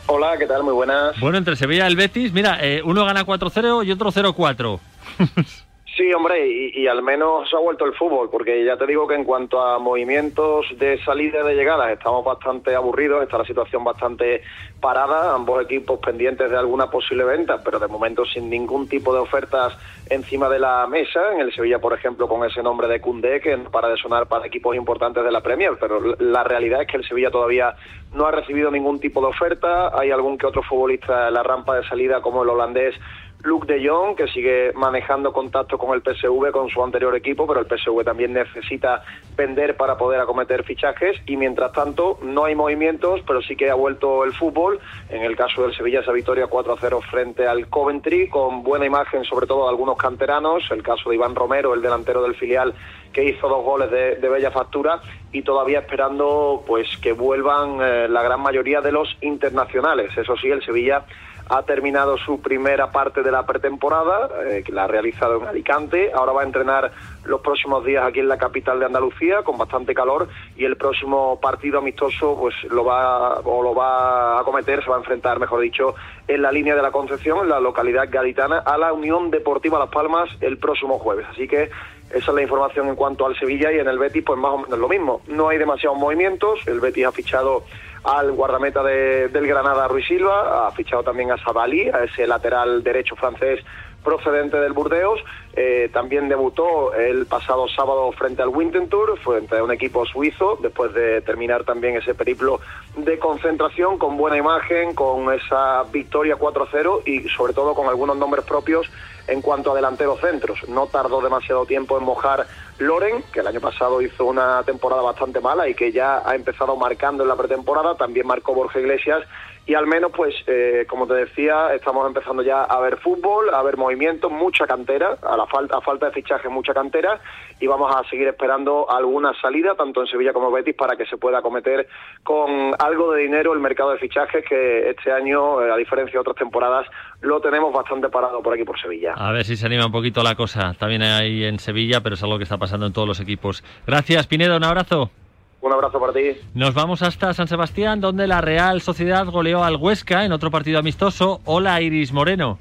Hola, 0.08 0.38
¿qué 0.38 0.46
tal? 0.46 0.64
Muy 0.64 0.74
buenas. 0.74 1.20
Bueno, 1.20 1.38
entre 1.38 1.56
Sevilla 1.56 1.86
y 1.86 1.88
el 1.88 1.96
Betis, 1.96 2.34
mira, 2.34 2.58
eh, 2.62 2.82
uno 2.84 3.06
gana 3.06 3.26
4-0 3.26 3.86
y 3.86 3.92
otro 3.92 4.12
0-4. 4.12 4.80
Sí, 5.96 6.12
hombre, 6.12 6.48
y, 6.48 6.88
al 6.88 7.04
menos 7.04 7.48
se 7.48 7.56
ha 7.56 7.60
vuelto 7.60 7.86
el 7.86 7.94
fútbol, 7.94 8.28
porque 8.32 8.66
ya 8.66 8.76
te 8.78 8.88
digo 8.88 9.08
que 9.08 9.14
en 9.14 9.24
cuanto 9.24 9.62
a 9.62 9.78
movimientos 9.78 10.66
de 10.80 10.98
salida 11.04 11.42
y 11.42 11.48
de 11.50 11.54
llegadas 11.54 11.92
estamos 11.92 12.26
bastante 12.26 12.74
aburridos, 12.74 13.22
está 13.22 13.38
la 13.38 13.46
situación 13.46 13.84
bastante 13.84 14.42
parada, 14.82 15.36
ambos 15.36 15.64
equipos 15.64 16.00
pendientes 16.00 16.50
de 16.50 16.58
alguna 16.58 16.90
posible 16.90 17.24
venta, 17.26 17.62
pero 17.64 17.78
de 17.78 17.88
momento 17.88 18.26
sin 18.26 18.50
ningún 18.50 18.90
tipo 18.90 19.14
de 19.14 19.20
ofertas 19.20 19.78
encima 20.10 20.50
de 20.50 20.58
la 20.58 20.88
mesa. 20.88 21.32
En 21.32 21.42
el 21.42 21.54
Sevilla, 21.54 21.78
por 21.78 21.94
ejemplo, 21.94 22.28
con 22.28 22.44
ese 22.44 22.64
nombre 22.64 22.88
de 22.88 23.00
Cundé, 23.00 23.40
que 23.40 23.56
para 23.58 23.88
de 23.88 23.98
sonar 23.98 24.26
para 24.26 24.48
equipos 24.48 24.76
importantes 24.76 25.24
de 25.24 25.32
la 25.32 25.42
Premier, 25.42 25.78
pero 25.80 26.16
la 26.18 26.44
realidad 26.44 26.82
es 26.82 26.88
que 26.88 26.98
el 26.98 27.08
Sevilla 27.08 27.30
todavía 27.30 27.76
no 28.14 28.26
ha 28.26 28.32
recibido 28.32 28.72
ningún 28.72 29.00
tipo 29.00 29.22
de 29.22 29.28
oferta. 29.28 29.92
Hay 29.96 30.10
algún 30.10 30.40
que 30.40 30.48
otro 30.48 30.64
futbolista 30.64 31.28
en 31.28 31.36
la 31.36 31.44
rampa 31.44 31.76
de 31.76 31.88
salida, 31.88 32.22
como 32.22 32.42
el 32.42 32.50
holandés 32.50 32.96
Luke 33.44 33.68
de 33.68 33.86
Jong, 33.86 34.16
que 34.16 34.28
sigue 34.28 34.72
manejando 34.74 35.34
contacto 35.34 35.78
con 35.78 35.94
el 35.94 36.02
PSV, 36.02 36.52
con 36.52 36.70
su 36.70 36.82
anterior 36.82 37.14
equipo, 37.14 37.46
pero 37.46 37.60
el 37.60 37.66
PSV 37.66 38.04
también 38.06 38.32
necesita 38.32 39.04
vender 39.36 39.76
para 39.76 39.98
poder 39.98 40.22
acometer 40.22 40.64
fichajes 40.64 41.18
y 41.26 41.36
mientras 41.36 41.74
tanto 41.74 42.20
no 42.22 42.46
hay 42.46 42.56
movimientos, 42.56 43.22
pero 43.28 43.42
sí 43.42 43.58
que 43.58 43.70
ha 43.70 43.76
vuelto 43.76 44.24
el 44.24 44.32
fútbol. 44.34 44.80
En 45.10 45.24
el 45.24 45.36
caso 45.36 45.64
del 45.64 45.76
Sevilla, 45.76 46.00
esa 46.00 46.14
victoria 46.14 46.48
4-0 46.48 47.02
frente 47.04 47.46
al 47.46 47.68
Coventry, 47.68 48.30
con 48.30 48.64
buena 48.64 48.86
imagen 48.86 49.26
sobre 49.26 49.46
todo 49.46 49.64
de 49.64 49.72
algunos 49.72 49.98
canteranos, 49.98 50.64
el 50.72 50.82
caso 50.82 51.10
de 51.10 51.16
Iván 51.16 51.36
Romero, 51.36 51.74
el 51.74 51.82
delantero 51.82 52.24
del 52.24 52.36
filial 52.36 52.74
que 53.12 53.24
hizo 53.24 53.48
dos 53.48 53.64
goles 53.64 53.92
de, 53.92 54.16
bella 54.28 54.50
factura 54.52 55.00
y 55.32 55.44
todavía 55.44 55.80
esperando 55.80 56.64
pues 56.66 56.98
que 56.98 57.14
vuelvan 57.14 57.78
eh, 57.80 58.08
la 58.10 58.24
gran 58.24 58.42
mayoría 58.42 58.82
de 58.82 58.92
los 58.92 59.16
internacionales. 59.22 60.10
Eso 60.18 60.36
sí, 60.38 60.50
el 60.50 60.64
Sevilla 60.66 61.06
ha 61.50 61.64
terminado 61.64 62.18
su 62.18 62.42
primera 62.42 62.92
parte 62.92 63.22
de 63.22 63.32
la 63.32 63.46
pretemporada, 63.46 64.30
eh, 64.46 64.64
que 64.66 64.72
la 64.72 64.86
ha 64.86 64.88
realizado 64.88 65.42
en 65.42 65.48
Alicante. 65.48 66.12
Ahora 66.14 66.32
va 66.32 66.42
a 66.42 66.46
entrenar 66.46 66.92
los 67.26 67.42
próximos 67.42 67.86
días 67.86 68.06
aquí 68.06 68.20
en 68.20 68.28
la 68.28 68.38
capital 68.38 68.80
de 68.80 68.86
Andalucía, 68.86 69.44
con 69.44 69.58
bastante 69.58 69.94
calor, 69.94 70.28
y 70.56 70.66
el 70.66 70.78
próximo 70.78 71.40
partido 71.40 71.80
amistoso 71.80 72.38
pues 72.40 72.56
lo 72.66 72.86
va 72.86 73.40
o 73.42 73.62
lo 73.62 73.76
va 73.76 74.40
a 74.40 74.44
cometer, 74.44 74.84
se 74.84 74.90
va 74.90 74.96
a 74.96 75.00
enfrentar, 75.00 75.40
mejor 75.40 75.62
dicho, 75.62 75.96
en 76.28 76.42
la 76.42 76.52
línea 76.52 76.76
de 76.76 76.82
la 76.82 76.92
Concepción, 76.92 77.40
en 77.40 77.50
la 77.50 77.60
localidad 77.60 78.08
gaditana, 78.10 78.60
a 78.60 78.78
la 78.78 78.94
Unión 78.94 79.32
Deportiva 79.32 79.80
Las 79.80 79.90
Palmas 79.90 80.30
el 80.42 80.58
próximo 80.58 81.00
jueves. 81.00 81.26
Así 81.30 81.48
que 81.48 81.70
esa 82.14 82.32
es 82.32 82.36
la 82.36 82.42
información 82.44 82.88
en 82.88 82.96
cuanto 82.96 83.26
al 83.26 83.38
Sevilla 83.38 83.72
y 83.72 83.80
en 83.80 83.88
el 83.88 83.98
Betis, 83.98 84.24
pues 84.24 84.40
más 84.40 84.52
o 84.52 84.58
menos 84.60 84.78
lo 84.78 84.88
mismo. 84.88 85.22
No 85.28 85.50
hay 85.50 85.58
demasiados 85.58 85.98
movimientos. 85.98 86.60
El 86.68 86.80
Betis 86.80 87.08
ha 87.08 87.12
fichado 87.12 87.64
al 88.04 88.32
guardameta 88.34 88.84
del 88.84 89.48
Granada 89.48 89.88
Ruiz 89.88 90.08
Silva, 90.08 90.68
ha 90.68 90.72
fichado 90.72 91.04
también 91.04 91.32
a 91.32 91.38
Sabali, 91.38 91.90
a 91.90 92.04
ese 92.04 92.28
lateral 92.28 92.84
derecho 92.84 93.16
francés 93.16 93.64
procedente 94.04 94.58
del 94.58 94.74
Burdeos. 94.74 95.20
Eh, 95.56 95.90
también 95.94 96.30
debutó 96.30 96.94
el 96.94 97.26
pasado 97.26 97.68
sábado 97.68 98.12
frente 98.12 98.42
al 98.42 98.50
Winterthur, 98.50 99.18
frente 99.20 99.58
a 99.58 99.64
un 99.64 99.72
equipo 99.72 100.06
suizo, 100.06 100.58
después 100.62 100.94
de 100.94 101.22
terminar 101.22 101.64
también 101.64 101.96
ese 101.96 102.16
periplo 102.16 102.60
de 102.98 103.20
concentración 103.20 103.98
con 103.98 104.18
buena 104.18 104.38
imagen, 104.38 104.94
con 104.96 105.32
esa 105.34 105.84
victoria 105.92 106.38
4-0 106.38 107.02
y 107.06 107.30
sobre 107.30 107.54
todo 107.54 107.76
con 107.76 107.88
algunos 107.88 108.18
nombres 108.18 108.46
propios 108.46 108.90
en 109.28 109.42
cuanto 109.42 109.72
a 109.72 109.76
delanteros 109.76 110.20
centros. 110.20 110.68
No 110.68 110.88
tardó 110.88 111.22
demasiado 111.22 111.66
tiempo 111.66 111.98
en 111.98 112.04
mojar 112.04 112.46
Loren, 112.80 113.24
que 113.32 113.40
el 113.40 113.48
año 113.48 113.62
pasado 113.62 114.02
hizo 114.02 114.26
una 114.26 114.64
temporada 114.64 115.02
bastante 115.02 115.40
mala 115.40 115.68
y 115.70 115.76
que 115.76 115.92
ya 115.92 116.28
ha 116.28 116.36
empezado 116.36 116.76
marcando 116.76 117.24
en 117.24 117.30
la 117.30 117.36
pretemporada, 117.36 117.96
también 117.96 118.28
marcó 118.28 118.54
Borja 118.54 118.80
Iglesias 118.80 119.24
y 119.66 119.76
al 119.76 119.88
menos 119.88 120.12
pues 120.12 120.36
eh, 120.48 120.86
como 120.90 121.08
te 121.08 121.14
decía 121.14 121.74
estamos 121.74 122.06
empezando 122.06 122.44
ya 122.44 122.64
a 122.64 122.80
ver 122.82 122.98
fútbol 122.98 123.54
a 123.54 123.64
ver 123.64 123.78
movimientos 123.78 124.30
mucha 124.32 124.68
cantera 124.68 125.18
a 125.22 125.38
la 125.38 125.46
falta 125.46 125.78
a 125.78 125.82
falta 125.82 126.08
de 126.08 126.12
fichaje 126.12 126.50
mucha 126.50 126.74
cantera 126.74 127.22
y 127.60 127.68
vamos 127.68 127.96
a 127.96 128.04
seguir 128.10 128.28
esperando 128.28 128.90
alguna 128.92 129.34
salida 129.42 129.76
tanto 129.76 130.02
en 130.02 130.08
Sevilla 130.08 130.34
como 130.34 130.52
Betis 130.52 130.76
para 130.76 130.98
que 130.98 131.06
se 131.06 131.18
pueda 131.18 131.42
cometer 131.42 131.88
con 132.24 132.74
algo 132.78 133.14
de 133.14 133.22
dinero 133.22 133.54
el 133.54 133.60
mercado 133.60 133.92
de 133.92 134.00
fichajes 134.00 134.44
que 134.48 134.90
este 134.90 135.12
año 135.12 135.62
eh, 135.62 135.72
a 135.72 135.78
diferencia 135.78 136.14
de 136.14 136.20
otras 136.20 136.36
temporadas 136.36 136.86
lo 137.22 137.40
tenemos 137.40 137.72
bastante 137.74 138.10
parado 138.10 138.44
por 138.44 138.54
aquí 138.54 138.66
por 138.66 138.78
Sevilla. 138.80 139.14
A 139.16 139.32
ver 139.32 139.46
si 139.46 139.56
se 139.56 139.66
anima 139.66 139.86
un 139.86 139.94
poquito 139.94 140.24
la 140.24 140.36
cosa 140.36 140.74
también 140.78 141.04
hay 141.04 141.46
en 141.46 141.58
Sevilla 141.58 142.02
pero 142.02 142.16
es 142.16 142.24
algo 142.24 142.38
que 142.38 142.44
está 142.44 142.58
pasando 142.58 142.86
en 142.86 142.92
todos 142.92 143.08
los 143.08 143.22
equipos. 143.22 143.64
Gracias 143.88 144.28
Pinedo 144.28 144.58
un 144.58 144.66
abrazo 144.66 145.23
un 145.68 145.74
abrazo 145.74 146.00
para 146.00 146.14
ti. 146.14 146.38
Nos 146.54 146.74
vamos 146.74 147.02
hasta 147.02 147.34
San 147.34 147.48
Sebastián, 147.48 148.02
donde 148.02 148.28
la 148.28 148.42
Real 148.42 148.82
Sociedad 148.82 149.26
goleó 149.26 149.64
al 149.64 149.78
Huesca 149.78 150.26
en 150.26 150.32
otro 150.32 150.52
partido 150.52 150.80
amistoso. 150.80 151.42
Hola, 151.46 151.82
Iris 151.82 152.12
Moreno. 152.12 152.60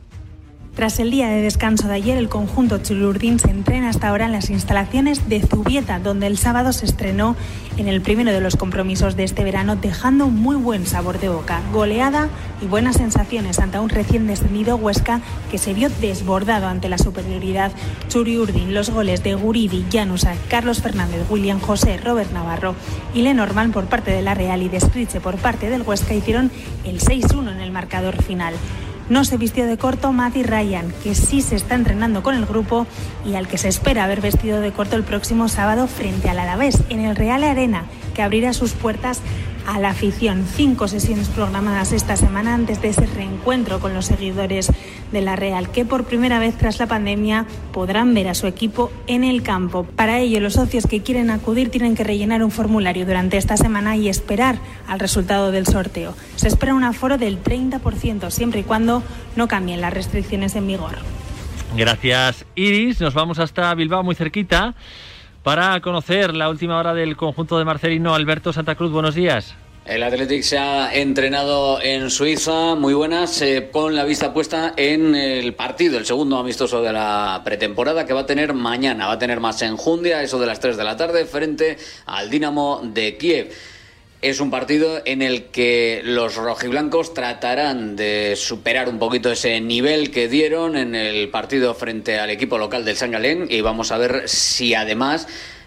Tras 0.74 0.98
el 1.00 1.10
día 1.10 1.28
de 1.28 1.42
descanso 1.42 1.86
de 1.86 1.94
ayer, 1.94 2.16
el 2.16 2.30
conjunto 2.30 2.78
chilurdín 2.78 3.38
se 3.38 3.50
entrena 3.50 3.90
hasta 3.90 4.08
ahora 4.08 4.24
en 4.24 4.32
las 4.32 4.48
instalaciones 4.48 5.28
de 5.28 5.42
Zubieta, 5.42 5.98
donde 5.98 6.26
el 6.26 6.38
sábado 6.38 6.72
se 6.72 6.86
estrenó 6.86 7.36
en 7.76 7.88
el 7.88 8.00
primero 8.00 8.32
de 8.32 8.40
los 8.40 8.56
compromisos 8.56 9.14
de 9.14 9.24
este 9.24 9.44
verano, 9.44 9.76
dejando 9.76 10.24
un 10.24 10.40
muy 10.40 10.56
buen 10.56 10.86
sabor 10.86 11.20
de 11.20 11.28
boca, 11.28 11.60
goleada 11.74 12.30
y 12.62 12.66
buenas 12.66 12.96
sensaciones 12.96 13.58
ante 13.58 13.78
un 13.78 13.90
recién 13.90 14.26
descendido 14.26 14.76
Huesca 14.76 15.20
que 15.50 15.58
se 15.58 15.74
vio 15.74 15.90
desbordado 16.00 16.66
ante 16.68 16.88
la 16.88 16.96
superioridad 16.96 17.70
Churiurdin. 18.08 18.72
Los 18.72 18.88
goles 18.88 19.22
de 19.22 19.34
Guridi, 19.34 19.84
Llanusa, 19.90 20.36
Carlos 20.48 20.80
Fernández, 20.80 21.26
William 21.28 21.60
José, 21.60 21.98
Robert 21.98 22.32
Navarro 22.32 22.74
y 23.12 23.20
Lenormand 23.20 23.74
por 23.74 23.84
parte 23.86 24.10
de 24.10 24.22
la 24.22 24.32
Real 24.32 24.62
y 24.62 24.70
de 24.70 24.80
por 25.22 25.36
parte 25.36 25.68
del 25.68 25.82
Huesca 25.82 26.14
hicieron 26.14 26.50
el 26.84 27.00
6-1 27.00 27.52
en 27.52 27.60
el 27.60 27.72
marcador 27.72 28.22
final. 28.22 28.54
No 29.12 29.26
se 29.26 29.36
vistió 29.36 29.66
de 29.66 29.76
corto 29.76 30.10
Matty 30.10 30.42
Ryan, 30.42 30.90
que 31.02 31.14
sí 31.14 31.42
se 31.42 31.54
está 31.54 31.74
entrenando 31.74 32.22
con 32.22 32.34
el 32.34 32.46
grupo 32.46 32.86
y 33.26 33.34
al 33.34 33.46
que 33.46 33.58
se 33.58 33.68
espera 33.68 34.04
haber 34.04 34.22
vestido 34.22 34.62
de 34.62 34.72
corto 34.72 34.96
el 34.96 35.02
próximo 35.02 35.50
sábado 35.50 35.86
frente 35.86 36.30
al 36.30 36.38
Alavés 36.38 36.78
en 36.88 37.00
el 37.00 37.14
Real 37.14 37.44
Arena, 37.44 37.84
que 38.12 38.22
abrirá 38.22 38.52
sus 38.52 38.72
puertas 38.72 39.20
a 39.66 39.78
la 39.78 39.90
afición. 39.90 40.44
Cinco 40.46 40.88
sesiones 40.88 41.28
programadas 41.28 41.92
esta 41.92 42.16
semana 42.16 42.54
antes 42.54 42.82
de 42.82 42.88
ese 42.88 43.06
reencuentro 43.06 43.80
con 43.80 43.94
los 43.94 44.06
seguidores 44.06 44.70
de 45.12 45.20
la 45.20 45.36
Real, 45.36 45.70
que 45.70 45.84
por 45.84 46.04
primera 46.04 46.38
vez 46.38 46.56
tras 46.56 46.78
la 46.78 46.86
pandemia 46.86 47.46
podrán 47.72 48.14
ver 48.14 48.28
a 48.28 48.34
su 48.34 48.46
equipo 48.46 48.90
en 49.06 49.24
el 49.24 49.42
campo. 49.42 49.84
Para 49.84 50.18
ello, 50.18 50.40
los 50.40 50.54
socios 50.54 50.86
que 50.86 51.02
quieren 51.02 51.30
acudir 51.30 51.70
tienen 51.70 51.94
que 51.94 52.04
rellenar 52.04 52.42
un 52.42 52.50
formulario 52.50 53.06
durante 53.06 53.36
esta 53.36 53.56
semana 53.56 53.96
y 53.96 54.08
esperar 54.08 54.56
al 54.88 54.98
resultado 54.98 55.52
del 55.52 55.66
sorteo. 55.66 56.14
Se 56.36 56.48
espera 56.48 56.74
un 56.74 56.84
aforo 56.84 57.18
del 57.18 57.42
30%, 57.42 58.30
siempre 58.30 58.60
y 58.60 58.64
cuando 58.64 59.02
no 59.36 59.48
cambien 59.48 59.80
las 59.80 59.92
restricciones 59.92 60.56
en 60.56 60.66
vigor. 60.66 60.96
Gracias, 61.76 62.44
Iris. 62.54 63.00
Nos 63.00 63.14
vamos 63.14 63.38
hasta 63.38 63.74
Bilbao, 63.74 64.02
muy 64.02 64.14
cerquita 64.14 64.74
para 65.42 65.80
conocer 65.80 66.34
la 66.34 66.48
última 66.48 66.78
hora 66.78 66.94
del 66.94 67.16
conjunto 67.16 67.58
de 67.58 67.64
Marcelino 67.64 68.14
Alberto 68.14 68.52
Santa 68.52 68.74
Cruz. 68.74 68.92
Buenos 68.92 69.14
días. 69.14 69.54
El 69.84 70.04
Athletic 70.04 70.44
se 70.44 70.58
ha 70.58 70.94
entrenado 70.94 71.82
en 71.82 72.08
Suiza, 72.08 72.76
muy 72.76 72.94
buenas, 72.94 73.42
eh, 73.42 73.68
con 73.72 73.96
la 73.96 74.04
vista 74.04 74.32
puesta 74.32 74.74
en 74.76 75.16
el 75.16 75.54
partido, 75.54 75.98
el 75.98 76.06
segundo 76.06 76.38
amistoso 76.38 76.82
de 76.82 76.92
la 76.92 77.42
pretemporada 77.44 78.06
que 78.06 78.12
va 78.12 78.20
a 78.20 78.26
tener 78.26 78.54
mañana. 78.54 79.08
Va 79.08 79.14
a 79.14 79.18
tener 79.18 79.40
más 79.40 79.60
enjundia, 79.62 80.22
eso 80.22 80.38
de 80.38 80.46
las 80.46 80.60
3 80.60 80.76
de 80.76 80.84
la 80.84 80.96
tarde, 80.96 81.24
frente 81.24 81.78
al 82.06 82.30
Dinamo 82.30 82.80
de 82.84 83.16
Kiev. 83.16 83.52
Es 84.22 84.38
un 84.38 84.52
partido 84.52 85.02
en 85.04 85.20
el 85.20 85.46
que 85.46 86.00
los 86.04 86.36
rojiblancos 86.36 87.12
tratarán 87.12 87.96
de 87.96 88.34
superar 88.36 88.88
un 88.88 89.00
poquito 89.00 89.32
ese 89.32 89.60
nivel 89.60 90.12
que 90.12 90.28
dieron 90.28 90.76
en 90.76 90.94
el 90.94 91.28
partido 91.28 91.74
frente 91.74 92.20
al 92.20 92.30
equipo 92.30 92.56
local 92.56 92.84
del 92.84 92.96
San 92.96 93.10
Galén 93.10 93.48
y 93.50 93.62
vamos 93.62 93.90
a 93.90 93.98
ver 93.98 94.28
si 94.28 94.74
además 94.74 95.26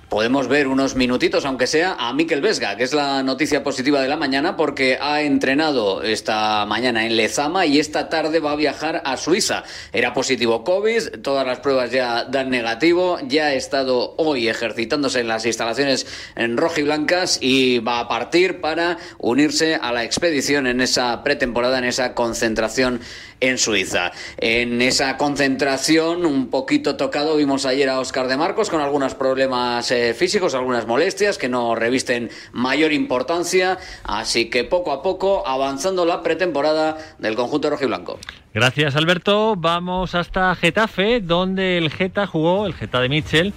podemos 0.10 0.48
ver 0.48 0.68
unos 0.68 0.96
minutitos, 0.96 1.46
aunque 1.46 1.68
sea, 1.68 1.96
a 1.98 2.14
Mikel 2.14 2.42
Vesga, 2.42 2.78
que 2.78 2.84
es 2.84 2.94
la 2.94 3.24
noticia 3.24 3.64
positiva 3.64 4.02
de 4.02 4.08
la 4.08 4.18
mañana, 4.18 4.56
porque 4.56 4.98
ha 5.02 5.22
entrenado 5.22 6.04
esta 6.04 6.66
mañana 6.66 7.06
en 7.06 7.18
Lezama 7.18 7.66
y 7.66 7.80
esta 7.80 8.10
tarde 8.10 8.40
va 8.40 8.52
a 8.52 8.56
viajar 8.56 9.02
a 9.06 9.18
Suiza. 9.18 9.64
Era 9.94 10.14
positivo 10.14 10.64
COVID, 10.64 11.22
todas 11.22 11.46
las 11.46 11.60
pruebas 11.60 11.92
ya 11.92 12.26
dan 12.26 12.50
negativo, 12.50 13.18
ya 13.28 13.48
ha 13.48 13.54
estado 13.54 14.16
hoy 14.18 14.48
ejercitándose 14.48 15.22
en 15.22 15.28
las 15.28 15.46
instalaciones 15.46 16.06
en 16.36 16.58
rojiblancas 16.58 17.40
y 17.42 17.80
va 17.80 18.00
a 18.00 18.08
partir 18.08 18.62
para 18.62 18.98
unirse 19.18 19.76
a 19.76 19.92
la 19.92 20.04
expedición 20.04 20.68
en 20.68 20.82
esa 20.82 21.24
pretemporada, 21.24 21.80
en 21.80 21.86
esa 21.86 22.14
concentración 22.14 23.02
en 23.40 23.58
Suiza. 23.58 24.12
En 24.38 24.82
esa 24.82 25.18
concentración, 25.18 26.26
un 26.26 26.50
poquito 26.50 26.96
tocado, 26.96 27.36
vimos 27.36 27.66
ayer 27.66 27.90
a 27.90 28.00
Oscar 28.00 28.28
de 28.28 28.38
Marcos 28.38 28.70
con 28.70 28.82
algunos 28.82 29.16
problemas 29.16 29.92
eh, 29.96 30.14
físicos, 30.14 30.54
algunas 30.54 30.86
molestias 30.86 31.38
que 31.38 31.50
no 31.50 31.74
revisten 31.74 32.30
mayor 32.52 32.94
importancia, 32.94 33.78
así 34.04 34.50
que 34.50 34.64
poco 34.64 34.92
a 34.92 35.02
poco 35.02 35.48
avanzando 35.48 36.06
la 36.06 36.22
pretemporada 36.22 36.98
del 37.18 37.36
conjunto 37.36 37.70
rojiblanco. 37.70 38.20
Gracias 38.54 38.96
Alberto, 38.96 39.56
vamos 39.56 40.16
hasta 40.16 40.54
Getafe, 40.56 41.22
donde 41.22 41.78
el 41.78 41.90
Geta 41.90 42.28
jugó, 42.28 42.66
el 42.66 42.74
Geta 42.74 43.00
de 43.00 43.10
Mitchell, 43.10 43.54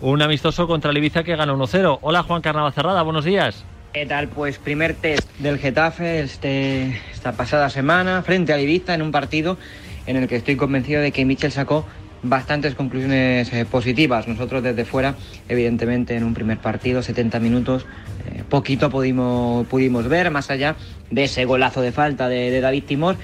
un 0.00 0.22
amistoso 0.22 0.66
contra 0.66 0.90
el 0.90 0.98
Ibiza 0.98 1.24
que 1.24 1.36
ganó 1.36 1.56
1-0. 1.56 1.98
Hola 2.02 2.22
Juan 2.22 2.42
Carnavacerrada, 2.42 3.02
buenos 3.02 3.24
días. 3.24 3.64
¿Qué 3.92 4.06
tal? 4.06 4.28
Pues 4.28 4.58
primer 4.58 4.94
test 4.94 5.28
del 5.38 5.58
Getafe 5.58 6.20
este, 6.20 7.00
esta 7.12 7.32
pasada 7.32 7.70
semana 7.70 8.22
frente 8.22 8.52
a 8.52 8.60
Ibiza 8.60 8.94
en 8.94 9.02
un 9.02 9.10
partido 9.10 9.56
en 10.06 10.16
el 10.16 10.28
que 10.28 10.36
estoy 10.36 10.56
convencido 10.56 11.00
de 11.00 11.12
que 11.12 11.24
Michel 11.24 11.52
sacó 11.52 11.84
bastantes 12.22 12.74
conclusiones 12.74 13.52
eh, 13.52 13.64
positivas. 13.64 14.28
Nosotros 14.28 14.62
desde 14.62 14.84
fuera, 14.84 15.14
evidentemente 15.48 16.16
en 16.16 16.24
un 16.24 16.34
primer 16.34 16.58
partido, 16.58 17.02
70 17.02 17.40
minutos, 17.40 17.86
eh, 18.26 18.42
poquito 18.48 18.90
pudimos, 18.90 19.66
pudimos 19.66 20.08
ver, 20.08 20.30
más 20.30 20.50
allá 20.50 20.76
de 21.10 21.24
ese 21.24 21.44
golazo 21.44 21.80
de 21.80 21.92
falta 21.92 22.28
de, 22.28 22.60
David 22.60 22.84
Timor. 22.84 23.16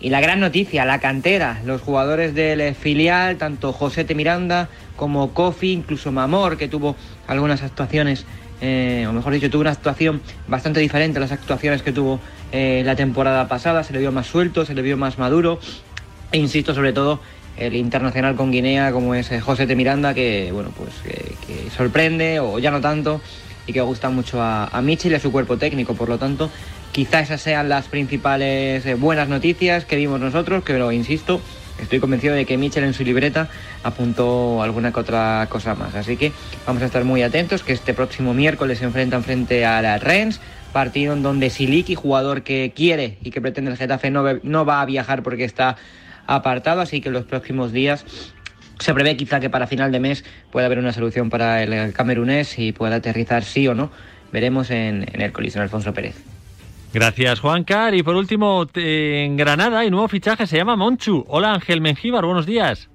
Y 0.00 0.08
la 0.08 0.20
gran 0.20 0.40
noticia, 0.40 0.86
la 0.86 0.98
cantera, 0.98 1.60
los 1.66 1.82
jugadores 1.82 2.34
del 2.34 2.60
eh, 2.60 2.74
filial, 2.74 3.36
tanto 3.36 3.72
José 3.72 4.06
Miranda 4.14 4.68
como 4.96 5.32
Kofi, 5.34 5.72
incluso 5.72 6.10
Mamor, 6.10 6.56
que 6.56 6.68
tuvo 6.68 6.96
algunas 7.26 7.62
actuaciones 7.62 8.24
o 8.62 9.12
mejor 9.14 9.32
dicho, 9.32 9.48
tuvo 9.48 9.62
una 9.62 9.70
actuación 9.70 10.20
bastante 10.46 10.80
diferente 10.80 11.16
a 11.16 11.22
las 11.22 11.32
actuaciones 11.32 11.80
que 11.80 11.92
tuvo 11.92 12.20
eh, 12.52 12.82
la 12.84 12.96
temporada 12.96 13.46
pasada, 13.46 13.84
se 13.84 13.92
le 13.92 14.00
vio 14.00 14.10
más 14.10 14.26
suelto, 14.26 14.64
se 14.64 14.74
le 14.74 14.82
vio 14.82 14.96
más 14.96 15.18
maduro, 15.18 15.60
e 16.32 16.38
insisto 16.38 16.74
sobre 16.74 16.92
todo 16.92 17.20
el 17.60 17.76
internacional 17.76 18.34
con 18.34 18.50
Guinea 18.50 18.90
como 18.90 19.14
es 19.14 19.30
eh, 19.30 19.40
José 19.40 19.66
de 19.66 19.76
Miranda, 19.76 20.14
que 20.14 20.50
bueno, 20.52 20.70
pues 20.76 20.90
que, 21.04 21.70
sorprende, 21.70 22.40
o 22.40 22.58
ya 22.58 22.70
no 22.70 22.80
tanto, 22.80 23.20
y 23.66 23.72
que 23.72 23.80
gusta 23.80 24.10
mucho 24.10 24.42
a, 24.42 24.80
Michel 24.82 25.12
y 25.12 25.14
a 25.16 25.20
su 25.20 25.30
cuerpo 25.30 25.58
técnico, 25.58 25.94
por 25.94 26.08
lo 26.08 26.18
tanto, 26.18 26.50
quizá 26.90 27.20
esas 27.20 27.40
sean 27.40 27.68
las 27.68 27.86
principales 27.88 28.98
buenas 28.98 29.28
noticias 29.28 29.84
que 29.84 29.96
vimos 29.96 30.20
nosotros, 30.20 30.64
que 30.64 30.78
lo 30.78 30.90
insisto, 30.90 31.40
Estoy 31.80 31.98
convencido 31.98 32.34
de 32.34 32.44
que 32.44 32.58
Mitchell 32.58 32.84
en 32.84 32.92
su 32.92 33.04
libreta 33.04 33.48
apuntó 33.82 34.62
alguna 34.62 34.92
que 34.92 35.00
otra 35.00 35.46
cosa 35.50 35.74
más. 35.74 35.94
Así 35.94 36.16
que 36.16 36.30
vamos 36.66 36.82
a 36.82 36.86
estar 36.86 37.04
muy 37.04 37.22
atentos 37.22 37.62
que 37.62 37.72
este 37.72 37.94
próximo 37.94 38.34
miércoles 38.34 38.78
se 38.78 38.84
enfrentan 38.84 39.24
frente 39.24 39.64
a 39.64 39.80
la 39.80 39.98
Rennes, 39.98 40.40
partido 40.72 41.14
en 41.14 41.22
donde 41.22 41.48
Siliki, 41.50 41.94
jugador 41.94 42.42
que 42.42 42.72
quiere 42.76 43.16
y 43.22 43.30
que 43.30 43.40
pretende 43.40 43.70
el 43.70 43.76
Getafe, 43.76 44.10
no, 44.10 44.24
no 44.42 44.64
va 44.64 44.82
a 44.82 44.84
viajar 44.84 45.22
porque 45.22 45.44
está 45.44 45.76
apartado. 46.34 46.80
Así 46.80 47.00
que 47.00 47.08
en 47.08 47.14
los 47.14 47.24
próximos 47.24 47.72
días 47.72 48.04
se 48.78 48.94
prevé 48.94 49.16
quizá 49.16 49.40
que 49.40 49.50
para 49.50 49.66
final 49.66 49.92
de 49.92 50.00
mes 50.00 50.24
pueda 50.50 50.66
haber 50.66 50.78
una 50.78 50.92
solución 50.92 51.30
para 51.30 51.62
el 51.62 51.92
camerunés 51.92 52.58
y 52.58 52.72
pueda 52.72 52.96
aterrizar 52.96 53.44
sí 53.44 53.68
o 53.68 53.74
no. 53.74 53.90
Veremos 54.32 54.70
en, 54.70 55.06
en 55.12 55.20
el 55.20 55.32
colisión 55.32 55.62
Alfonso 55.62 55.92
Pérez. 55.92 56.16
Gracias, 56.92 57.40
Juan 57.40 57.64
Car. 57.64 57.94
Y 57.94 58.02
por 58.02 58.16
último, 58.16 58.66
en 58.74 59.36
Granada 59.36 59.80
hay 59.80 59.90
nuevo 59.90 60.08
fichaje, 60.08 60.46
se 60.46 60.56
llama 60.56 60.76
Monchu. 60.76 61.24
Hola, 61.28 61.52
Ángel 61.54 61.80
Mengíbar, 61.80 62.24
buenos 62.24 62.46
días. 62.46 62.88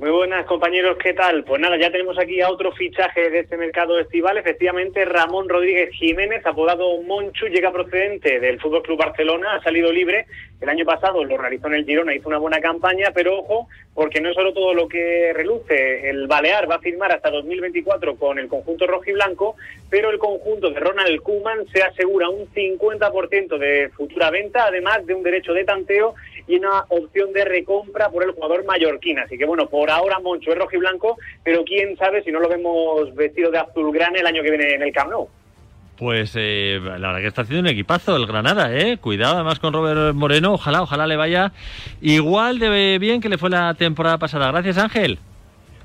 Muy 0.00 0.12
buenas 0.12 0.46
compañeros, 0.46 0.96
¿qué 0.96 1.12
tal? 1.12 1.44
Pues 1.44 1.60
nada, 1.60 1.76
ya 1.76 1.90
tenemos 1.90 2.18
aquí 2.18 2.40
a 2.40 2.48
otro 2.48 2.72
fichaje 2.72 3.28
de 3.28 3.40
este 3.40 3.58
mercado 3.58 3.98
estival. 3.98 4.38
Efectivamente, 4.38 5.04
Ramón 5.04 5.46
Rodríguez 5.46 5.90
Jiménez, 5.90 6.40
apodado 6.46 7.02
Monchu, 7.02 7.48
llega 7.48 7.70
procedente 7.70 8.40
del 8.40 8.58
Fútbol 8.58 8.82
Club 8.82 8.98
Barcelona, 8.98 9.56
ha 9.56 9.62
salido 9.62 9.92
libre. 9.92 10.24
El 10.58 10.70
año 10.70 10.86
pasado 10.86 11.22
lo 11.22 11.36
realizó 11.36 11.66
en 11.66 11.74
el 11.74 11.84
Girona, 11.84 12.14
hizo 12.14 12.28
una 12.28 12.38
buena 12.38 12.60
campaña, 12.60 13.10
pero 13.14 13.40
ojo, 13.40 13.68
porque 13.92 14.22
no 14.22 14.30
es 14.30 14.34
solo 14.34 14.54
todo 14.54 14.72
lo 14.72 14.88
que 14.88 15.34
reluce. 15.34 16.08
El 16.08 16.26
Balear 16.26 16.70
va 16.70 16.76
a 16.76 16.80
firmar 16.80 17.12
hasta 17.12 17.30
2024 17.30 18.16
con 18.16 18.38
el 18.38 18.48
conjunto 18.48 18.86
rojo 18.86 19.04
y 19.06 19.12
blanco, 19.12 19.56
pero 19.90 20.08
el 20.08 20.18
conjunto 20.18 20.70
de 20.70 20.80
Ronald 20.80 21.20
Koeman 21.20 21.66
se 21.74 21.82
asegura 21.82 22.30
un 22.30 22.46
50% 22.54 23.58
de 23.58 23.90
futura 23.90 24.30
venta, 24.30 24.64
además 24.64 25.04
de 25.04 25.12
un 25.12 25.22
derecho 25.22 25.52
de 25.52 25.64
tanteo 25.64 26.14
y 26.50 26.56
una 26.56 26.84
opción 26.88 27.32
de 27.32 27.44
recompra 27.44 28.10
por 28.10 28.24
el 28.24 28.32
jugador 28.32 28.64
mallorquín. 28.64 29.18
Así 29.18 29.38
que 29.38 29.46
bueno, 29.46 29.68
por 29.68 29.90
ahora 29.90 30.18
Moncho 30.18 30.50
es 30.50 30.58
rojo 30.58 30.74
y 30.74 30.78
blanco, 30.78 31.16
pero 31.44 31.64
quién 31.64 31.96
sabe 31.96 32.22
si 32.22 32.32
no 32.32 32.40
lo 32.40 32.48
vemos 32.48 33.14
vestido 33.14 33.50
de 33.50 33.58
azulgrana 33.58 34.18
el 34.18 34.26
año 34.26 34.42
que 34.42 34.50
viene 34.50 34.74
en 34.74 34.82
el 34.82 34.92
Camp 34.92 35.10
Nou. 35.10 35.28
Pues 35.96 36.32
eh, 36.34 36.80
la 36.82 37.08
verdad 37.08 37.20
que 37.20 37.26
está 37.26 37.42
haciendo 37.42 37.60
un 37.60 37.74
equipazo 37.74 38.16
el 38.16 38.26
Granada, 38.26 38.74
¿eh? 38.74 38.96
Cuidado 38.98 39.34
además 39.34 39.58
con 39.58 39.74
Robert 39.74 40.14
Moreno, 40.14 40.54
ojalá, 40.54 40.82
ojalá 40.82 41.06
le 41.06 41.16
vaya 41.16 41.52
igual 42.00 42.58
de 42.58 42.98
bien 42.98 43.20
que 43.20 43.28
le 43.28 43.36
fue 43.36 43.50
la 43.50 43.74
temporada 43.74 44.18
pasada. 44.18 44.50
Gracias 44.50 44.78
Ángel. 44.78 45.18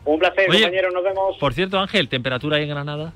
Un 0.06 0.20
placer, 0.20 0.46
compañero, 0.48 0.90
nos 0.92 1.04
vemos. 1.04 1.38
Por 1.38 1.54
cierto, 1.54 1.80
Ángel, 1.80 2.08
¿temperatura 2.08 2.58
ahí 2.58 2.64
en 2.64 2.70
Granada? 2.70 3.12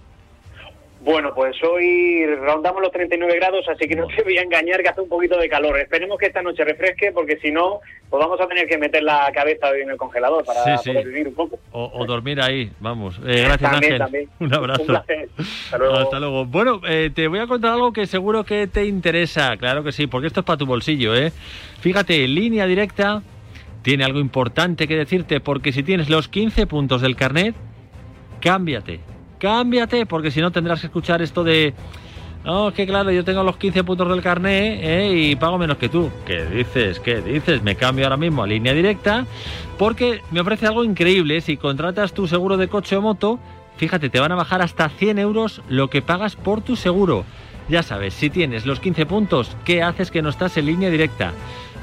Bueno, 1.01 1.33
pues 1.33 1.55
hoy 1.63 2.25
rondamos 2.25 2.81
los 2.81 2.91
39 2.91 3.33
grados, 3.37 3.65
así 3.69 3.87
que 3.87 3.95
no 3.95 4.05
te 4.07 4.21
voy 4.21 4.37
a 4.37 4.41
engañar 4.41 4.81
que 4.81 4.89
hace 4.89 4.99
un 4.99 5.07
poquito 5.07 5.37
de 5.37 5.47
calor. 5.47 5.79
Esperemos 5.79 6.17
que 6.17 6.25
esta 6.25 6.41
noche 6.41 6.65
refresque, 6.65 7.13
porque 7.13 7.37
si 7.37 7.51
no, 7.51 7.79
pues 8.09 8.21
vamos 8.21 8.39
a 8.41 8.47
tener 8.47 8.67
que 8.67 8.77
meter 8.77 9.03
la 9.03 9.31
cabeza 9.33 9.69
hoy 9.69 9.81
en 9.81 9.91
el 9.91 9.97
congelador 9.97 10.43
para 10.43 10.75
poder 10.75 11.07
vivir 11.07 11.29
un 11.29 11.35
poco. 11.35 11.57
O, 11.71 12.05
dormir 12.05 12.41
ahí, 12.41 12.69
vamos. 12.79 13.17
Eh, 13.25 13.43
gracias, 13.45 13.73
Ángel. 13.73 14.29
Un 14.39 14.53
abrazo. 14.53 14.81
Un 14.81 14.87
placer. 14.87 15.29
Hasta 15.37 15.77
luego. 15.77 15.95
Hasta 15.95 16.19
luego. 16.19 16.45
Bueno, 16.45 16.81
eh, 16.85 17.11
te 17.15 17.27
voy 17.29 17.39
a 17.39 17.47
contar 17.47 17.71
algo 17.71 17.93
que 17.93 18.05
seguro 18.05 18.43
que 18.43 18.67
te 18.67 18.85
interesa. 18.85 19.55
Claro 19.55 19.83
que 19.83 19.93
sí, 19.93 20.07
porque 20.07 20.27
esto 20.27 20.41
es 20.41 20.45
para 20.45 20.57
tu 20.57 20.65
bolsillo, 20.65 21.15
¿eh? 21.15 21.31
Fíjate, 21.79 22.27
línea 22.27 22.65
directa 22.65 23.21
tiene 23.83 24.03
algo 24.03 24.19
importante 24.19 24.85
que 24.85 24.97
decirte, 24.97 25.39
porque 25.39 25.71
si 25.71 25.81
tienes 25.81 26.09
los 26.09 26.27
15 26.27 26.67
puntos 26.67 27.01
del 27.01 27.15
carnet, 27.15 27.55
cámbiate 28.41 28.99
cámbiate, 29.39 30.05
porque 30.05 30.29
si 30.29 30.41
no 30.41 30.51
tendrás 30.51 30.81
que 30.81 30.87
escuchar 30.87 31.21
esto 31.21 31.43
de... 31.43 31.73
No, 32.45 32.71
que 32.73 32.85
claro, 32.85 33.11
yo 33.11 33.25
tengo 33.25 33.43
los 33.43 33.57
15 33.57 33.83
puntos 33.83 34.07
del 34.07 34.21
carné 34.21 34.79
¿eh? 34.81 35.13
y 35.13 35.35
pago 35.35 35.57
menos 35.57 35.77
que 35.77 35.89
tú. 35.89 36.09
¿Qué 36.25 36.45
dices? 36.45 36.99
¿Qué 36.99 37.21
dices? 37.21 37.61
Me 37.63 37.75
cambio 37.75 38.05
ahora 38.05 38.15
mismo 38.17 38.43
a 38.43 38.47
línea 38.47 38.73
directa 38.73 39.25
porque 39.77 40.21
me 40.31 40.39
ofrece 40.39 40.65
algo 40.65 40.83
increíble. 40.83 41.41
Si 41.41 41.57
contratas 41.57 42.13
tu 42.13 42.27
seguro 42.27 42.55
de 42.55 42.69
coche 42.69 42.95
o 42.95 43.01
moto, 43.01 43.39
fíjate, 43.77 44.09
te 44.09 44.19
van 44.21 44.31
a 44.31 44.35
bajar 44.35 44.61
hasta 44.61 44.87
100 44.87 45.19
euros 45.19 45.61
lo 45.67 45.89
que 45.89 46.01
pagas 46.01 46.37
por 46.37 46.61
tu 46.61 46.77
seguro. 46.77 47.25
Ya 47.67 47.83
sabes, 47.83 48.13
si 48.13 48.29
tienes 48.29 48.65
los 48.65 48.79
15 48.79 49.05
puntos, 49.05 49.55
¿qué 49.65 49.83
haces 49.83 50.09
que 50.09 50.21
no 50.21 50.29
estás 50.29 50.55
en 50.57 50.65
línea 50.65 50.89
directa? 50.89 51.33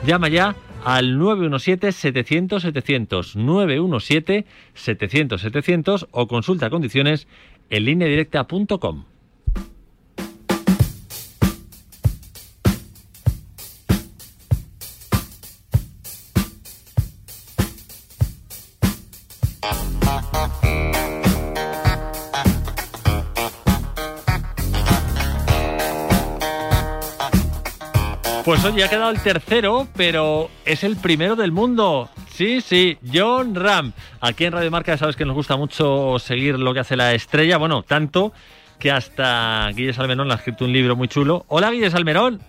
Llama 0.07 0.29
ya 0.29 0.55
al 0.87 1.19
917-700-700, 1.19 3.35
917-700-700 3.35 6.07
o 6.13 6.29
consulta 6.29 6.71
condiciones 6.71 7.27
en 7.71 7.87
lineadirecta.com. 7.87 9.16
Hoy 28.67 28.83
ha 28.83 28.89
quedado 28.89 29.13
el 29.13 29.23
tercero, 29.23 29.87
pero 29.97 30.51
es 30.65 30.83
el 30.83 30.97
primero 30.97 31.37
del 31.37 31.53
mundo. 31.53 32.11
Sí, 32.31 32.61
sí, 32.61 32.99
John 33.15 33.55
Ram. 33.55 33.93
Aquí 34.21 34.45
en 34.45 34.53
Radio 34.53 34.73
Marca 34.73 34.93
ya 34.93 34.99
sabes 34.99 35.15
que 35.15 35.25
nos 35.25 35.37
gusta 35.37 35.57
mucho 35.57 36.19
seguir 36.19 36.59
lo 36.59 36.75
que 36.75 36.81
hace 36.81 36.97
la 36.97 37.15
estrella. 37.15 37.59
Bueno, 37.59 37.85
tanto 37.85 38.33
que 38.81 38.91
hasta 38.91 39.69
Guille 39.73 39.93
Salmerón 39.93 40.27
le 40.27 40.35
ha 40.35 40.39
escrito 40.39 40.65
un 40.65 40.73
libro 40.73 40.97
muy 40.97 41.07
chulo. 41.07 41.45
Hola, 41.47 41.71
Guille 41.71 41.93
Salmerón. 41.93 42.41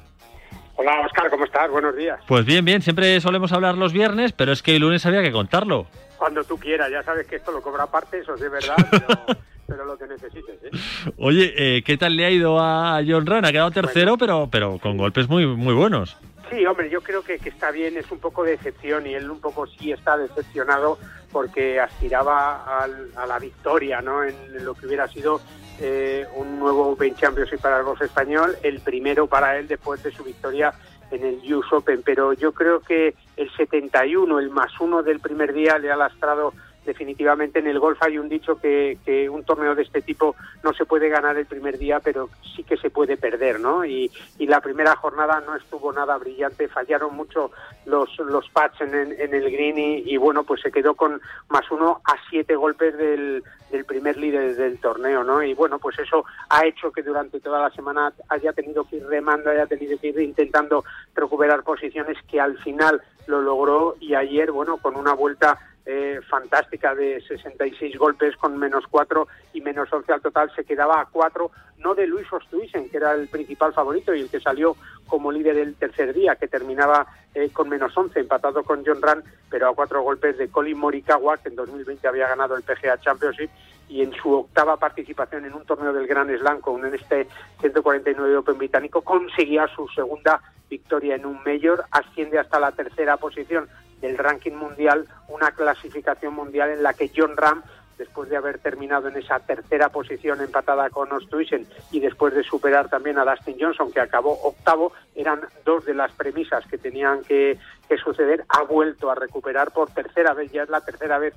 Hola, 0.76 1.02
Oscar, 1.06 1.30
¿cómo 1.30 1.46
estás? 1.46 1.70
Buenos 1.70 1.96
días. 1.96 2.20
Pues 2.28 2.46
bien, 2.46 2.66
bien, 2.66 2.82
siempre 2.82 3.22
solemos 3.22 3.52
hablar 3.52 3.78
los 3.78 3.94
viernes, 3.94 4.32
pero 4.32 4.52
es 4.52 4.64
que 4.64 4.76
el 4.76 4.82
lunes 4.82 5.06
había 5.06 5.22
que 5.22 5.32
contarlo. 5.32 5.86
Cuando 6.18 6.44
tú 6.44 6.58
quieras, 6.58 6.90
ya 6.90 7.04
sabes 7.04 7.28
que 7.28 7.36
esto 7.36 7.52
lo 7.52 7.62
cobra 7.62 7.84
aparte, 7.84 8.18
eso 8.18 8.34
es 8.34 8.42
de 8.42 8.50
verdad, 8.50 8.76
pero, 8.90 9.08
pero 9.68 9.86
lo 9.86 9.98
que 9.98 10.08
necesites. 10.08 10.56
¿eh? 10.64 11.12
Oye, 11.18 11.54
eh, 11.58 11.84
¿qué 11.84 11.98
tal 11.98 12.16
le 12.16 12.26
ha 12.26 12.32
ido 12.32 12.60
a 12.60 13.02
John 13.08 13.26
Ran? 13.26 13.46
Ha 13.46 13.52
quedado 13.52 13.72
tercero, 13.72 14.18
pero, 14.18 14.48
pero 14.52 14.80
con 14.80 14.98
golpes 14.98 15.28
muy, 15.30 15.46
muy 15.46 15.74
buenos. 15.74 16.18
Sí, 16.50 16.66
hombre, 16.66 16.90
yo 16.90 17.02
creo 17.02 17.24
que, 17.24 17.40
que 17.40 17.50
está 17.50 17.72
bien, 17.72 17.98
es 17.98 18.10
un 18.10 18.20
poco 18.20 18.44
de 18.46 18.52
decepción 18.52 19.06
y 19.06 19.14
él 19.14 19.30
un 19.30 19.42
poco 19.42 19.68
sí 19.68 19.92
está 19.92 20.16
decepcionado 20.18 20.98
porque 21.32 21.80
aspiraba 21.80 22.82
al- 22.84 23.10
a 23.18 23.26
la 23.26 23.38
victoria, 23.38 24.02
¿no? 24.02 24.24
En 24.24 24.34
lo 24.64 24.74
que 24.74 24.88
hubiera 24.88 25.08
sido 25.10 25.42
eh, 25.80 26.26
un 26.36 26.58
nuevo 26.58 26.88
Open 26.92 27.14
Championship 27.16 27.60
para 27.60 27.80
el 27.80 27.84
golf 27.84 28.02
español, 28.02 28.56
el 28.64 28.80
primero 28.80 29.28
para 29.28 29.58
él 29.60 29.68
después 29.68 30.02
de 30.04 30.12
su 30.12 30.24
victoria 30.24 30.74
en 31.12 31.24
el 31.26 31.54
US 31.54 31.72
Open, 31.74 32.02
pero 32.04 32.34
yo 32.34 32.52
creo 32.54 32.80
que 32.82 33.14
el 33.36 33.50
71, 33.56 34.40
el 34.40 34.50
más 34.50 34.72
uno 34.80 35.04
del 35.04 35.20
primer 35.20 35.54
día, 35.54 35.78
le 35.78 35.92
ha 35.92 35.96
lastrado 35.98 36.54
definitivamente 36.88 37.60
en 37.60 37.68
el 37.68 37.80
golf 37.80 38.02
hay 38.02 38.18
un 38.18 38.30
dicho 38.30 38.56
que, 38.56 38.98
que 39.06 39.30
un 39.30 39.44
torneo 39.44 39.76
de 39.76 39.84
este 39.84 40.02
tipo 40.02 40.36
no 40.64 40.74
se 40.74 40.86
puede 40.86 41.10
ganar 41.10 41.38
el 41.38 41.46
primer 41.46 41.78
día, 41.78 42.00
pero 42.00 42.30
sí 42.56 42.64
que 42.64 42.78
se 42.78 42.90
puede 42.90 43.18
perder, 43.18 43.60
¿no? 43.60 43.86
Y, 43.86 44.10
y 44.40 44.48
la 44.48 44.62
primera 44.62 44.96
jornada 44.96 45.44
no 45.46 45.56
estuvo 45.56 45.94
nada 45.94 46.18
brillante, 46.18 46.68
fallaron 46.70 47.16
mucho 47.16 47.52
los, 47.86 48.18
los 48.20 48.50
pads 48.50 48.82
en, 48.82 48.96
en 48.96 49.34
el 49.34 49.52
green 49.52 49.78
y, 49.78 50.14
y, 50.14 50.18
bueno, 50.18 50.44
pues 50.44 50.62
se 50.62 50.72
quedó 50.72 50.96
con 50.96 51.22
más 51.50 51.70
uno 51.70 52.02
a 52.06 52.16
siete 52.30 52.56
golpes 52.56 52.98
del, 52.98 53.44
del 53.70 53.86
primer 53.86 54.18
líder 54.18 54.56
del 54.56 54.80
torneo, 54.80 55.24
¿no? 55.24 55.44
Y 55.44 55.54
bueno, 55.54 55.78
pues 55.80 56.00
eso 56.00 56.24
ha 56.50 56.66
hecho 56.66 56.92
que 56.92 57.04
durante 57.04 57.42
toda 57.42 57.62
la 57.62 57.70
semana 57.72 58.14
haya 58.30 58.54
tenido 58.54 58.88
que 58.88 58.96
ir 58.96 59.06
remando, 59.06 59.50
haya 59.50 59.68
tenido 59.68 60.00
que 60.00 60.08
ir 60.08 60.20
intentando 60.22 60.86
recuperar 61.14 61.64
posiciones 61.64 62.18
que 62.32 62.40
al 62.40 62.58
final 62.60 63.02
lo 63.28 63.42
logró 63.42 63.98
y 64.00 64.16
ayer, 64.16 64.52
bueno, 64.52 64.78
con 64.78 64.96
una 64.96 65.14
vuelta 65.14 65.60
eh, 65.90 66.20
fantástica 66.30 66.94
de 66.94 67.22
66 67.22 67.98
golpes 67.98 68.36
con 68.36 68.58
menos 68.58 68.84
4 68.90 69.26
y 69.54 69.62
menos 69.62 69.88
11 69.92 70.12
al 70.12 70.22
total, 70.22 70.52
se 70.54 70.66
quedaba 70.66 71.00
a 71.00 71.06
4, 71.06 71.50
no 71.78 71.96
de 71.96 72.06
Luis 72.06 72.28
Ostuisen, 72.30 72.90
que 72.90 72.98
era 72.98 73.14
el 73.14 73.30
principal 73.30 73.72
favorito 73.72 74.14
y 74.14 74.20
el 74.20 74.30
que 74.30 74.42
salió 74.42 74.76
como 75.08 75.32
líder 75.32 75.58
el 75.58 75.76
tercer 75.76 76.14
día, 76.14 76.36
que 76.36 76.50
terminaba 76.50 77.08
eh, 77.34 77.50
con 77.54 77.70
menos 77.70 77.96
11, 77.96 78.20
empatado 78.20 78.64
con 78.64 78.84
John 78.86 79.02
Ran, 79.02 79.24
pero 79.50 79.70
a 79.70 79.76
cuatro 79.76 80.02
golpes 80.02 80.38
de 80.38 80.50
Colin 80.50 80.78
Morikawa, 80.78 81.38
que 81.38 81.48
en 81.48 81.56
2020 81.56 82.06
había 82.06 82.28
ganado 82.28 82.58
el 82.58 82.64
PGA 82.64 83.00
Championship 83.00 83.50
y 83.88 84.02
en 84.02 84.12
su 84.12 84.34
octava 84.34 84.76
participación 84.76 85.46
en 85.46 85.54
un 85.54 85.64
torneo 85.66 85.94
del 85.94 86.08
Gran 86.08 86.28
Slam 86.38 86.60
con 86.60 86.86
en 86.86 86.96
este 86.96 87.30
149 87.62 88.36
Open 88.36 88.58
británico 88.58 89.02
conseguía 89.02 89.66
su 89.74 89.88
segunda 89.88 90.42
victoria 90.70 91.16
en 91.16 91.26
un 91.26 91.40
Major, 91.46 91.86
asciende 91.92 92.40
hasta 92.40 92.60
la 92.60 92.74
tercera 92.74 93.16
posición 93.16 93.70
del 94.02 94.18
ranking 94.18 94.54
mundial, 94.54 95.08
una 95.28 95.52
clasificación 95.52 96.34
mundial 96.34 96.70
en 96.70 96.84
la 96.84 96.94
que 96.94 97.12
John 97.16 97.36
Ram, 97.36 97.64
después 97.98 98.30
de 98.30 98.38
haber 98.38 98.60
terminado 98.60 99.08
en 99.08 99.18
esa 99.18 99.40
tercera 99.40 99.90
posición 99.90 100.40
empatada 100.42 100.90
con 100.90 101.12
Ostuisen 101.12 101.68
y 101.92 102.00
después 102.00 102.34
de 102.34 102.44
superar 102.44 102.90
también 102.90 103.18
a 103.18 103.26
Dustin 103.26 103.58
Johnson, 103.60 103.92
que 103.92 104.00
acabó 104.00 104.40
octavo, 104.44 104.94
eran 105.16 105.42
dos 105.66 105.86
de 105.86 105.96
las 105.96 106.12
premisas 106.12 106.66
que 106.68 106.78
tenían 106.78 107.24
que, 107.24 107.58
que 107.90 107.98
suceder, 107.98 108.46
ha 108.50 108.62
vuelto 108.64 109.10
a 109.10 109.16
recuperar 109.16 109.72
por 109.72 109.90
tercera 109.90 110.34
vez, 110.34 110.52
ya 110.52 110.64
es 110.64 110.70
la 110.70 110.82
tercera 110.82 111.18
vez 111.18 111.34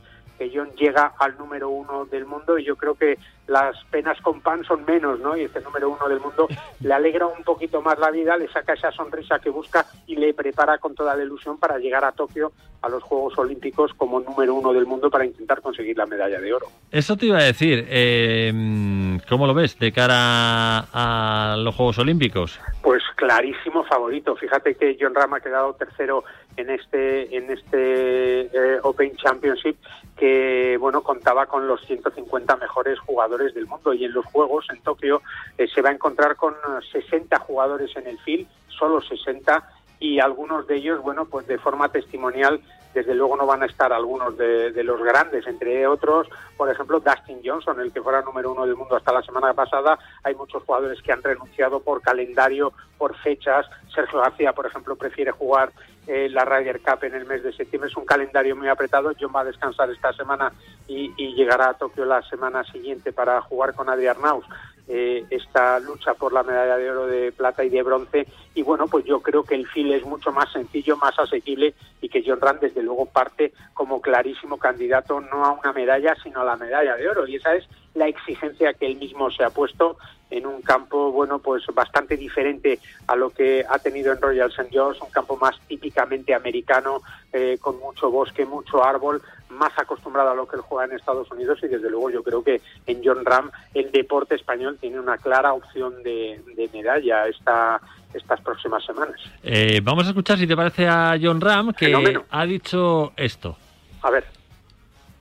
John 0.55 0.71
llega 0.77 1.13
al 1.19 1.37
número 1.37 1.69
uno 1.69 2.07
del 2.07 2.25
mundo 2.25 2.57
y 2.57 2.65
yo 2.65 2.77
creo 2.77 2.95
que 2.95 3.19
las 3.49 3.77
penas 3.91 4.21
con 4.21 4.41
pan 4.41 4.63
son 4.65 4.85
menos, 4.85 5.19
¿no? 5.19 5.37
Y 5.37 5.43
este 5.43 5.61
número 5.61 5.91
uno 5.91 6.09
del 6.09 6.21
mundo 6.21 6.47
le 6.81 6.95
alegra 6.95 7.27
un 7.27 7.43
poquito 7.43 7.83
más 7.83 7.99
la 7.99 8.13
vida, 8.13 8.37
le 8.37 8.49
saca 8.49 8.75
esa 8.75 8.93
sonrisa 8.93 9.41
que 9.41 9.51
busca 9.51 9.85
y 10.07 10.15
le 10.17 10.33
prepara 10.33 10.79
con 10.79 10.95
toda 10.95 11.17
la 11.17 11.25
ilusión 11.25 11.59
para 11.59 11.79
llegar 11.79 12.05
a 12.05 12.13
Tokio 12.13 12.53
a 12.83 12.89
los 12.89 13.03
Juegos 13.03 13.37
Olímpicos 13.37 13.93
como 13.95 14.21
número 14.21 14.55
uno 14.55 14.73
del 14.73 14.87
mundo 14.87 15.11
para 15.11 15.27
intentar 15.27 15.61
conseguir 15.61 15.99
la 15.99 16.07
medalla 16.07 16.41
de 16.41 16.55
oro. 16.55 16.67
Eso 16.91 17.17
te 17.17 17.27
iba 17.27 17.39
a 17.39 17.43
decir. 17.43 17.85
eh, 17.89 19.19
¿Cómo 19.29 19.47
lo 19.47 19.53
ves 19.53 19.79
de 19.79 19.93
cara 19.93 20.87
a 20.93 21.57
los 21.59 21.75
Juegos 21.75 21.99
Olímpicos? 21.99 22.59
Pues 22.83 23.03
clarísimo 23.17 23.85
favorito. 23.85 24.35
Fíjate 24.37 24.75
que 24.77 24.97
John 24.99 25.15
Ram 25.15 25.35
ha 25.35 25.41
quedado 25.41 25.75
tercero 25.75 26.25
en 26.57 26.71
este 26.71 27.37
en 27.37 27.51
este 27.51 28.41
eh, 28.47 28.79
Open 28.83 29.15
Championship 29.17 29.77
que 30.21 30.77
bueno 30.79 31.03
contaba 31.03 31.47
con 31.47 31.67
los 31.67 31.81
150 31.87 32.57
mejores 32.57 32.99
jugadores 33.01 33.55
del 33.55 33.67
mundo 33.67 33.95
y 33.95 34.05
en 34.05 34.13
los 34.13 34.27
Juegos 34.27 34.67
en 34.71 34.83
Tokio 34.83 35.23
eh, 35.57 35.67
se 35.67 35.81
va 35.81 35.89
a 35.89 35.95
encontrar 35.95 36.37
con 36.37 36.53
eh, 36.53 36.85
60 36.93 37.39
jugadores 37.39 37.97
en 37.97 38.07
el 38.07 38.19
field, 38.19 38.47
solo 38.69 39.01
60 39.01 39.67
y 39.99 40.21
algunos 40.21 40.67
de 40.67 40.77
ellos 40.77 41.03
bueno 41.03 41.25
pues 41.25 41.47
de 41.47 41.57
forma 41.57 41.89
testimonial 41.89 42.61
desde 42.93 43.15
luego 43.15 43.37
no 43.37 43.47
van 43.47 43.63
a 43.63 43.67
estar 43.67 43.93
algunos 43.95 44.37
de, 44.37 44.73
de 44.73 44.85
los 44.85 45.01
grandes, 45.01 45.47
entre 45.47 45.87
otros, 45.87 46.29
por 46.57 46.69
ejemplo, 46.69 46.99
Dustin 46.99 47.41
Johnson, 47.45 47.79
el 47.81 47.93
que 47.93 48.03
fuera 48.03 48.21
número 48.23 48.51
uno 48.51 48.67
del 48.67 48.75
mundo 48.75 48.97
hasta 48.97 49.13
la 49.13 49.23
semana 49.23 49.55
pasada. 49.55 49.97
Hay 50.25 50.35
muchos 50.35 50.65
jugadores 50.65 51.01
que 51.01 51.13
han 51.13 51.23
renunciado 51.23 51.79
por 51.81 52.03
calendario, 52.03 52.73
por 52.99 53.17
fechas. 53.19 53.65
Sergio 53.95 54.19
García, 54.19 54.53
por 54.53 54.67
ejemplo, 54.67 54.97
prefiere 54.97 55.31
jugar 55.31 55.71
eh, 56.11 56.29
la 56.29 56.45
Ryder 56.45 56.81
Cup 56.81 57.05
en 57.05 57.15
el 57.15 57.25
mes 57.25 57.43
de 57.43 57.53
septiembre. 57.53 57.89
Es 57.89 57.97
un 57.97 58.05
calendario 58.05 58.57
muy 58.57 58.69
apretado. 58.69 59.13
John 59.19 59.33
va 59.35 59.43
a 59.43 59.45
descansar 59.45 59.89
esta 59.91 60.13
semana 60.13 60.53
y, 60.89 61.13
y 61.17 61.35
llegará 61.35 61.71
a 61.71 61.75
Tokio 61.75 62.05
la 62.05 62.21
semana 62.23 62.65
siguiente 62.65 63.13
para 63.13 63.41
jugar 63.43 63.75
con 63.75 63.89
Adrián 63.89 64.17
Arnaus 64.17 64.45
eh, 64.93 65.25
esta 65.31 65.79
lucha 65.79 66.15
por 66.15 66.33
la 66.33 66.43
medalla 66.43 66.77
de 66.77 66.91
oro 66.91 67.07
de 67.07 67.31
plata 67.31 67.63
y 67.63 67.69
de 67.69 67.81
bronce 67.81 68.27
y 68.57 68.63
bueno 68.63 68.89
pues 68.89 69.05
yo 69.05 69.21
creo 69.21 69.45
que 69.45 69.55
el 69.55 69.69
fil 69.69 69.93
es 69.93 70.05
mucho 70.05 70.33
más 70.33 70.51
sencillo 70.51 70.97
más 70.97 71.17
asequible 71.17 71.75
y 72.01 72.09
que 72.09 72.25
John 72.27 72.41
Rand 72.41 72.59
desde 72.59 72.83
luego 72.83 73.07
parte 73.07 73.53
como 73.73 74.01
clarísimo 74.01 74.59
candidato 74.59 75.21
no 75.21 75.45
a 75.45 75.53
una 75.53 75.73
medalla 75.73 76.17
sino 76.21 76.41
a 76.41 76.45
la 76.45 76.57
medalla 76.57 76.97
de 76.97 77.09
oro 77.09 77.25
y 77.29 77.37
esa 77.37 77.55
es 77.55 77.69
la 77.95 78.09
exigencia 78.09 78.75
que 78.75 78.87
él 78.87 78.97
mismo 78.97 79.31
se 79.31 79.45
ha 79.45 79.51
puesto 79.51 79.97
en 80.29 80.45
un 80.45 80.61
campo 80.61 81.13
bueno 81.13 81.39
pues 81.39 81.65
bastante 81.73 82.17
diferente 82.17 82.81
a 83.07 83.15
lo 83.15 83.31
que 83.31 83.65
ha 83.69 83.79
tenido 83.79 84.13
en 84.13 84.21
Royal 84.21 84.51
St. 84.51 84.71
George 84.73 85.01
un 85.05 85.11
campo 85.11 85.37
más 85.37 85.55
típicamente 85.69 86.35
americano 86.35 87.01
eh, 87.33 87.59
con 87.61 87.79
mucho 87.79 88.11
bosque 88.11 88.45
mucho 88.45 88.83
árbol 88.83 89.23
más 89.51 89.73
acostumbrado 89.77 90.31
a 90.31 90.35
lo 90.35 90.47
que 90.47 90.57
él 90.57 90.63
juega 90.63 90.87
en 90.87 90.99
Estados 90.99 91.31
Unidos 91.31 91.59
y 91.63 91.69
desde 91.69 91.91
luego 91.91 92.11
yo 92.11 92.23
creo 92.23 92.43
que 92.43 92.61
en 92.87 93.01
John 93.05 93.25
Ram 93.25 93.51
el 93.75 93.91
deporte 93.91 94.35
español 94.37 94.79
tiene 94.81 94.99
una 95.01 95.19
clara 95.19 95.53
opción 95.53 96.03
de, 96.03 96.41
de 96.57 96.71
medalla 96.73 97.27
esta, 97.27 97.81
estas 98.15 98.41
próximas 98.41 98.85
semanas. 98.85 99.21
Eh, 99.43 99.81
vamos 99.83 100.05
a 100.07 100.09
escuchar 100.09 100.39
si 100.39 100.47
te 100.47 100.57
parece 100.57 100.87
a 100.87 101.17
John 101.21 101.41
Ram 101.41 101.73
que 101.73 101.87
Fenómeno. 101.87 102.25
ha 102.31 102.47
dicho 102.47 103.13
esto. 103.17 103.57
A 104.03 104.11
ver. 104.11 104.25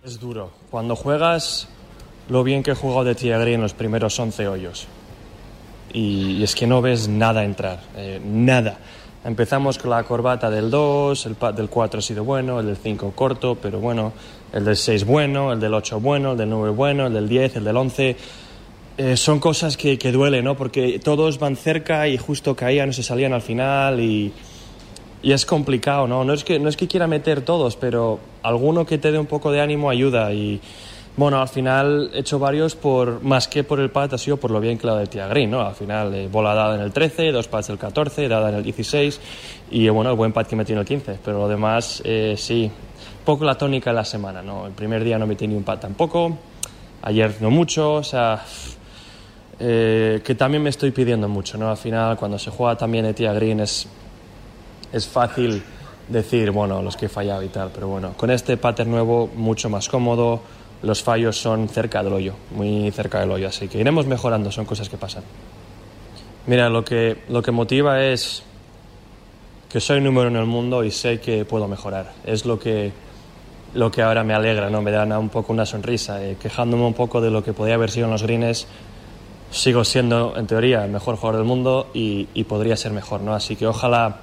Es 0.04 0.20
duro. 0.20 0.52
Cuando 0.70 0.96
juegas 0.96 1.68
lo 2.30 2.44
bien 2.44 2.64
que 2.64 2.72
he 2.72 2.76
jugado 2.76 3.04
de 3.04 3.16
Tiagri 3.16 3.54
en 3.54 3.62
los 3.62 3.74
primeros 3.74 4.18
11 4.20 4.48
hoyos. 4.48 4.88
Y, 5.92 6.38
y 6.38 6.44
es 6.44 6.54
que 6.56 6.68
no 6.68 6.82
ves 6.82 7.08
nada 7.08 7.44
entrar, 7.44 7.80
eh, 7.96 8.22
nada. 8.24 8.78
Empezamos 9.26 9.78
con 9.78 9.90
la 9.90 10.02
corbata 10.04 10.50
del 10.50 10.72
2, 10.72 11.26
el 11.26 11.36
del 11.54 11.70
4 11.70 12.00
ha 12.00 12.02
sido 12.02 12.24
bueno, 12.24 12.62
el 12.62 12.68
del 12.68 12.78
5 12.78 13.12
corto, 13.14 13.58
pero 13.62 13.80
bueno, 13.80 14.14
el 14.54 14.64
del 14.64 14.78
6 14.78 15.04
bueno, 15.06 15.52
el 15.52 15.60
del 15.60 15.74
8 15.74 16.00
bueno, 16.00 16.32
el 16.32 16.38
del 16.38 16.50
9 16.50 16.70
bueno, 16.70 17.08
el 17.08 17.14
del 17.14 17.28
10, 17.28 17.58
el 17.58 17.64
del 17.66 17.76
11. 17.76 18.16
Eh, 18.98 19.18
son 19.18 19.42
cosas 19.42 19.76
que, 19.76 19.98
que 19.98 20.14
duelen, 20.14 20.46
¿no? 20.46 20.56
Porque 20.56 21.00
todos 21.00 21.38
van 21.38 21.58
cerca 21.58 22.08
y 22.08 22.18
justo 22.18 22.56
caían 22.56 22.94
se 22.94 23.04
salían 23.04 23.34
al 23.34 23.42
final 23.42 24.00
y, 24.00 24.32
y 25.22 25.34
es 25.34 25.46
complicado, 25.46 26.08
¿no? 26.08 26.24
No 26.24 26.32
es, 26.32 26.46
que, 26.46 26.58
no 26.58 26.70
es 26.70 26.78
que 26.78 26.88
quiera 26.88 27.06
meter 27.06 27.42
todos, 27.42 27.76
pero 27.76 28.22
alguno 28.42 28.86
que 28.86 28.98
te 28.98 29.12
dé 29.12 29.20
un 29.20 29.26
poco 29.26 29.52
de 29.52 29.60
ánimo 29.60 29.90
ayuda 29.90 30.32
y 30.32 30.62
bueno, 31.18 31.42
al 31.42 31.50
final 31.50 32.12
he 32.14 32.20
hecho 32.20 32.40
varios 32.40 32.76
por 32.76 33.22
más 33.24 33.48
que 33.48 33.64
por 33.64 33.80
el 33.80 33.90
pad, 33.90 34.14
ha 34.14 34.18
sido 34.18 34.38
por 34.38 34.52
lo 34.52 34.60
bien 34.60 34.78
que 34.78 34.88
la 34.88 34.96
de 34.96 35.08
Tiagrin, 35.08 35.52
¿no? 35.52 35.62
Al 35.62 35.76
final, 35.76 36.14
eh, 36.14 36.28
bola 36.32 36.54
dada 36.54 36.76
en 36.76 36.82
el 36.82 36.92
13, 36.92 37.32
dos 37.32 37.48
pads 37.48 37.70
el 37.70 37.78
14, 37.78 38.28
dada 38.28 38.50
en 38.50 38.56
el 38.56 38.64
16 38.64 39.20
y 39.72 39.86
eh, 39.86 39.90
bueno, 39.90 40.12
el 40.12 40.16
buen 40.16 40.32
pad 40.32 40.48
que 40.48 40.56
metí 40.56 40.74
en 40.74 40.80
el 40.80 40.86
15, 40.86 41.20
pero 41.24 41.40
lo 41.40 41.48
demás, 41.48 42.02
eh, 42.06 42.36
sí, 42.38 42.72
poco 43.26 43.44
la 43.44 43.56
tónica 43.56 43.90
de 43.90 43.96
la 43.96 44.06
semana, 44.06 44.42
¿no? 44.42 44.66
El 44.66 44.74
primer 44.74 45.04
día 45.04 45.18
no 45.18 45.28
metí 45.28 45.48
ni 45.48 45.56
un 45.56 45.64
pad 45.64 45.80
tampoco, 45.80 46.38
ayer 47.02 47.36
no 47.42 47.50
mucho, 47.50 47.96
o 47.96 48.04
sea, 48.04 48.44
eh, 49.60 50.22
que 50.24 50.36
también 50.36 50.64
me 50.64 50.70
estoy 50.70 50.92
pidiendo 50.92 51.28
mucho, 51.28 51.58
¿no? 51.58 51.70
Al 51.70 51.78
final, 51.78 52.16
cuando 52.18 52.40
se 52.40 52.50
juega 52.50 52.78
también 52.78 53.06
Etia 53.06 53.34
Green 53.34 53.60
es, 53.60 53.88
es 54.94 55.08
fácil 55.08 55.62
decir, 56.08 56.52
bueno, 56.52 56.82
los 56.82 56.96
que 56.96 57.08
he 57.08 57.10
fallado 57.10 57.44
y 57.44 57.50
tal, 57.50 57.70
pero 57.74 57.90
bueno, 57.90 58.14
con 58.16 58.32
este 58.32 58.56
pattern 58.56 58.90
nuevo, 58.90 59.30
mucho 59.36 59.70
más 59.70 59.90
cómodo, 59.90 60.42
los 60.82 61.04
fallos 61.04 61.40
son 61.40 61.68
cerca 61.70 62.04
del 62.04 62.14
hoyo, 62.14 62.34
muy 62.52 62.92
cerca 62.92 63.20
del 63.20 63.32
hoyo, 63.32 63.48
así 63.48 63.68
que 63.68 63.80
iremos 63.80 64.06
mejorando, 64.06 64.52
son 64.52 64.66
cosas 64.66 64.90
que 64.90 64.98
pasan. 64.98 65.24
Mira, 66.48 66.70
lo 66.70 66.84
que, 66.84 67.24
lo 67.30 67.42
que 67.42 67.52
motiva 67.52 68.04
es 68.04 68.44
que 69.70 69.80
soy 69.80 70.02
número 70.02 70.30
en 70.30 70.36
el 70.36 70.46
mundo 70.46 70.84
y 70.84 70.92
sé 70.92 71.20
que 71.20 71.46
puedo 71.46 71.68
mejorar. 71.68 72.14
Es 72.26 72.46
lo 72.46 72.60
que, 72.60 72.92
lo 73.74 73.92
que 73.92 74.02
ahora 74.02 74.24
me 74.24 74.34
alegra, 74.34 74.70
¿no? 74.70 74.82
me 74.82 74.92
da 74.92 75.20
un 75.20 75.30
poco 75.30 75.54
una 75.54 75.66
sonrisa, 75.66 76.24
eh, 76.24 76.38
quejándome 76.42 76.86
un 76.86 76.94
poco 76.94 77.22
de 77.22 77.30
lo 77.30 77.44
que 77.44 77.54
podía 77.54 77.76
haber 77.76 77.92
sido 77.92 78.06
en 78.06 78.12
los 78.12 78.24
greens 78.24 78.68
sigo 79.52 79.84
siendo, 79.84 80.38
en 80.38 80.48
teoría, 80.48 80.86
el 80.86 80.92
mejor 80.92 81.16
jugador 81.16 81.38
del 81.38 81.48
mundo 81.48 81.88
y, 81.94 82.28
y 82.34 82.44
podría 82.44 82.78
ser 82.78 82.92
mejor, 82.92 83.22
¿no? 83.22 83.34
Así 83.34 83.56
que 83.56 83.66
ojalá 83.66 84.22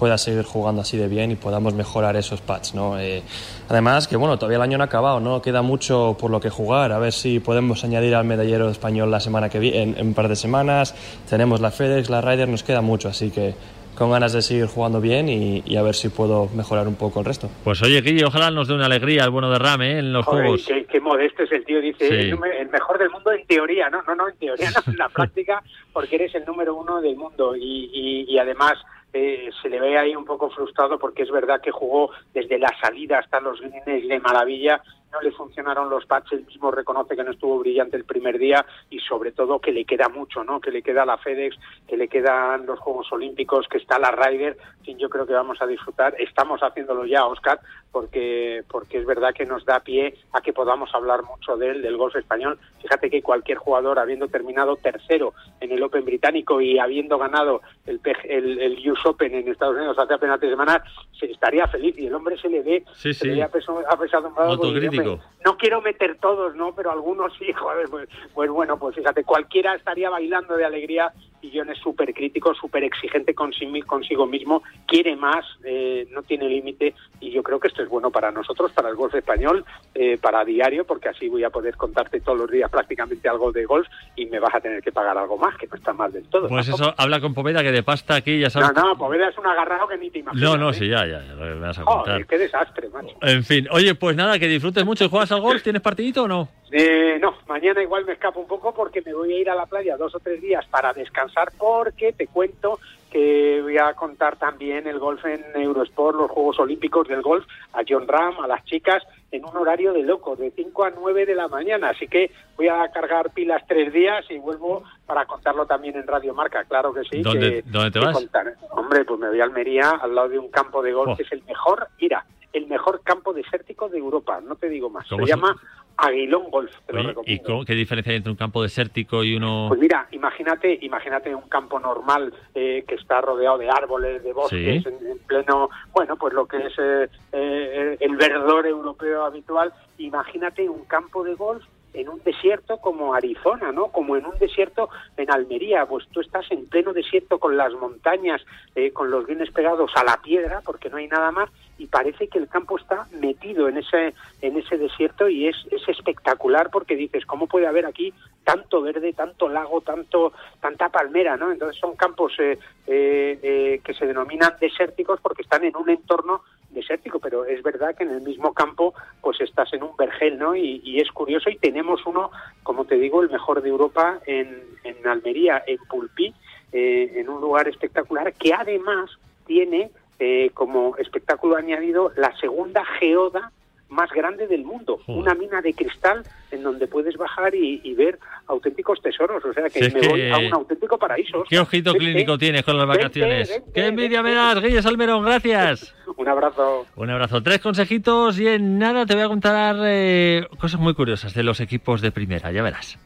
pueda 0.00 0.16
seguir 0.16 0.44
jugando 0.44 0.80
así 0.80 0.96
de 0.96 1.08
bien 1.08 1.30
y 1.30 1.36
podamos 1.36 1.74
mejorar 1.74 2.16
esos 2.16 2.40
pads, 2.40 2.74
¿no? 2.74 2.98
Eh, 2.98 3.22
además, 3.68 4.08
que 4.08 4.16
bueno, 4.16 4.38
todavía 4.38 4.56
el 4.56 4.62
año 4.62 4.78
no 4.78 4.84
ha 4.84 4.86
acabado, 4.86 5.20
¿no? 5.20 5.42
Queda 5.42 5.60
mucho 5.60 6.16
por 6.18 6.30
lo 6.30 6.40
que 6.40 6.48
jugar, 6.48 6.90
a 6.92 6.98
ver 6.98 7.12
si 7.12 7.38
podemos 7.38 7.84
añadir 7.84 8.14
al 8.14 8.24
medallero 8.24 8.70
español 8.70 9.10
la 9.10 9.20
semana 9.20 9.50
que 9.50 9.58
viene, 9.58 9.82
en, 9.82 9.98
en 9.98 10.06
un 10.08 10.14
par 10.14 10.28
de 10.28 10.36
semanas, 10.36 10.94
tenemos 11.28 11.60
la 11.60 11.70
FedEx, 11.70 12.08
la 12.08 12.22
Ryder, 12.22 12.48
nos 12.48 12.62
queda 12.62 12.80
mucho, 12.80 13.08
así 13.10 13.30
que 13.30 13.54
con 13.94 14.10
ganas 14.10 14.32
de 14.32 14.40
seguir 14.40 14.64
jugando 14.64 14.98
bien 15.02 15.28
y, 15.28 15.62
y 15.66 15.76
a 15.76 15.82
ver 15.82 15.94
si 15.94 16.08
puedo 16.08 16.48
mejorar 16.54 16.88
un 16.88 16.94
poco 16.94 17.18
el 17.20 17.26
resto. 17.26 17.50
Pues 17.62 17.82
oye, 17.82 18.00
Guille, 18.00 18.24
ojalá 18.24 18.50
nos 18.50 18.66
dé 18.68 18.72
una 18.72 18.86
alegría 18.86 19.24
el 19.24 19.30
bueno 19.30 19.50
de 19.50 19.58
Rame 19.58 19.92
¿eh? 19.92 19.98
en 19.98 20.14
los 20.14 20.24
Joder, 20.24 20.44
juegos. 20.46 20.64
Qué, 20.66 20.86
qué 20.86 21.00
modesto 21.00 21.42
es 21.42 21.52
el 21.52 21.64
tío, 21.66 21.82
dice, 21.82 22.08
Sí. 22.08 22.14
el, 22.14 22.30
número- 22.30 22.54
el 22.58 22.70
mejor 22.70 22.98
del 22.98 23.10
mundo 23.10 23.30
en 23.32 23.46
teoría, 23.46 23.90
no, 23.90 24.00
no, 24.04 24.14
no, 24.14 24.28
en 24.30 24.36
teoría, 24.36 24.70
no, 24.70 24.90
en 24.90 24.96
la 24.96 25.08
práctica, 25.14 25.62
porque 25.92 26.16
eres 26.16 26.34
el 26.34 26.46
número 26.46 26.74
uno 26.74 27.02
del 27.02 27.16
mundo 27.16 27.54
y, 27.54 27.90
y, 27.92 28.24
y 28.32 28.38
además 28.38 28.78
eh, 29.12 29.50
se 29.60 29.68
le 29.68 29.80
ve 29.80 29.98
ahí 29.98 30.14
un 30.14 30.24
poco 30.24 30.50
frustrado 30.50 30.98
porque 30.98 31.22
es 31.22 31.30
verdad 31.30 31.60
que 31.60 31.70
jugó 31.70 32.10
desde 32.32 32.58
la 32.58 32.72
salida 32.80 33.18
hasta 33.18 33.40
los 33.40 33.60
Guinness 33.60 34.08
de 34.08 34.20
maravilla, 34.20 34.82
no 35.12 35.20
le 35.20 35.32
funcionaron 35.32 35.90
los 35.90 36.06
pads, 36.06 36.32
él 36.32 36.44
mismo 36.46 36.70
reconoce 36.70 37.16
que 37.16 37.24
no 37.24 37.32
estuvo 37.32 37.58
brillante 37.58 37.96
el 37.96 38.04
primer 38.04 38.38
día 38.38 38.64
y 38.90 38.98
sobre 39.00 39.32
todo 39.32 39.58
que 39.60 39.72
le 39.72 39.84
queda 39.84 40.08
mucho, 40.08 40.44
¿no? 40.44 40.60
Que 40.60 40.70
le 40.70 40.82
queda 40.82 41.04
la 41.04 41.18
FedEx, 41.18 41.56
que 41.88 41.96
le 41.96 42.08
quedan 42.08 42.66
los 42.66 42.78
Juegos 42.78 43.10
Olímpicos, 43.12 43.66
que 43.68 43.78
está 43.78 43.98
la 43.98 44.10
Ryder, 44.12 44.56
en 44.78 44.84
fin, 44.84 44.98
yo 44.98 45.08
creo 45.10 45.26
que 45.26 45.32
vamos 45.32 45.60
a 45.60 45.66
disfrutar, 45.66 46.14
estamos 46.18 46.60
haciéndolo 46.62 47.04
ya, 47.06 47.26
Oscar, 47.26 47.60
porque 47.90 48.62
porque 48.70 48.98
es 48.98 49.06
verdad 49.06 49.34
que 49.34 49.44
nos 49.46 49.64
da 49.64 49.80
pie 49.80 50.14
a 50.32 50.40
que 50.40 50.52
podamos 50.52 50.94
hablar 50.94 51.22
mucho 51.24 51.56
de 51.56 51.70
él, 51.70 51.82
del 51.82 51.96
golf 51.96 52.14
español. 52.16 52.58
Fíjate 52.80 53.10
que 53.10 53.20
cualquier 53.22 53.58
jugador, 53.58 53.98
habiendo 53.98 54.28
terminado 54.28 54.76
tercero 54.76 55.34
en 55.60 55.72
el 55.72 55.82
Open 55.82 56.04
británico 56.04 56.60
y 56.60 56.78
habiendo 56.78 57.18
ganado 57.18 57.62
el, 57.86 58.00
el, 58.24 58.60
el 58.60 58.90
US 58.90 59.04
Open 59.06 59.34
en 59.34 59.48
Estados 59.48 59.76
Unidos 59.76 59.98
hace 59.98 60.14
apenas 60.14 60.38
tres 60.38 60.52
semanas, 60.52 60.82
se 61.18 61.26
estaría 61.26 61.66
feliz 61.66 61.98
y 61.98 62.06
el 62.06 62.14
hombre 62.14 62.38
se 62.38 62.48
le 62.48 62.62
ve, 62.62 62.84
Sí, 62.94 63.12
se 63.12 63.26
le 63.26 63.42
apeso- 63.42 63.82
apesadumbrado 63.88 64.56
porque, 64.56 64.68
Autocrítico. 64.68 64.99
No 65.04 65.56
quiero 65.56 65.80
meter 65.80 66.18
todos, 66.18 66.54
¿no? 66.54 66.74
Pero 66.74 66.90
algunos 66.90 67.32
sí, 67.38 67.52
joder, 67.58 67.88
pues, 67.88 68.08
pues 68.34 68.50
bueno, 68.50 68.78
pues 68.78 68.96
fíjate, 68.96 69.24
cualquiera 69.24 69.74
estaría 69.74 70.10
bailando 70.10 70.56
de 70.56 70.64
alegría 70.64 71.12
y 71.42 71.56
John 71.56 71.70
es 71.70 71.78
súper 71.78 72.12
crítico, 72.14 72.54
súper 72.54 72.84
exigente 72.84 73.34
consigo, 73.34 74.26
mismo, 74.26 74.62
quiere 74.86 75.16
más, 75.16 75.44
eh, 75.64 76.06
no 76.10 76.22
tiene 76.22 76.48
límite 76.48 76.94
y 77.20 77.30
yo 77.30 77.42
creo 77.42 77.58
que 77.60 77.68
esto 77.68 77.82
es 77.82 77.88
bueno 77.88 78.10
para 78.10 78.30
nosotros, 78.30 78.72
para 78.72 78.88
el 78.88 78.96
golf 78.96 79.14
español, 79.14 79.64
eh, 79.94 80.18
para 80.18 80.44
diario, 80.44 80.84
porque 80.84 81.08
así 81.08 81.28
voy 81.28 81.44
a 81.44 81.50
poder 81.50 81.76
contarte 81.76 82.20
todos 82.20 82.38
los 82.38 82.50
días 82.50 82.70
prácticamente 82.70 83.28
algo 83.28 83.52
de 83.52 83.64
golf 83.64 83.86
y 84.16 84.26
me 84.26 84.38
vas 84.38 84.54
a 84.54 84.60
tener 84.60 84.82
que 84.82 84.92
pagar 84.92 85.16
algo 85.16 85.36
más, 85.36 85.56
que 85.56 85.66
no 85.66 85.76
está 85.76 85.92
mal 85.92 86.12
del 86.12 86.24
todo. 86.28 86.48
Pues 86.48 86.68
eso, 86.68 86.94
habla 86.96 87.20
con 87.20 87.34
Poveda 87.34 87.62
que 87.62 87.72
de 87.72 87.82
pasta 87.82 88.16
aquí 88.16 88.38
ya 88.38 88.50
sabes. 88.50 88.72
No, 88.74 88.82
no, 88.82 88.98
Poveda 88.98 89.28
es 89.28 89.38
un 89.38 89.46
agarrado 89.46 89.88
que 89.88 89.98
ni 89.98 90.10
te 90.10 90.20
imaginas. 90.20 90.50
No, 90.50 90.56
no, 90.56 90.70
¿eh? 90.70 90.74
sí, 90.74 90.88
ya, 90.88 91.06
ya, 91.06 91.22
ya, 91.22 91.34
me 91.34 91.54
vas 91.54 91.78
a 91.78 91.84
contar. 91.84 92.04
Joder, 92.04 92.26
qué 92.26 92.38
desastre, 92.38 92.88
macho. 92.88 93.16
En 93.22 93.44
fin, 93.44 93.66
oye, 93.70 93.94
pues 93.94 94.16
nada, 94.16 94.38
que 94.38 94.46
disfrutes 94.46 94.84
mucho. 94.84 95.08
¿Juegas 95.08 95.32
al 95.32 95.40
golf? 95.40 95.62
¿Tienes 95.62 95.82
partidito 95.82 96.24
o 96.24 96.28
no? 96.28 96.48
Eh, 96.72 97.18
no, 97.20 97.34
mañana 97.48 97.82
igual 97.82 98.04
me 98.04 98.12
escapo 98.12 98.40
un 98.40 98.46
poco 98.46 98.72
porque 98.72 99.02
me 99.02 99.12
voy 99.12 99.32
a 99.32 99.38
ir 99.40 99.50
a 99.50 99.54
la 99.56 99.66
playa 99.66 99.96
dos 99.96 100.14
o 100.14 100.20
tres 100.20 100.40
días 100.40 100.64
para 100.68 100.92
descansar 100.92 101.48
porque 101.58 102.12
te 102.12 102.28
cuento 102.28 102.78
que 103.10 103.58
voy 103.60 103.76
a 103.76 103.92
contar 103.94 104.36
también 104.36 104.86
el 104.86 105.00
golf 105.00 105.24
en 105.24 105.42
Eurosport, 105.56 106.16
los 106.16 106.30
Juegos 106.30 106.60
Olímpicos 106.60 107.08
del 107.08 107.22
golf, 107.22 107.44
a 107.72 107.80
John 107.88 108.06
Ram, 108.06 108.38
a 108.40 108.46
las 108.46 108.64
chicas, 108.66 109.02
en 109.32 109.44
un 109.44 109.56
horario 109.56 109.92
de 109.92 110.04
locos, 110.04 110.38
de 110.38 110.52
5 110.52 110.84
a 110.84 110.90
9 110.90 111.26
de 111.26 111.34
la 111.34 111.48
mañana. 111.48 111.88
Así 111.90 112.06
que 112.06 112.30
voy 112.56 112.68
a 112.68 112.88
cargar 112.92 113.30
pilas 113.30 113.64
tres 113.66 113.92
días 113.92 114.24
y 114.30 114.38
vuelvo 114.38 114.84
para 115.06 115.26
contarlo 115.26 115.66
también 115.66 115.96
en 115.96 116.06
Radio 116.06 116.34
Marca, 116.34 116.62
claro 116.68 116.94
que 116.94 117.02
sí. 117.02 117.20
¿Dónde- 117.20 117.62
que- 117.64 117.68
dónde 117.68 117.90
te 117.90 117.98
vas? 117.98 118.14
contar. 118.14 118.54
Hombre, 118.70 119.04
pues 119.04 119.18
me 119.18 119.28
voy 119.28 119.40
a 119.40 119.44
Almería, 119.44 119.90
al 119.90 120.14
lado 120.14 120.28
de 120.28 120.38
un 120.38 120.48
campo 120.48 120.80
de 120.80 120.92
golf, 120.92 121.10
Oh. 121.12 121.16
que 121.16 121.24
es 121.24 121.32
el 121.32 121.42
mejor, 121.48 121.88
mira, 122.00 122.24
el 122.52 122.66
mejor 122.68 123.00
campo 123.02 123.32
desértico 123.32 123.88
de 123.88 123.98
Europa, 123.98 124.40
no 124.40 124.54
te 124.54 124.68
digo 124.68 124.88
más. 124.88 125.04
Se 125.08 125.14
¿Cómo 125.16 125.26
se- 125.26 125.32
llama 125.32 125.56
Aguilón 126.00 126.50
Golf, 126.50 126.72
te 126.86 126.92
lo 126.92 127.00
Oye, 127.00 127.08
recomiendo. 127.08 127.42
¿Y 127.42 127.46
cómo- 127.46 127.64
qué 127.64 127.74
diferencia 127.74 128.10
hay 128.10 128.16
entre 128.16 128.30
un 128.32 128.36
campo 128.36 128.62
desértico 128.62 129.22
y 129.22 129.36
uno...? 129.36 129.66
Pues 129.68 129.80
mira, 129.80 130.06
imagínate, 130.12 130.78
imagínate 130.82 131.34
un 131.34 131.48
campo 131.48 131.78
normal 131.78 132.32
eh, 132.54 132.84
que 132.88 132.94
está 132.94 133.20
rodeado 133.20 133.58
de 133.58 133.68
árboles, 133.70 134.22
de 134.24 134.32
bosques, 134.32 134.82
Sí. 134.82 134.88
en, 134.88 135.06
en 135.12 135.18
pleno, 135.18 135.68
bueno, 135.92 136.16
pues 136.16 136.32
lo 136.32 136.46
que 136.46 136.56
es 136.58 136.72
eh, 136.78 137.08
eh, 137.32 137.96
el 138.00 138.16
verdor 138.16 138.66
europeo 138.66 139.24
habitual. 139.24 139.72
Imagínate 139.98 140.68
un 140.68 140.84
campo 140.84 141.22
de 141.22 141.34
golf 141.34 141.64
en 141.92 142.08
un 142.08 142.22
desierto 142.22 142.78
como 142.78 143.14
Arizona, 143.14 143.72
¿no? 143.72 143.88
Como 143.88 144.16
en 144.16 144.26
un 144.26 144.38
desierto 144.38 144.88
en 145.16 145.30
Almería, 145.30 145.86
pues 145.86 146.06
tú 146.08 146.20
estás 146.20 146.50
en 146.50 146.66
pleno 146.66 146.92
desierto 146.92 147.38
con 147.38 147.56
las 147.56 147.72
montañas, 147.72 148.42
eh, 148.74 148.92
con 148.92 149.10
los 149.10 149.26
bienes 149.26 149.50
pegados 149.50 149.90
a 149.96 150.04
la 150.04 150.20
piedra, 150.22 150.60
porque 150.64 150.90
no 150.90 150.96
hay 150.96 151.08
nada 151.08 151.30
más, 151.30 151.50
y 151.80 151.86
parece 151.86 152.28
que 152.28 152.38
el 152.38 152.48
campo 152.48 152.78
está 152.78 153.06
metido 153.20 153.66
en 153.68 153.78
ese 153.78 154.14
en 154.42 154.56
ese 154.58 154.76
desierto 154.76 155.28
y 155.28 155.48
es, 155.48 155.56
es 155.70 155.88
espectacular 155.88 156.70
porque 156.70 156.94
dices 156.94 157.24
cómo 157.24 157.46
puede 157.46 157.66
haber 157.66 157.86
aquí 157.86 158.12
tanto 158.44 158.82
verde, 158.82 159.12
tanto 159.12 159.48
lago, 159.48 159.80
tanto 159.80 160.32
tanta 160.60 160.90
palmera, 160.90 161.36
¿no? 161.36 161.50
Entonces 161.50 161.80
son 161.80 161.96
campos 161.96 162.32
eh, 162.38 162.58
eh, 162.86 163.38
eh, 163.42 163.80
que 163.82 163.94
se 163.94 164.06
denominan 164.06 164.54
desérticos 164.60 165.20
porque 165.20 165.42
están 165.42 165.64
en 165.64 165.76
un 165.76 165.88
entorno 165.88 166.42
desértico, 166.70 167.18
pero 167.18 167.44
es 167.44 167.62
verdad 167.62 167.94
que 167.96 168.04
en 168.04 168.10
el 168.10 168.22
mismo 168.22 168.52
campo 168.54 168.94
pues 169.20 169.40
estás 169.40 169.72
en 169.72 169.82
un 169.82 169.96
vergel, 169.96 170.38
¿no? 170.38 170.54
Y, 170.54 170.80
y 170.84 171.00
es 171.00 171.10
curioso 171.10 171.50
y 171.50 171.56
tenemos 171.56 172.04
uno, 172.06 172.30
como 172.62 172.84
te 172.84 172.96
digo, 172.96 173.22
el 173.22 173.30
mejor 173.30 173.62
de 173.62 173.68
Europa 173.68 174.20
en, 174.26 174.62
en 174.84 175.06
Almería, 175.06 175.62
en 175.66 175.78
Pulpí, 175.88 176.34
eh, 176.72 177.12
en 177.16 177.28
un 177.28 177.40
lugar 177.40 177.68
espectacular 177.68 178.32
que 178.34 178.54
además 178.54 179.10
tiene 179.46 179.90
eh, 180.18 180.50
como 180.54 180.96
espectáculo 180.96 181.56
añadido 181.56 182.12
la 182.16 182.36
segunda 182.38 182.84
geoda 182.84 183.52
más 183.90 184.10
grande 184.10 184.46
del 184.46 184.64
mundo, 184.64 185.00
una 185.08 185.34
mina 185.34 185.60
de 185.60 185.74
cristal 185.74 186.22
en 186.50 186.62
donde 186.62 186.86
puedes 186.86 187.16
bajar 187.16 187.54
y, 187.54 187.80
y 187.84 187.94
ver 187.94 188.18
auténticos 188.46 189.00
tesoros, 189.02 189.44
o 189.44 189.52
sea 189.52 189.64
que 189.64 189.80
Si 189.80 189.84
es 189.86 189.94
me 189.94 190.00
voy 190.08 190.20
que- 190.20 190.32
a 190.32 190.38
un 190.38 190.54
auténtico 190.54 190.96
paraíso. 190.98 191.44
¿Qué 191.48 191.58
ojito 191.58 191.92
Vente, 191.92 192.06
clínico 192.06 192.38
tienes 192.38 192.62
con 192.64 192.78
las 192.78 192.86
vacaciones? 192.86 193.48
vente, 193.48 193.70
¡Qué 193.74 193.86
envidia 193.86 194.22
me 194.22 194.32
das, 194.34 194.60
Guille 194.62 194.80
Salmerón! 194.82 195.24
¡Gracias! 195.24 195.94
Un 196.16 196.28
abrazo. 196.28 196.86
Un 196.96 197.10
abrazo. 197.10 197.42
Tres 197.42 197.60
consejitos 197.60 198.38
y 198.38 198.46
en 198.48 198.78
nada 198.78 199.06
te 199.06 199.14
voy 199.14 199.22
a 199.24 199.28
contar 199.28 199.76
eh, 199.84 200.46
cosas 200.58 200.80
muy 200.80 200.94
curiosas 200.94 201.32
de 201.34 201.42
los 201.42 201.60
equipos 201.60 202.00
de 202.00 202.10
primera, 202.12 202.52
ya 202.52 202.62
verás. 202.62 202.98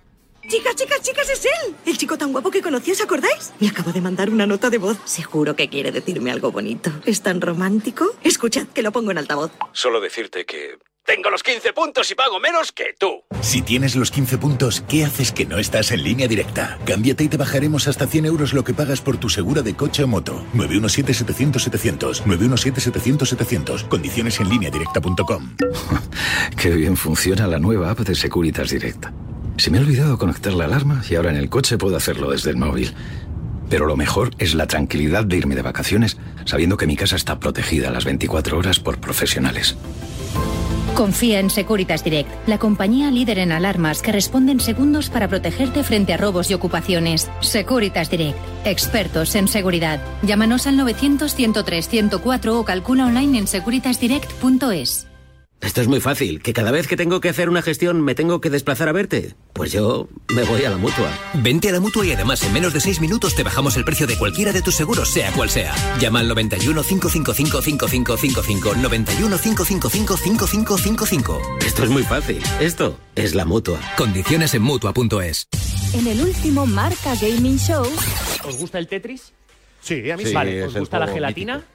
Chicas, 0.49 0.75
chicas, 0.77 1.01
chicas, 1.01 1.31
es 1.31 1.47
él. 1.47 1.75
Chico 2.05 2.19
tan 2.19 2.33
guapo 2.33 2.51
que 2.51 2.61
conocí, 2.61 2.93
¿os 2.93 3.01
acordáis? 3.01 3.55
Me 3.61 3.69
acabo 3.69 3.91
de 3.91 4.03
mandar 4.03 4.29
una 4.29 4.47
nota 4.47 4.69
de 4.69 4.77
voz. 4.77 4.99
Seguro 5.07 5.57
que 5.57 5.71
quiere 5.71 5.91
decirme 5.91 6.31
algo 6.31 6.53
bonito. 6.53 6.93
¿Es 7.07 7.23
tan 7.23 7.41
romántico? 7.41 8.15
Escuchad, 8.23 8.67
que 8.67 8.83
lo 8.83 8.93
pongo 8.93 9.11
en 9.11 9.17
altavoz. 9.17 9.53
Solo 9.73 10.03
decirte 10.03 10.45
que 10.45 10.77
tengo 11.07 11.31
los 11.31 11.43
15 11.43 11.73
puntos 11.73 12.11
y 12.11 12.15
pago 12.15 12.39
menos 12.41 12.73
que 12.73 12.95
tú. 12.99 13.23
Si 13.41 13.63
tienes 13.63 13.97
los 13.97 14.11
15 14.11 14.37
puntos, 14.37 14.85
¿qué 14.87 15.07
haces 15.07 15.33
que 15.33 15.47
no 15.47 15.57
estás 15.57 15.93
en 15.93 16.05
línea 16.05 16.29
directa? 16.29 16.79
Cámbiate 16.85 17.25
y 17.25 17.29
te 17.29 17.39
bajaremos 17.39 17.89
hasta 17.89 18.07
100 18.07 18.27
euros 18.27 18.53
lo 18.53 18.65
que 18.65 18.75
pagas 18.75 19.01
por 19.01 19.17
tu 19.17 19.31
segura 19.31 19.63
de 19.63 19.75
coche 19.75 20.05
o 20.05 20.07
moto. 20.07 20.45
917-700-700. 20.53 22.23
917-700-700. 22.25 23.89
Condiciones 23.89 24.39
en 24.41 24.51
línea 24.51 24.71
directa.com. 24.71 25.57
Qué 26.61 26.69
bien 26.69 26.99
funciona 26.99 27.47
la 27.47 27.59
nueva 27.59 27.93
app 27.93 28.01
de 28.01 28.15
Securitas 28.15 28.69
Direct. 28.69 29.07
Se 29.57 29.71
me 29.71 29.79
ha 29.79 29.81
olvidado 29.81 30.19
conectar 30.19 30.53
la 30.53 30.65
alarma 30.65 31.03
y 31.09 31.15
ahora 31.15 31.31
en 31.31 31.37
el 31.37 31.49
coche 31.49 31.79
puedo 31.79 31.97
hacerlo 31.97 32.31
desde 32.31 32.51
el 32.51 32.57
móvil. 32.57 32.93
Pero 33.71 33.87
lo 33.87 33.97
mejor 33.97 34.31
es 34.39 34.55
la 34.55 34.67
tranquilidad 34.67 35.25
de 35.25 35.37
irme 35.37 35.55
de 35.55 35.63
vacaciones 35.63 36.17
sabiendo 36.45 36.77
que 36.77 36.87
mi 36.87 36.97
casa 36.97 37.17
está 37.17 37.41
protegida 37.41 37.89
a 37.89 37.93
las 37.93 38.05
24 38.05 38.59
horas 38.59 38.81
por 38.81 38.99
profesionales. 38.99 39.77
Confía 40.95 41.41
en 41.41 41.51
Securitas 41.51 42.05
Direct, 42.05 42.31
la 42.47 42.59
compañía 42.59 43.11
líder 43.11 43.41
en 43.41 43.51
alarmas 43.51 44.01
que 44.01 44.13
responde 44.13 44.53
en 44.53 44.61
segundos 44.61 45.11
para 45.11 45.27
protegerte 45.27 45.83
frente 45.83 46.13
a 46.13 46.17
robos 46.17 46.51
y 46.53 46.55
ocupaciones. 46.55 47.29
Securitas 47.41 48.11
Direct, 48.11 48.39
expertos 48.65 49.35
en 49.35 49.49
seguridad. 49.49 50.01
Llámanos 50.23 50.69
al 50.69 50.79
900-103-104 50.79 52.49
o 52.53 52.65
calcula 52.65 53.07
online 53.07 53.39
en 53.39 53.47
securitasdirect.es. 53.49 55.09
Esto 55.65 55.81
es 55.81 55.89
muy 55.89 56.01
fácil, 56.01 56.43
que 56.43 56.53
cada 56.53 56.71
vez 56.71 56.87
que 56.87 56.97
tengo 56.97 57.21
que 57.21 57.29
hacer 57.31 57.49
una 57.49 57.63
gestión 57.63 58.01
me 58.03 58.15
tengo 58.15 58.41
que 58.41 58.51
desplazar 58.51 58.89
a 58.89 58.93
verte. 58.93 59.35
Pues 59.55 59.73
yo 59.73 60.09
me 60.35 60.45
voy 60.45 60.65
a 60.65 60.71
la 60.71 60.77
mutua. 60.77 61.09
Vente 61.35 61.69
a 61.71 61.73
la 61.73 61.81
mutua 61.81 62.05
y 62.05 62.13
además 62.13 62.43
en 62.43 62.53
menos 62.53 62.73
de 62.75 62.81
6 62.81 63.01
minutos 63.01 63.35
te 63.35 63.43
bajamos 63.43 63.77
el 63.77 63.85
precio 63.85 64.07
de 64.07 64.19
cualquiera 64.19 64.53
de 64.53 64.61
tus 64.63 64.75
seguros, 64.75 65.09
sea 65.09 65.33
cual 65.33 65.49
sea. 65.51 65.75
Llama 65.99 66.21
al 66.21 66.29
91 66.29 66.83
555 66.83 67.63
5555. 67.63 68.75
91 68.77 69.39
555 69.39 70.17
5555. 70.19 71.41
Esto 71.67 71.83
es 71.85 71.91
muy 71.91 72.03
fácil. 72.03 72.43
Esto 72.61 72.99
es 73.17 73.35
la 73.35 73.45
mutua. 73.45 73.81
Condiciones 73.97 74.55
en 74.55 74.63
mutua.es. 74.63 75.49
En 75.95 76.07
el 76.07 76.21
último 76.21 76.67
Marca 76.67 77.15
Gaming 77.21 77.59
Show. 77.59 77.87
¿Os 78.47 78.59
gusta 78.59 78.79
el 78.79 78.87
Tetris? 78.87 79.33
Sí, 79.81 80.11
a 80.11 80.17
mí 80.17 80.25
sí. 80.27 80.33
Vale, 80.35 80.65
¿os 80.65 80.75
gusta 80.77 80.99
la 80.99 81.07
gelatina? 81.09 81.57
mítico. 81.57 81.73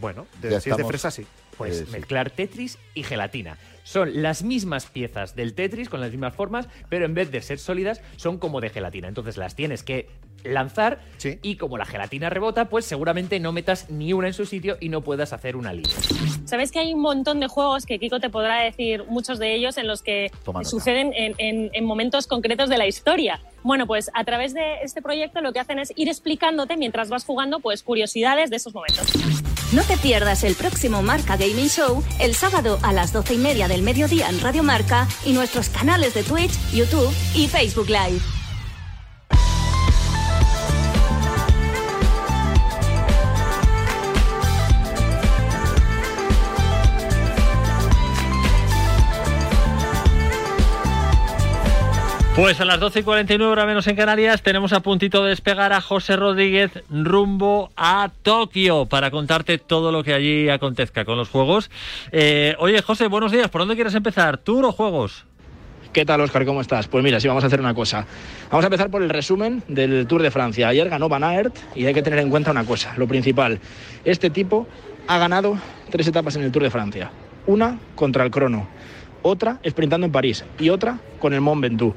Bueno, 0.00 0.26
de- 0.40 0.60
si 0.60 0.70
es 0.70 0.76
de 0.76 0.84
fresa, 0.84 1.10
sí. 1.10 1.26
Pues 1.58 1.80
Eh, 1.80 1.86
sí. 1.86 1.92
mezclar 1.92 2.30
Tetris 2.30 2.78
y 2.94 3.02
gelatina. 3.02 3.58
Son 3.84 4.22
las 4.22 4.42
mismas 4.42 4.86
piezas 4.86 5.34
del 5.34 5.54
Tetris 5.54 5.88
con 5.88 6.00
las 6.00 6.10
mismas 6.10 6.34
formas, 6.34 6.68
pero 6.88 7.04
en 7.06 7.14
vez 7.14 7.30
de 7.30 7.40
ser 7.42 7.58
sólidas, 7.58 8.02
son 8.16 8.38
como 8.38 8.60
de 8.60 8.68
gelatina. 8.70 9.08
Entonces 9.08 9.36
las 9.38 9.54
tienes 9.56 9.82
que 9.82 10.08
lanzar 10.44 11.00
y 11.42 11.56
como 11.56 11.78
la 11.78 11.84
gelatina 11.86 12.30
rebota, 12.30 12.66
pues 12.68 12.84
seguramente 12.84 13.40
no 13.40 13.50
metas 13.50 13.90
ni 13.90 14.12
una 14.12 14.28
en 14.28 14.34
su 14.34 14.44
sitio 14.46 14.76
y 14.78 14.88
no 14.90 15.00
puedas 15.00 15.32
hacer 15.32 15.56
una 15.56 15.72
línea. 15.72 15.96
Sabes 16.44 16.70
que 16.70 16.78
hay 16.78 16.92
un 16.94 17.00
montón 17.00 17.40
de 17.40 17.48
juegos 17.48 17.86
que 17.86 17.98
Kiko 17.98 18.20
te 18.20 18.30
podrá 18.30 18.62
decir, 18.62 19.04
muchos 19.08 19.38
de 19.38 19.54
ellos 19.54 19.78
en 19.78 19.86
los 19.88 20.02
que 20.02 20.30
suceden 20.64 21.12
en, 21.16 21.34
en- 21.38 21.70
en 21.72 21.84
momentos 21.84 22.26
concretos 22.26 22.68
de 22.68 22.78
la 22.78 22.86
historia. 22.86 23.40
Bueno, 23.64 23.86
pues 23.86 24.10
a 24.14 24.22
través 24.24 24.54
de 24.54 24.82
este 24.82 25.02
proyecto 25.02 25.40
lo 25.40 25.52
que 25.52 25.60
hacen 25.60 25.78
es 25.78 25.92
ir 25.96 26.08
explicándote 26.08 26.76
mientras 26.76 27.08
vas 27.08 27.24
jugando 27.24 27.58
pues 27.60 27.82
curiosidades 27.82 28.50
de 28.50 28.56
esos 28.56 28.72
momentos. 28.74 29.06
No 29.70 29.82
te 29.82 29.98
pierdas 29.98 30.44
el 30.44 30.54
próximo 30.54 31.02
Marca 31.02 31.36
Gaming 31.36 31.68
Show 31.68 32.02
el 32.18 32.34
sábado 32.34 32.78
a 32.82 32.94
las 32.94 33.12
doce 33.12 33.34
y 33.34 33.38
media 33.38 33.68
del 33.68 33.82
mediodía 33.82 34.30
en 34.30 34.40
Radio 34.40 34.62
Marca 34.62 35.06
y 35.26 35.32
nuestros 35.32 35.68
canales 35.68 36.14
de 36.14 36.22
Twitch, 36.22 36.58
YouTube 36.72 37.12
y 37.34 37.48
Facebook 37.48 37.88
Live. 37.88 38.37
Pues 52.38 52.60
a 52.60 52.64
las 52.64 52.78
12 52.78 53.00
y 53.00 53.02
49 53.02 53.50
hora 53.50 53.66
menos 53.66 53.88
en 53.88 53.96
Canarias 53.96 54.42
tenemos 54.42 54.72
a 54.72 54.78
puntito 54.78 55.24
de 55.24 55.30
despegar 55.30 55.72
a 55.72 55.80
José 55.80 56.14
Rodríguez 56.14 56.70
rumbo 56.88 57.72
a 57.76 58.12
Tokio 58.22 58.86
para 58.86 59.10
contarte 59.10 59.58
todo 59.58 59.90
lo 59.90 60.04
que 60.04 60.14
allí 60.14 60.48
acontezca 60.48 61.04
con 61.04 61.16
los 61.16 61.30
juegos. 61.30 61.68
Eh, 62.12 62.54
oye 62.60 62.80
José, 62.80 63.08
buenos 63.08 63.32
días, 63.32 63.48
¿por 63.48 63.62
dónde 63.62 63.74
quieres 63.74 63.96
empezar? 63.96 64.38
¿Tour 64.38 64.66
o 64.66 64.70
juegos? 64.70 65.24
¿Qué 65.92 66.04
tal, 66.04 66.20
Oscar? 66.20 66.46
¿Cómo 66.46 66.60
estás? 66.60 66.86
Pues 66.86 67.02
mira, 67.02 67.18
sí, 67.18 67.26
vamos 67.26 67.42
a 67.42 67.48
hacer 67.48 67.58
una 67.58 67.74
cosa. 67.74 68.06
Vamos 68.52 68.64
a 68.64 68.68
empezar 68.68 68.88
por 68.88 69.02
el 69.02 69.10
resumen 69.10 69.64
del 69.66 70.06
Tour 70.06 70.22
de 70.22 70.30
Francia. 70.30 70.68
Ayer 70.68 70.88
ganó 70.88 71.08
Van 71.08 71.24
Aert 71.24 71.56
y 71.74 71.86
hay 71.86 71.92
que 71.92 72.02
tener 72.02 72.20
en 72.20 72.30
cuenta 72.30 72.52
una 72.52 72.64
cosa, 72.64 72.94
lo 72.98 73.08
principal. 73.08 73.58
Este 74.04 74.30
tipo 74.30 74.68
ha 75.08 75.18
ganado 75.18 75.58
tres 75.90 76.06
etapas 76.06 76.36
en 76.36 76.44
el 76.44 76.52
Tour 76.52 76.62
de 76.62 76.70
Francia. 76.70 77.10
Una 77.48 77.80
contra 77.96 78.22
el 78.22 78.30
crono, 78.30 78.68
otra 79.22 79.58
sprintando 79.68 80.06
en 80.06 80.12
París 80.12 80.44
y 80.60 80.68
otra 80.68 81.00
con 81.18 81.34
el 81.34 81.40
Mont 81.40 81.62
Ventoux. 81.62 81.96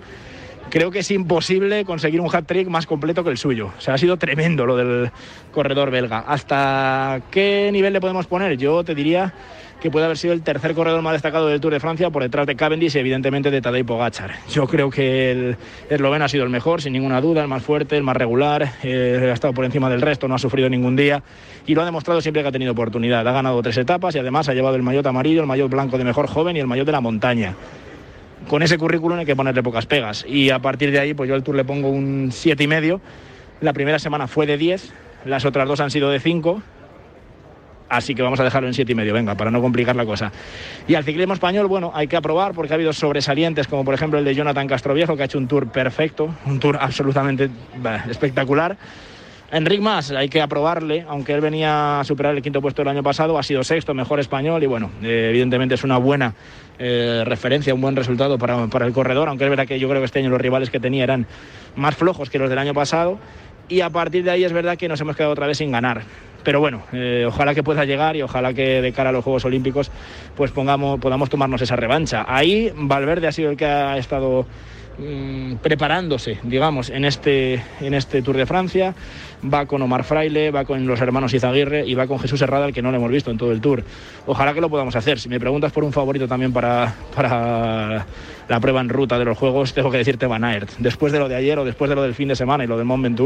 Creo 0.71 0.89
que 0.89 0.99
es 0.99 1.11
imposible 1.11 1.83
conseguir 1.83 2.21
un 2.21 2.33
hat-trick 2.33 2.69
más 2.69 2.85
completo 2.85 3.25
que 3.25 3.29
el 3.29 3.37
suyo. 3.37 3.73
O 3.77 3.81
sea, 3.81 3.95
ha 3.95 3.97
sido 3.97 4.15
tremendo 4.15 4.65
lo 4.65 4.77
del 4.77 5.11
corredor 5.51 5.91
belga. 5.91 6.19
¿Hasta 6.19 7.23
qué 7.29 7.69
nivel 7.73 7.91
le 7.91 7.99
podemos 7.99 8.25
poner? 8.25 8.55
Yo 8.55 8.81
te 8.81 8.95
diría 8.95 9.33
que 9.81 9.91
puede 9.91 10.05
haber 10.05 10.17
sido 10.17 10.33
el 10.33 10.43
tercer 10.43 10.73
corredor 10.73 11.01
más 11.01 11.11
destacado 11.11 11.47
del 11.47 11.59
Tour 11.59 11.73
de 11.73 11.81
Francia 11.81 12.09
por 12.09 12.23
detrás 12.23 12.47
de 12.47 12.55
Cavendish 12.55 12.95
y 12.95 12.99
evidentemente 12.99 13.51
de 13.51 13.59
Tadej 13.59 13.85
Pogacar. 13.85 14.35
Yo 14.49 14.65
creo 14.65 14.89
que 14.89 15.31
el 15.31 15.57
esloveno 15.89 16.23
ha 16.23 16.29
sido 16.29 16.45
el 16.45 16.49
mejor, 16.49 16.81
sin 16.81 16.93
ninguna 16.93 17.19
duda, 17.19 17.41
el 17.41 17.49
más 17.49 17.63
fuerte, 17.63 17.97
el 17.97 18.03
más 18.03 18.15
regular, 18.15 18.75
eh, 18.81 19.27
ha 19.29 19.33
estado 19.33 19.53
por 19.53 19.65
encima 19.65 19.89
del 19.89 19.99
resto, 19.99 20.29
no 20.29 20.35
ha 20.35 20.39
sufrido 20.39 20.69
ningún 20.69 20.95
día 20.95 21.21
y 21.67 21.75
lo 21.75 21.81
ha 21.81 21.85
demostrado 21.85 22.21
siempre 22.21 22.43
que 22.43 22.47
ha 22.47 22.51
tenido 22.53 22.71
oportunidad. 22.71 23.27
Ha 23.27 23.31
ganado 23.33 23.61
tres 23.61 23.77
etapas 23.77 24.15
y 24.15 24.19
además 24.19 24.47
ha 24.47 24.53
llevado 24.53 24.77
el 24.77 24.83
maillot 24.83 25.05
amarillo, 25.05 25.41
el 25.41 25.47
maillot 25.47 25.69
blanco 25.69 25.97
de 25.97 26.05
mejor 26.05 26.27
joven 26.27 26.55
y 26.55 26.61
el 26.61 26.67
maillot 26.67 26.85
de 26.85 26.93
la 26.93 27.01
montaña 27.01 27.55
con 28.47 28.63
ese 28.63 28.77
currículum 28.77 29.19
hay 29.19 29.25
que 29.25 29.35
ponerle 29.35 29.63
pocas 29.63 29.85
pegas. 29.85 30.25
Y 30.27 30.49
a 30.49 30.59
partir 30.59 30.91
de 30.91 30.99
ahí, 30.99 31.13
pues 31.13 31.27
yo 31.29 31.35
al 31.35 31.43
Tour 31.43 31.55
le 31.55 31.65
pongo 31.65 31.89
un 31.89 32.29
siete 32.31 32.63
y 32.63 32.67
medio. 32.67 33.01
La 33.61 33.73
primera 33.73 33.99
semana 33.99 34.27
fue 34.27 34.45
de 34.45 34.57
10, 34.57 34.91
las 35.25 35.45
otras 35.45 35.67
dos 35.67 35.79
han 35.79 35.91
sido 35.91 36.09
de 36.09 36.19
5. 36.19 36.61
Así 37.89 38.15
que 38.15 38.21
vamos 38.21 38.39
a 38.39 38.45
dejarlo 38.45 38.69
en 38.69 38.73
siete 38.73 38.93
y 38.93 38.95
medio, 38.95 39.13
venga, 39.13 39.35
para 39.35 39.51
no 39.51 39.61
complicar 39.61 39.97
la 39.97 40.05
cosa. 40.05 40.31
Y 40.87 40.95
al 40.95 41.03
ciclismo 41.03 41.33
español, 41.33 41.67
bueno, 41.67 41.91
hay 41.93 42.07
que 42.07 42.15
aprobar 42.15 42.53
porque 42.53 42.71
ha 42.71 42.75
habido 42.75 42.93
sobresalientes, 42.93 43.67
como 43.67 43.83
por 43.83 43.93
ejemplo 43.93 44.17
el 44.17 44.23
de 44.23 44.33
Jonathan 44.33 44.65
Castroviejo, 44.65 45.17
que 45.17 45.23
ha 45.23 45.25
hecho 45.25 45.37
un 45.37 45.49
tour 45.49 45.67
perfecto, 45.67 46.33
un 46.45 46.57
tour 46.57 46.77
absolutamente 46.79 47.49
espectacular. 48.09 48.77
Enric 49.51 49.81
Mas, 49.81 50.11
hay 50.11 50.29
que 50.29 50.41
aprobarle, 50.41 51.05
aunque 51.09 51.33
él 51.33 51.41
venía 51.41 51.99
a 51.99 52.03
superar 52.05 52.33
el 52.33 52.41
quinto 52.41 52.61
puesto 52.61 52.83
el 52.83 52.87
año 52.87 53.03
pasado, 53.03 53.37
ha 53.37 53.43
sido 53.43 53.65
sexto, 53.65 53.93
mejor 53.93 54.21
español 54.21 54.63
y 54.63 54.65
bueno, 54.65 54.89
eh, 55.03 55.27
evidentemente 55.29 55.75
es 55.75 55.83
una 55.83 55.97
buena 55.97 56.33
eh, 56.79 57.23
referencia, 57.25 57.73
un 57.73 57.81
buen 57.81 57.97
resultado 57.97 58.37
para, 58.37 58.67
para 58.67 58.85
el 58.85 58.93
corredor, 58.93 59.27
aunque 59.27 59.43
es 59.43 59.49
verdad 59.49 59.67
que 59.67 59.77
yo 59.77 59.89
creo 59.89 59.99
que 59.99 60.05
este 60.05 60.19
año 60.19 60.29
los 60.29 60.39
rivales 60.39 60.69
que 60.69 60.79
tenía 60.79 61.03
eran 61.03 61.27
más 61.75 61.97
flojos 61.97 62.29
que 62.29 62.39
los 62.39 62.49
del 62.49 62.59
año 62.59 62.73
pasado 62.73 63.19
y 63.67 63.81
a 63.81 63.89
partir 63.89 64.23
de 64.23 64.31
ahí 64.31 64.45
es 64.45 64.53
verdad 64.53 64.77
que 64.77 64.87
nos 64.87 65.01
hemos 65.01 65.17
quedado 65.17 65.33
otra 65.33 65.47
vez 65.47 65.57
sin 65.57 65.71
ganar. 65.71 66.03
Pero 66.43 66.61
bueno, 66.61 66.83
eh, 66.93 67.25
ojalá 67.27 67.53
que 67.53 67.61
pueda 67.61 67.83
llegar 67.83 68.15
y 68.15 68.21
ojalá 68.21 68.53
que 68.53 68.81
de 68.81 68.91
cara 68.93 69.09
a 69.09 69.13
los 69.13 69.23
Juegos 69.23 69.43
Olímpicos 69.43 69.91
pues 70.35 70.51
pongamos, 70.51 70.99
podamos 70.99 71.29
tomarnos 71.29 71.61
esa 71.61 71.75
revancha. 71.75 72.25
Ahí 72.27 72.71
Valverde 72.75 73.27
ha 73.27 73.31
sido 73.33 73.51
el 73.51 73.57
que 73.57 73.65
ha 73.65 73.97
estado 73.97 74.45
mm, 74.97 75.55
preparándose, 75.55 76.39
digamos, 76.43 76.89
en 76.89 77.05
este, 77.05 77.63
en 77.79 77.93
este 77.93 78.21
Tour 78.21 78.37
de 78.37 78.45
Francia. 78.45 78.93
Va 79.43 79.65
con 79.65 79.81
Omar 79.81 80.03
Fraile, 80.03 80.51
va 80.51 80.65
con 80.65 80.85
los 80.85 81.01
hermanos 81.01 81.33
Izaguirre 81.33 81.85
y 81.85 81.95
va 81.95 82.05
con 82.05 82.19
Jesús 82.19 82.41
Herrada, 82.41 82.65
al 82.65 82.73
que 82.73 82.81
no 82.81 82.91
lo 82.91 82.97
hemos 82.97 83.11
visto 83.11 83.31
en 83.31 83.37
todo 83.37 83.51
el 83.51 83.59
Tour. 83.59 83.83
Ojalá 84.27 84.53
que 84.53 84.61
lo 84.61 84.69
podamos 84.69 84.95
hacer. 84.95 85.19
Si 85.19 85.29
me 85.29 85.39
preguntas 85.39 85.71
por 85.71 85.83
un 85.83 85.91
favorito 85.91 86.27
también 86.27 86.53
para, 86.53 86.93
para 87.15 88.05
la 88.47 88.59
prueba 88.59 88.81
en 88.81 88.89
ruta 88.89 89.17
de 89.17 89.25
los 89.25 89.37
Juegos, 89.37 89.73
tengo 89.73 89.89
que 89.89 89.97
decirte 89.97 90.27
Van 90.27 90.43
Aert. 90.43 90.69
Después 90.77 91.11
de 91.11 91.19
lo 91.19 91.27
de 91.27 91.35
ayer 91.35 91.57
o 91.57 91.65
después 91.65 91.89
de 91.89 91.95
lo 91.95 92.03
del 92.03 92.13
fin 92.13 92.27
de 92.27 92.35
semana 92.35 92.63
y 92.63 92.67
lo 92.67 92.77
del 92.77 92.85
Mont 92.85 93.19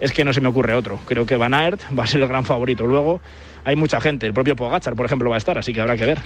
es 0.00 0.12
que 0.12 0.24
no 0.24 0.32
se 0.32 0.40
me 0.40 0.48
ocurre 0.48 0.74
otro. 0.74 0.98
Creo 1.06 1.26
que 1.26 1.36
Van 1.36 1.54
Aert 1.54 1.80
va 1.96 2.04
a 2.04 2.06
ser 2.06 2.22
el 2.22 2.28
gran 2.28 2.44
favorito. 2.44 2.86
Luego 2.86 3.20
hay 3.64 3.76
mucha 3.76 4.00
gente, 4.00 4.26
el 4.26 4.34
propio 4.34 4.56
Pogachar, 4.56 4.94
por 4.94 5.06
ejemplo, 5.06 5.30
va 5.30 5.36
a 5.36 5.38
estar, 5.38 5.58
así 5.58 5.72
que 5.72 5.80
habrá 5.80 5.96
que 5.96 6.06
ver. 6.06 6.18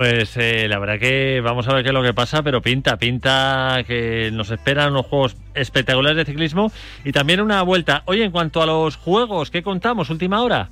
Pues 0.00 0.34
eh, 0.38 0.66
la 0.66 0.78
verdad 0.78 0.98
que 0.98 1.42
vamos 1.42 1.68
a 1.68 1.74
ver 1.74 1.82
qué 1.82 1.90
es 1.90 1.94
lo 1.94 2.02
que 2.02 2.14
pasa, 2.14 2.42
pero 2.42 2.62
pinta, 2.62 2.96
pinta 2.96 3.84
que 3.86 4.30
nos 4.32 4.50
esperan 4.50 4.92
unos 4.92 5.04
juegos 5.04 5.36
espectaculares 5.52 6.16
de 6.16 6.24
ciclismo 6.24 6.72
y 7.04 7.12
también 7.12 7.42
una 7.42 7.60
vuelta. 7.60 8.02
Oye, 8.06 8.24
en 8.24 8.30
cuanto 8.30 8.62
a 8.62 8.66
los 8.66 8.96
juegos, 8.96 9.50
¿qué 9.50 9.62
contamos? 9.62 10.08
Última 10.08 10.40
hora. 10.40 10.70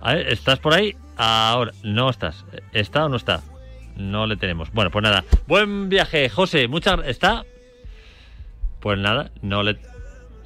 A 0.00 0.14
ver, 0.14 0.32
¿estás 0.32 0.58
por 0.58 0.72
ahí? 0.72 0.96
Ahora, 1.18 1.72
no 1.82 2.08
estás. 2.08 2.46
¿Está 2.72 3.04
o 3.04 3.10
no 3.10 3.16
está? 3.16 3.42
No 3.94 4.26
le 4.26 4.38
tenemos. 4.38 4.72
Bueno, 4.72 4.90
pues 4.90 5.02
nada. 5.02 5.22
Buen 5.46 5.90
viaje, 5.90 6.30
José. 6.30 6.68
Muchas 6.68 7.00
¿Está? 7.04 7.44
Pues 8.80 8.98
nada, 8.98 9.32
no 9.42 9.62
le, 9.62 9.76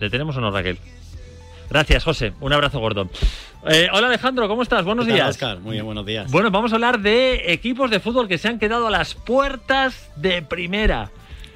le 0.01 0.11
tenemos 0.11 0.37
o 0.37 0.41
no, 0.41 0.51
Raquel. 0.51 0.78
Gracias, 1.71 2.03
José. 2.05 2.33
Un 2.41 2.53
abrazo 2.53 2.81
gordo. 2.81 3.09
Eh, 3.68 3.89
hola 3.93 4.09
Alejandro, 4.09 4.49
¿cómo 4.49 4.62
estás? 4.62 4.85
Buenos 4.85 5.05
¿Qué 5.05 5.12
tal, 5.12 5.16
días. 5.18 5.29
Óscar? 5.31 5.61
Muy 5.61 5.73
bien, 5.75 5.85
buenos 5.85 6.05
días. 6.05 6.31
Bueno, 6.31 6.51
vamos 6.51 6.73
a 6.73 6.75
hablar 6.77 7.01
de 7.01 7.53
equipos 7.53 7.91
de 7.91 8.01
fútbol 8.01 8.27
que 8.27 8.39
se 8.39 8.49
han 8.49 8.59
quedado 8.59 8.89
a 8.89 8.91
las 8.91 9.14
puertas 9.14 10.11
de 10.16 10.43
primera. 10.43 11.11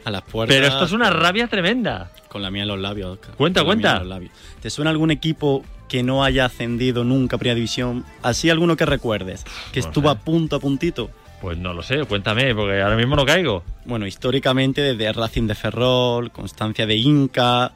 A 0.05 0.11
las 0.11 0.23
puertas. 0.23 0.55
Pero 0.55 0.67
esto 0.69 0.85
es 0.85 0.93
una 0.93 1.11
rabia 1.11 1.49
tremenda. 1.49 2.11
Con 2.29 2.43
la 2.43 2.51
mía 2.51 2.63
en 2.63 2.69
los 2.69 2.79
labios, 2.79 3.13
Óscar. 3.19 3.35
Cuenta, 3.35 3.61
Con 3.61 3.67
la 3.67 3.73
cuenta. 3.75 3.89
mía 3.89 3.97
en 3.97 3.99
los 4.01 4.09
labios. 4.09 4.33
¿Te 4.61 4.71
suena 4.71 4.91
algún 4.91 5.11
equipo 5.11 5.65
que 5.89 6.03
no 6.03 6.23
haya 6.23 6.45
ascendido 6.45 7.03
nunca 7.05 7.37
a 7.37 7.39
Primera 7.39 7.57
División? 7.57 8.05
Así 8.23 8.51
alguno 8.51 8.77
que 8.77 8.87
recuerdes, 8.87 9.45
que 9.73 9.81
No 9.81 9.87
estuvo 9.87 10.09
sé. 10.11 10.17
a 10.17 10.21
punto, 10.21 10.57
a 10.57 10.61
puntito. 10.61 11.11
Pues 11.41 11.59
no 11.59 11.73
lo 11.75 11.83
sé, 11.83 12.05
cuéntame, 12.05 12.55
porque 12.55 12.81
ahora 12.81 12.97
mismo 12.97 13.17
no 13.17 13.25
caigo. 13.27 13.65
Bueno, 13.85 14.07
históricamente 14.07 14.81
desde 14.81 15.13
Racing 15.13 15.47
de 15.47 15.55
Ferrol, 15.55 16.31
Constancia 16.31 16.87
de 16.87 16.97
Inca, 16.97 17.73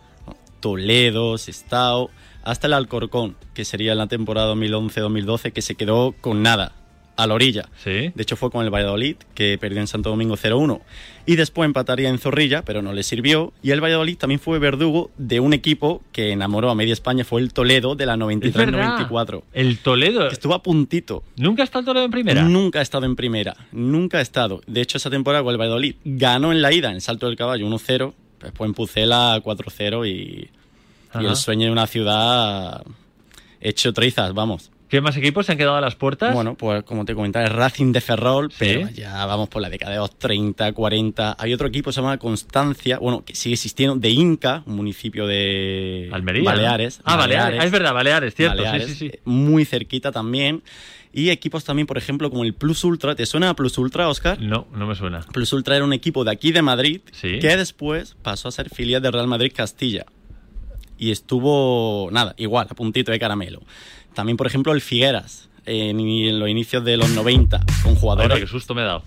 Toledo, 0.61 1.39
Sestao, 1.39 2.11
hasta 2.43 2.67
el 2.67 2.73
Alcorcón, 2.73 3.37
que 3.55 3.65
sería 3.65 3.93
en 3.93 3.99
la 3.99 4.07
temporada 4.07 4.55
2011-2012, 4.55 5.53
que 5.53 5.63
se 5.63 5.75
quedó 5.75 6.15
con 6.21 6.43
nada, 6.43 6.73
a 7.19 7.27
la 7.27 7.35
orilla. 7.35 7.69
Sí. 7.83 8.13
De 8.15 8.23
hecho 8.23 8.37
fue 8.37 8.51
con 8.51 8.65
el 8.65 8.73
Valladolid, 8.73 9.17
que 9.35 9.59
perdió 9.59 9.81
en 9.81 9.89
Santo 9.89 10.09
Domingo 10.11 10.37
0-1. 10.37 10.81
Y 11.27 11.35
después 11.35 11.67
empataría 11.67 12.09
en 12.09 12.19
Zorrilla, 12.19 12.63
pero 12.63 12.81
no 12.81 12.93
le 12.93 13.03
sirvió. 13.03 13.53
Y 13.61 13.73
el 13.73 13.83
Valladolid 13.83 14.17
también 14.17 14.39
fue 14.39 14.61
verdugo 14.61 15.11
de 15.19 15.41
un 15.41 15.53
equipo 15.53 16.01
que 16.13 16.31
enamoró 16.31 16.71
a 16.71 16.77
media 16.77 16.93
España, 16.93 17.25
fue 17.25 17.41
el 17.41 17.53
Toledo 17.53 17.97
de 17.97 18.07
la 18.07 18.15
Es 18.15 18.21
93-94. 18.21 19.43
El 19.53 19.79
Toledo. 19.79 20.29
Estuvo 20.29 20.55
a 20.55 20.63
puntito. 20.63 21.25
¿Nunca 21.37 21.63
ha 21.63 21.65
estado 21.65 21.81
el 21.81 21.87
Toledo 21.87 22.05
en 22.05 22.11
primera? 22.13 22.43
Nunca 22.45 22.79
ha 22.79 22.83
estado 22.83 23.05
en 23.05 23.17
primera. 23.17 23.57
Nunca 23.73 24.19
ha 24.19 24.23
estado. 24.23 24.61
De 24.69 24.81
hecho, 24.81 24.97
esa 24.97 25.11
temporada 25.11 25.43
con 25.43 25.53
el 25.53 25.61
Valladolid 25.61 25.97
ganó 26.05 26.53
en 26.53 26.63
la 26.63 26.73
ida 26.73 26.89
en 26.89 26.95
el 26.95 27.01
Salto 27.03 27.27
del 27.27 27.37
Caballo 27.37 27.67
1-0. 27.67 28.15
Después 28.43 28.69
en 28.69 28.75
Pucela 28.75 29.41
4-0 29.43 30.07
y, 30.09 30.51
el 31.19 31.37
sueño 31.37 31.67
de 31.67 31.73
una 31.73 31.87
ciudad 31.87 32.83
hecho 33.61 33.93
trizas, 33.93 34.33
vamos. 34.35 34.71
¿Qué 34.89 35.03
más 35.03 35.15
equipos 35.19 35.45
se 35.45 35.53
han 35.53 35.59
quedado 35.59 35.77
a 35.77 35.83
las 35.83 35.97
puertas? 35.97 36.33
Bueno, 36.33 36.55
pues 36.55 36.83
como 36.85 37.05
te 37.05 37.15
comentaba, 37.15 37.45
el 37.45 37.53
Racing 37.53 37.93
de 37.93 38.01
Ferrol, 38.01 38.51
Sí. 38.51 38.57
pero 38.59 38.89
ya 38.89 39.27
vamos 39.27 39.51
por 39.51 39.61
la 39.61 39.69
década 39.69 39.93
de 39.93 39.99
los 39.99 40.19
30, 40.19 40.73
40. 40.73 41.37
Hay 41.39 41.53
otro 41.53 41.69
equipo 41.69 41.91
que 41.91 41.95
se 41.95 42.01
llama 42.01 42.17
Constancia, 42.17 42.99
bueno, 42.99 43.23
que 43.23 43.35
sigue 43.35 43.55
existiendo, 43.55 43.97
de 43.97 44.09
Inca, 44.09 44.63
un 44.65 44.77
municipio 44.77 45.27
de 45.27 46.09
Almería. 46.11 46.45
Baleares. 46.45 46.99
¿no? 46.99 47.05
Ah, 47.07 47.17
Baleares. 47.17 47.61
Ah, 47.61 47.65
es 47.67 47.71
verdad, 47.71 47.93
Baleares, 47.93 48.35
cierto. 48.35 48.63
Baleares, 48.63 48.87
Sí, 48.87 48.95
sí, 48.95 49.11
sí. 49.11 49.19
Muy 49.27 49.67
cerquita 49.67 50.11
también. 50.11 50.63
Y 51.13 51.31
equipos 51.31 51.65
también, 51.65 51.87
por 51.87 51.97
ejemplo, 51.99 52.31
como 52.31 52.45
el 52.45 52.55
Plus 52.55 52.85
Ultra. 52.85 53.15
¿Te 53.15 53.25
suena 53.27 53.51
a 53.51 53.55
Plus 53.55 53.79
Ultra, 53.79 54.09
Oscar? 54.09 54.41
No, 54.41 54.67
no 54.75 54.87
me 54.87 54.95
suena. 54.95 55.21
Plus 55.33 55.53
Ultra 55.53 55.77
era 55.77 55.85
un 55.85 55.93
equipo 55.93 56.23
de 56.25 56.31
aquí 56.31 56.53
de 56.53 56.63
Madrid 56.63 57.01
Sí. 57.13 57.39
que 57.41 57.57
después 57.57 58.17
pasó 58.23 58.49
a 58.49 58.53
ser 58.53 58.69
filial 58.71 59.01
del 59.03 59.13
Real 59.13 59.27
Madrid 59.27 59.53
Castilla. 59.55 60.05
Y 60.99 61.11
estuvo, 61.11 62.09
nada, 62.13 62.35
igual, 62.39 62.67
a 62.71 62.75
puntito 62.75 63.11
de 63.13 63.19
caramelo. 63.19 63.63
También, 64.15 64.37
por 64.37 64.47
ejemplo, 64.47 64.73
el 64.73 64.81
Figueras. 64.81 65.49
en, 65.65 66.01
en 66.01 66.39
los 66.41 66.49
inicios 66.49 66.85
de 66.85 66.97
los 66.97 67.11
90 67.11 67.61
con 67.83 67.95
jugadores... 67.95 68.39
Qué 68.41 68.47
susto 68.47 68.75
me 68.75 68.83
he 68.83 68.85
dado. 68.85 69.03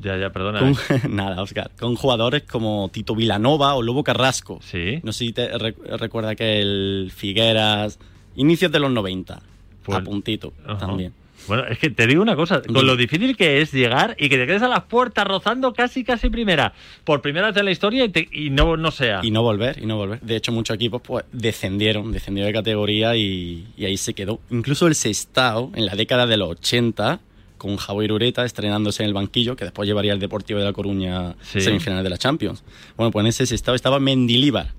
Ya, 0.00 0.16
ya, 0.16 0.30
perdona. 0.30 0.60
Con- 0.60 0.72
eh. 0.96 1.02
nada, 1.08 1.42
Oscar. 1.42 1.70
Con 1.78 1.96
jugadores 1.96 2.44
como 2.44 2.88
Tito 2.92 3.14
Vilanova 3.16 3.74
o 3.74 3.82
Lobo 3.82 4.04
Carrasco. 4.04 4.60
Sí. 4.62 5.00
No 5.02 5.12
sé 5.12 5.26
si 5.26 5.32
te 5.32 5.56
re- 5.58 5.74
recuerda 5.98 6.34
que 6.36 6.60
el 6.60 7.10
Figueras. 7.14 7.98
Inicios 8.36 8.70
de 8.70 8.78
los 8.78 8.90
90. 8.92 9.42
Pues- 9.88 9.98
a 9.98 10.04
puntito 10.04 10.52
también. 10.78 11.12
Bueno, 11.46 11.64
es 11.66 11.78
que 11.78 11.88
te 11.88 12.06
digo 12.08 12.20
una 12.20 12.34
cosa, 12.36 12.60
con 12.62 12.84
lo 12.84 12.96
difícil 12.96 13.36
que 13.36 13.60
es 13.62 13.72
llegar 13.72 14.16
y 14.18 14.28
que 14.28 14.36
te 14.36 14.46
quedes 14.46 14.60
a 14.62 14.68
las 14.68 14.82
puertas 14.82 15.24
rozando 15.26 15.72
casi 15.72 16.02
casi 16.04 16.28
primera, 16.28 16.74
por 17.04 17.22
primera 17.22 17.46
vez 17.46 17.56
en 17.56 17.64
la 17.64 17.70
historia 17.70 18.04
y, 18.04 18.08
te- 18.10 18.28
y 18.32 18.50
no, 18.50 18.76
no 18.76 18.90
sea. 18.90 19.20
Y 19.22 19.30
no 19.30 19.42
volver, 19.42 19.78
y 19.80 19.86
no 19.86 19.96
volver. 19.96 20.20
De 20.20 20.34
hecho, 20.36 20.50
muchos 20.52 20.74
equipos 20.74 21.00
pues 21.00 21.24
descendieron, 21.32 22.10
descendieron 22.12 22.52
de 22.52 22.58
categoría 22.58 23.14
y, 23.16 23.66
y 23.76 23.84
ahí 23.84 23.96
se 23.96 24.14
quedó. 24.14 24.40
Incluso 24.50 24.88
el 24.88 24.94
Sestao, 24.96 25.70
en 25.74 25.86
la 25.86 25.94
década 25.94 26.26
de 26.26 26.36
los 26.36 26.50
80, 26.50 27.20
con 27.56 27.76
Javier 27.76 28.12
Ureta 28.12 28.44
estrenándose 28.44 29.02
en 29.04 29.08
el 29.08 29.14
banquillo, 29.14 29.56
que 29.56 29.64
después 29.64 29.86
llevaría 29.88 30.12
el 30.12 30.18
Deportivo 30.18 30.58
de 30.58 30.64
La 30.66 30.72
Coruña 30.72 31.34
Sí. 31.40 31.60
semifinales 31.60 32.04
de 32.04 32.10
la 32.10 32.18
Champions. 32.18 32.62
Bueno, 32.96 33.10
pues 33.12 33.22
en 33.22 33.28
ese 33.28 33.46
Sestao 33.46 33.74
estaba 33.76 33.98
Mendilíbar. 34.00 34.74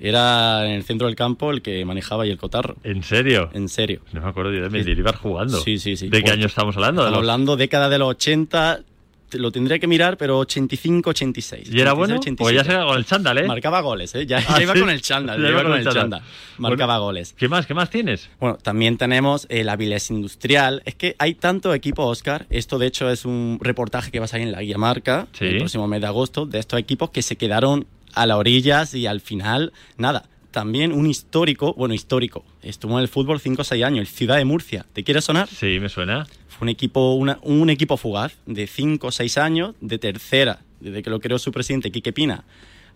Era 0.00 0.64
en 0.66 0.72
el 0.72 0.84
centro 0.84 1.06
del 1.06 1.16
campo 1.16 1.50
el 1.50 1.62
que 1.62 1.84
manejaba 1.84 2.26
y 2.26 2.30
el 2.30 2.38
cotarro. 2.38 2.76
¿En 2.84 3.02
serio? 3.02 3.50
En 3.52 3.68
serio. 3.68 4.00
No 4.12 4.20
me 4.22 4.28
acuerdo 4.28 4.52
yo 4.52 4.62
de 4.62 4.70
Mendilibar 4.70 5.16
jugando. 5.16 5.60
Sí, 5.60 5.78
sí, 5.78 5.96
sí. 5.96 6.08
¿De 6.08 6.22
qué 6.22 6.30
año 6.30 6.46
estamos 6.46 6.76
hablando? 6.76 7.02
¿De 7.02 7.08
Estamos 7.08 7.18
hablando 7.24 7.56
década 7.56 7.88
de 7.88 7.98
los 7.98 8.08
80, 8.10 8.80
te- 9.28 9.38
lo 9.38 9.50
tendría 9.52 9.78
que 9.78 9.86
mirar, 9.86 10.16
pero 10.16 10.38
85, 10.38 11.10
86. 11.10 11.68
¿Y 11.72 11.80
era 11.80 11.92
bueno? 11.92 12.14
86, 12.14 12.36
Pues 12.38 12.54
ya 12.54 12.64
se 12.64 12.70
87. 12.70 12.80
iba 12.80 12.86
con 12.88 12.98
el 12.98 13.04
chándal, 13.04 13.38
¿eh? 13.38 13.46
Marcaba 13.46 13.80
goles, 13.80 14.14
¿eh? 14.14 14.24
Ya, 14.26 14.38
Ah, 14.38 14.54
ya 14.58 14.62
iba 14.62 14.72
¿sí? 14.74 14.80
con 14.80 14.90
el 14.90 15.02
chándal, 15.02 15.36
Ya 15.38 15.44
ya 15.44 15.50
iba 15.50 15.62
con 15.64 15.72
el 15.74 15.84
chándal. 15.84 16.22
Marcaba 16.58 16.94
Bueno, 16.98 17.04
goles. 17.06 17.34
¿Qué 17.36 17.48
más? 17.48 17.66
¿Qué 17.66 17.74
más 17.74 17.90
tienes? 17.90 18.30
Bueno, 18.40 18.56
también 18.62 18.96
tenemos 18.98 19.46
el 19.50 19.68
Avilés 19.68 20.10
Industrial. 20.10 20.82
Es 20.86 20.94
que 20.94 21.14
hay 21.18 21.34
tanto 21.34 21.74
equipo, 21.74 22.06
Oscar. 22.06 22.46
Esto, 22.50 22.78
de 22.78 22.86
hecho, 22.86 23.10
es 23.10 23.24
un 23.24 23.58
reportaje 23.60 24.10
que 24.10 24.18
va 24.18 24.24
a 24.24 24.28
salir 24.28 24.46
en 24.46 24.52
la 24.52 24.62
guía 24.62 24.78
marca 24.78 25.26
Sí. 25.32 25.44
el 25.44 25.58
próximo 25.58 25.86
mes 25.88 26.00
de 26.00 26.06
agosto 26.06 26.46
de 26.46 26.58
estos 26.60 26.78
equipos 26.80 27.10
que 27.10 27.20
se 27.22 27.36
quedaron 27.36 27.86
a 28.14 28.26
las 28.26 28.36
orillas 28.36 28.94
y 28.94 29.06
al 29.06 29.20
final, 29.20 29.72
nada. 29.96 30.28
También 30.50 30.92
un 30.92 31.06
histórico, 31.06 31.74
bueno, 31.74 31.94
histórico. 31.94 32.44
Estuvo 32.62 32.94
en 32.96 33.02
el 33.02 33.08
fútbol 33.08 33.38
5 33.38 33.60
o 33.62 33.64
6 33.64 33.84
años, 33.84 34.00
el 34.00 34.06
Ciudad 34.06 34.36
de 34.38 34.44
Murcia. 34.44 34.86
¿Te 34.92 35.04
quiere 35.04 35.20
sonar? 35.20 35.46
Sí, 35.48 35.78
me 35.80 35.88
suena. 35.88 36.26
Fue 36.48 36.64
un 36.64 36.68
equipo, 36.70 37.12
una- 37.14 37.38
un 37.42 37.68
equipo 37.70 37.96
fugaz 37.96 38.32
de 38.46 38.66
5 38.66 39.08
o 39.08 39.12
6 39.12 39.36
años, 39.38 39.74
de 39.80 39.98
tercera, 39.98 40.60
desde 40.80 41.02
que 41.02 41.10
lo 41.10 41.20
creó 41.20 41.38
su 41.38 41.52
presidente, 41.52 41.92
Quique 41.92 42.12
Pina, 42.12 42.44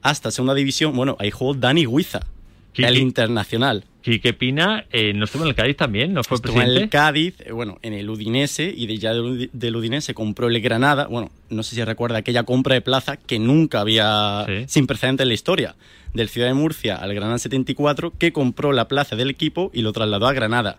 hasta 0.01 0.31
segunda 0.31 0.55
división. 0.55 0.97
Bueno, 0.97 1.17
ahí 1.21 1.31
jugó 1.31 1.55
Dani 1.55 1.87
Huiza, 1.87 2.21
el 2.75 2.97
internacional. 2.97 3.85
Quique 4.03 4.35
Pina 4.35 4.85
eh, 4.91 5.13
no 5.15 5.25
estuvo 5.25 5.45
en 5.45 5.51
el 5.51 5.55
Cádiz 5.55 5.77
también, 5.77 6.13
¿no 6.13 6.23
fue 6.25 6.37
Estuvo 6.37 6.53
en 6.53 6.59
presidente? 6.59 6.85
el 6.85 6.91
Cádiz, 6.91 7.35
eh, 7.41 7.53
bueno, 7.53 7.79
en 7.83 7.95
el 7.95 8.11
Udinese 8.11 8.73
y 8.77 8.87
de 8.87 8.99
ya 8.99 9.15
del, 9.15 9.49
del 9.53 9.77
Udinese 9.77 10.13
compró 10.13 10.49
el 10.49 10.61
Granada. 10.61 11.07
Bueno, 11.07 11.31
no 11.51 11.63
sé 11.63 11.77
si 11.77 11.85
recuerda 11.85 12.19
aquella 12.19 12.43
compra 12.43 12.75
de 12.75 12.81
plaza 12.81 13.17
que 13.17 13.39
nunca 13.39 13.81
había, 13.81 14.47
sin 14.67 14.87
precedentes 14.87 15.25
en 15.25 15.29
la 15.29 15.35
historia, 15.35 15.77
del 16.15 16.29
Ciudad 16.29 16.49
de 16.49 16.55
Murcia 16.55 16.97
al 16.97 17.15
Granada 17.15 17.39
74, 17.39 18.13
que 18.19 18.33
compró 18.33 18.73
la 18.73 18.89
plaza 18.89 19.17
del 19.17 19.31
equipo 19.31 19.71
y 19.73 19.83
lo 19.83 19.93
trasladó 19.93 20.27
a 20.27 20.33
Granada. 20.33 20.79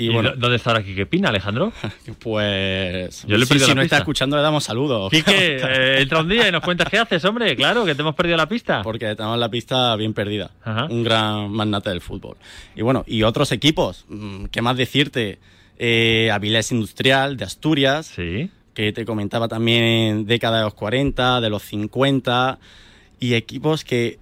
¿Y, 0.00 0.06
Y 0.06 0.08
bueno, 0.10 0.30
dó- 0.30 0.36
dónde 0.36 0.56
está 0.56 0.70
ahora 0.70 0.82
Quique 0.84 1.06
Pina, 1.06 1.28
Alejandro? 1.30 1.72
pues. 2.20 3.24
Yo 3.26 3.36
le 3.36 3.44
he 3.44 3.46
si, 3.46 3.58
la 3.58 3.74
no 3.74 3.82
está 3.82 3.98
escuchando, 3.98 4.36
le 4.36 4.42
damos 4.42 4.64
saludos. 4.64 5.10
Quique, 5.10 5.56
eh, 5.62 5.96
entra 6.02 6.20
un 6.20 6.28
día 6.28 6.48
y 6.48 6.52
nos 6.52 6.62
cuentas 6.62 6.88
qué 6.88 6.98
haces, 6.98 7.24
hombre. 7.24 7.56
Claro, 7.56 7.84
que 7.84 7.94
te 7.94 8.02
hemos 8.02 8.14
perdido 8.14 8.36
la 8.36 8.48
pista. 8.48 8.82
Porque 8.82 9.14
tenemos 9.16 9.38
la 9.38 9.48
pista 9.50 9.94
bien 9.96 10.14
perdida. 10.14 10.50
Un 10.88 11.02
gran 11.02 11.50
magnate 11.50 11.90
del 11.90 12.00
fútbol. 12.00 12.36
Y 12.76 12.82
bueno, 12.82 13.04
y 13.06 13.22
otros 13.24 13.50
equipos. 13.52 14.04
mm, 14.08 14.46
¿Qué 14.46 14.62
más 14.62 14.76
decirte? 14.76 15.38
Eh, 15.78 16.30
Avilés 16.32 16.70
Industrial 16.72 17.36
de 17.36 17.44
Asturias. 17.44 18.12
Que 18.74 18.92
te 18.92 19.04
comentaba 19.04 19.48
también 19.48 20.24
década 20.26 20.58
de 20.58 20.64
los 20.64 20.74
40, 20.74 21.40
de 21.40 21.50
los 21.50 21.62
50. 21.64 22.58
Y 23.20 23.34
equipos 23.34 23.82
que 23.84 24.18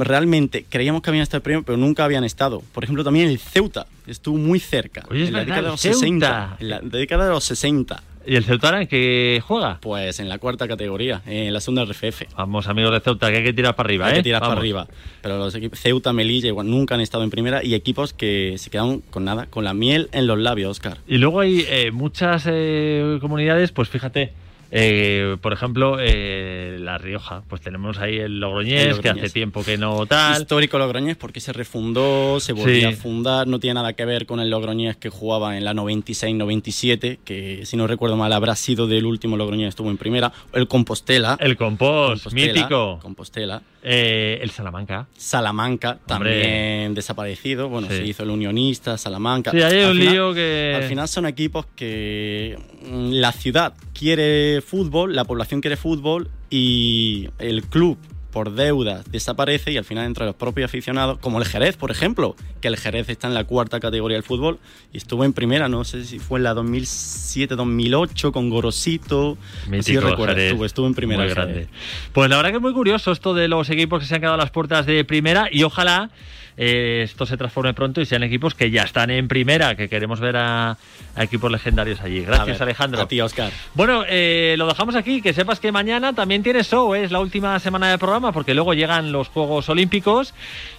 realmente 0.00 0.64
creíamos 0.68 1.02
que 1.02 1.10
habían 1.10 1.22
estado 1.22 1.42
premio, 1.42 1.62
pero 1.62 1.78
nunca 1.78 2.04
habían 2.04 2.24
estado. 2.24 2.62
Por 2.72 2.84
ejemplo, 2.84 3.04
también 3.04 3.28
el 3.28 3.38
Ceuta. 3.38 3.86
Estuvo 4.06 4.36
muy 4.36 4.58
cerca. 4.58 5.04
Oye, 5.10 5.26
en 5.26 5.32
la 5.32 5.40
verdad, 5.40 5.56
década 5.56 5.62
de 5.62 5.70
los 5.70 5.80
Ceuta. 5.80 5.98
60. 5.98 6.56
En 6.60 6.68
la 6.68 6.80
década 6.80 7.24
de 7.24 7.30
los 7.30 7.44
60. 7.44 8.02
¿Y 8.24 8.36
el 8.36 8.44
Ceuta 8.44 8.68
ahora 8.68 8.82
en 8.82 8.86
qué 8.88 9.42
juega? 9.44 9.78
Pues 9.80 10.20
en 10.20 10.28
la 10.28 10.38
cuarta 10.38 10.68
categoría, 10.68 11.22
en 11.26 11.52
la 11.52 11.60
segunda 11.60 11.84
RFF. 11.84 12.22
Vamos, 12.36 12.68
amigos 12.68 12.92
de 12.92 13.00
Ceuta, 13.00 13.30
que 13.30 13.38
hay 13.38 13.44
que 13.44 13.52
tirar 13.52 13.74
para 13.74 13.88
arriba, 13.88 14.06
Hay 14.06 14.12
¿eh? 14.12 14.16
que 14.16 14.22
tirar 14.22 14.40
Vamos. 14.40 14.52
para 14.52 14.60
arriba. 14.60 14.86
Pero 15.22 15.38
los 15.38 15.54
equipos 15.54 15.80
Ceuta, 15.80 16.12
Melilla, 16.12 16.48
igual, 16.48 16.70
nunca 16.70 16.94
han 16.94 17.00
estado 17.00 17.24
en 17.24 17.30
primera 17.30 17.64
y 17.64 17.74
equipos 17.74 18.12
que 18.12 18.54
se 18.58 18.70
quedan 18.70 19.00
con 19.00 19.24
nada, 19.24 19.46
con 19.46 19.64
la 19.64 19.74
miel 19.74 20.08
en 20.12 20.28
los 20.28 20.38
labios, 20.38 20.70
Oscar. 20.70 20.98
Y 21.08 21.18
luego 21.18 21.40
hay 21.40 21.64
eh, 21.68 21.90
muchas 21.90 22.44
eh, 22.46 23.18
comunidades, 23.20 23.72
pues 23.72 23.88
fíjate, 23.88 24.32
eh, 24.74 25.36
por 25.42 25.52
ejemplo, 25.52 25.98
eh, 26.00 26.78
La 26.80 26.96
Rioja, 26.96 27.42
pues 27.46 27.60
tenemos 27.60 27.98
ahí 27.98 28.16
el 28.16 28.40
Logroñés, 28.40 28.96
El 28.96 29.00
que 29.00 29.10
hace 29.10 29.28
tiempo 29.28 29.62
que 29.62 29.76
no 29.76 30.06
tal. 30.06 30.40
Histórico 30.40 30.78
Logroñés 30.78 31.16
porque 31.18 31.40
se 31.40 31.52
refundó, 31.52 32.40
se 32.40 32.54
volvió 32.54 32.88
Sí. 32.88 32.94
a 32.94 32.96
fundar, 32.96 33.46
no 33.46 33.58
tiene 33.60 33.74
nada 33.74 33.92
que 33.92 34.04
ver 34.06 34.24
con 34.24 34.40
el 34.40 34.48
Logroñés 34.48 34.96
que 34.96 35.10
jugaba 35.10 35.58
en 35.58 35.64
la 35.66 35.74
96-97, 35.74 37.18
que 37.24 37.66
si 37.66 37.76
no 37.76 37.86
recuerdo 37.86 38.16
mal 38.16 38.32
habrá 38.32 38.56
sido 38.56 38.86
del 38.86 39.04
último 39.04 39.36
Logroñés 39.36 39.66
que 39.66 39.68
estuvo 39.70 39.90
en 39.90 39.98
primera, 39.98 40.32
el 40.54 40.66
Compostela. 40.68 41.36
El 41.38 41.56
Compost, 41.56 42.24
Compostela, 42.24 42.52
mítico. 42.54 42.98
Compostela. 43.02 43.62
Eh, 43.84 44.38
el 44.40 44.50
Salamanca. 44.50 45.08
Salamanca, 45.16 45.98
Hombre. 46.08 46.40
también 46.40 46.94
desaparecido. 46.94 47.68
Bueno, 47.68 47.88
Sí. 47.90 47.96
se 47.96 48.06
hizo 48.06 48.22
el 48.22 48.30
Unionista, 48.30 48.96
Salamanca. 48.96 49.50
Sí, 49.50 49.60
hay 49.60 49.80
Al 49.82 49.90
un 49.90 49.96
final- 49.98 50.12
lío 50.14 50.34
que- 50.34 50.72
Al 50.76 50.84
final 50.84 51.08
son 51.08 51.26
equipos 51.26 51.66
que 51.74 52.56
mm, 52.88 53.10
la 53.14 53.32
ciudad 53.32 53.74
quiere 53.92 54.61
fútbol, 54.62 55.14
la 55.14 55.24
población 55.24 55.60
quiere 55.60 55.76
fútbol 55.76 56.30
y 56.50 57.28
el 57.38 57.64
club 57.64 57.98
por 58.32 58.54
deudas 58.54 59.04
desaparece 59.12 59.70
y 59.72 59.76
al 59.76 59.84
final 59.84 60.06
entre 60.06 60.24
los 60.24 60.34
propios 60.34 60.64
aficionados, 60.70 61.18
como 61.18 61.38
el 61.38 61.44
Jerez, 61.44 61.76
por 61.76 61.90
ejemplo, 61.90 62.34
que 62.60 62.68
el 62.68 62.78
Jerez 62.78 63.08
está 63.10 63.28
en 63.28 63.34
la 63.34 63.44
cuarta 63.44 63.78
categoría 63.78 64.16
del 64.16 64.24
fútbol 64.24 64.58
y 64.92 64.96
estuvo 64.96 65.24
en 65.24 65.34
primera, 65.34 65.68
no 65.68 65.84
sé 65.84 66.04
si 66.04 66.18
fue 66.18 66.38
en 66.38 66.44
la 66.44 66.54
2007-2008 66.54 68.32
con 68.32 68.48
Gorosito. 68.48 69.36
si 69.82 69.94
Jerez. 69.94 70.38
estuvo, 70.38 70.64
estuvo 70.64 70.86
en 70.86 70.94
primera. 70.94 71.22
Muy 71.22 71.30
grande. 71.30 71.68
Pues 72.12 72.30
la 72.30 72.36
verdad 72.36 72.50
que 72.50 72.56
es 72.56 72.62
muy 72.62 72.72
curioso 72.72 73.12
esto 73.12 73.34
de 73.34 73.48
los 73.48 73.68
equipos 73.68 74.00
que 74.00 74.06
se 74.06 74.14
han 74.14 74.20
quedado 74.20 74.34
a 74.34 74.38
las 74.38 74.50
puertas 74.50 74.86
de 74.86 75.04
primera 75.04 75.48
y 75.52 75.62
ojalá 75.62 76.10
eh, 76.56 77.02
esto 77.04 77.26
se 77.26 77.36
transforme 77.36 77.74
pronto 77.74 78.00
y 78.00 78.06
sean 78.06 78.22
equipos 78.22 78.54
que 78.54 78.70
ya 78.70 78.82
están 78.82 79.10
en 79.10 79.28
primera, 79.28 79.74
que 79.74 79.88
queremos 79.88 80.20
ver 80.20 80.36
a, 80.36 80.76
a 81.14 81.22
equipos 81.22 81.50
legendarios 81.50 82.00
allí. 82.00 82.22
A 82.24 82.26
Gracias, 82.26 82.58
ver, 82.58 82.62
Alejandro. 82.62 83.02
A 83.02 83.08
ti, 83.08 83.20
Oscar. 83.20 83.50
Bueno, 83.74 84.04
eh, 84.08 84.54
lo 84.58 84.66
dejamos 84.66 84.94
aquí. 84.94 85.22
Que 85.22 85.32
sepas 85.32 85.60
que 85.60 85.72
mañana 85.72 86.12
también 86.12 86.42
tienes 86.42 86.68
show. 86.68 86.94
¿eh? 86.94 87.04
Es 87.04 87.10
la 87.10 87.20
última 87.20 87.58
semana 87.58 87.90
de 87.90 87.98
programa 87.98 88.32
porque 88.32 88.54
luego 88.54 88.74
llegan 88.74 89.12
los 89.12 89.28
Juegos 89.28 89.68
Olímpicos. 89.68 90.34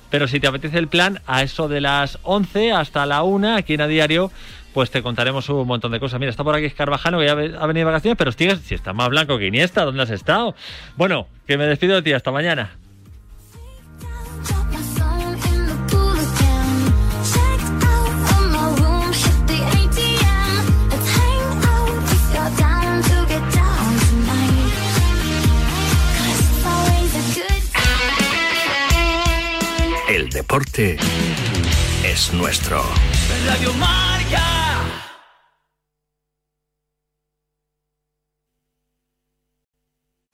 Pero 0.10 0.28
si 0.28 0.40
te 0.40 0.46
apetece 0.48 0.78
el 0.78 0.88
plan, 0.88 1.22
a 1.26 1.42
eso 1.42 1.68
de 1.68 1.82
las 1.82 2.20
11 2.22 2.72
hasta 2.72 3.06
la 3.08 3.24
1, 3.24 3.56
aquí 3.56 3.74
en 3.74 3.82
A 3.82 3.88
Diario, 3.88 4.32
pues 4.72 4.92
te 4.92 5.02
contaremos 5.02 5.50
un 5.50 5.66
montón 5.66 5.92
de 5.92 6.00
cosas. 6.00 6.20
Mira, 6.20 6.30
está 6.30 6.44
por 6.44 6.56
aquí 6.56 6.66
Escarbajano, 6.66 7.18
que 7.18 7.26
ya 7.26 7.32
ha 7.32 7.36
venido 7.36 7.74
de 7.74 7.84
vacaciones, 7.86 8.16
pero 8.18 8.32
sigues, 8.32 8.60
si 8.60 8.76
está 8.76 8.94
más 8.94 9.10
blanco 9.10 9.40
que 9.40 9.48
Iniesta, 9.48 9.86
¿dónde 9.86 10.04
has 10.04 10.12
estado? 10.12 10.54
Bueno, 10.98 11.28
que 11.48 11.58
me 11.58 11.66
despido 11.66 11.96
de 11.96 12.04
ti. 12.04 12.14
Hasta 12.14 12.32
mañana. 12.32 12.76
Deporte 30.44 30.98
es 32.04 32.34
nuestro. 32.34 32.84
Radio 33.48 33.72
Marca. 33.76 34.44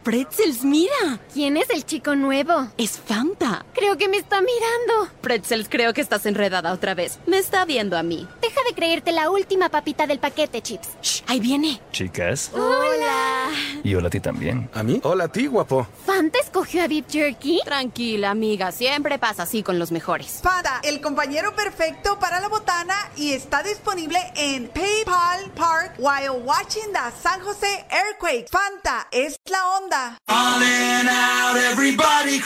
Pretzels, 0.02 0.64
mira. 0.64 1.20
¿Quién 1.32 1.58
es 1.58 1.70
el 1.70 1.86
chico 1.86 2.16
nuevo? 2.16 2.72
Es 2.80 2.98
Fanta. 2.98 3.64
Creo 3.76 3.98
que 3.98 4.08
me 4.08 4.18
está 4.18 4.42
mirando. 4.42 5.14
Pretzels, 5.22 5.70
creo 5.70 5.94
que 5.94 6.02
estás 6.02 6.26
enredada 6.26 6.74
otra 6.74 6.96
vez. 6.96 7.20
Me 7.28 7.38
está 7.38 7.66
viendo 7.66 7.96
a 7.96 8.02
mí. 8.02 8.28
Deja 8.42 8.62
de 8.68 8.74
creerte 8.74 9.12
la 9.12 9.30
última 9.30 9.70
papita 9.70 10.08
del 10.08 10.18
paquete, 10.18 10.64
Chips. 10.64 10.90
Shh, 11.04 11.24
ahí 11.28 11.40
viene. 11.40 11.80
Chicas. 11.92 12.50
Hola. 12.56 13.39
Y 13.84 13.96
hola 13.96 14.08
a 14.08 14.10
ti 14.10 14.20
también. 14.20 14.70
¿A 14.74 14.84
mí? 14.84 15.00
Hola 15.04 15.26
a 15.26 15.28
ti, 15.30 15.48
guapo. 15.48 15.88
¿Fanta 16.06 16.38
escogió 16.40 16.84
a 16.84 16.88
Beef 16.88 17.06
Jerky? 17.10 17.62
Tranquila, 17.64 18.32
amiga. 18.32 18.72
Siempre 18.72 19.18
pasa 19.20 19.44
así 19.44 19.64
con 19.64 19.80
los 19.80 19.92
mejores. 19.92 20.42
Fanta, 20.44 20.82
el 20.84 21.00
compañero 21.00 21.56
perfecto 21.56 22.20
para 22.20 22.40
la 22.42 22.50
botana 22.50 22.96
y 23.16 23.32
está 23.32 23.64
disponible 23.64 24.20
en 24.36 24.68
PayPal 24.68 25.50
Park 25.56 25.94
while 25.98 26.42
watching 26.44 26.92
the 26.92 27.12
San 27.22 27.40
Jose 27.42 27.86
Earthquake. 27.90 28.48
Fanta 28.50 29.08
es 29.12 29.38
la 29.50 29.66
onda. 29.80 30.18
Falling 30.28 31.08
out, 31.08 31.56
everybody 31.72 32.40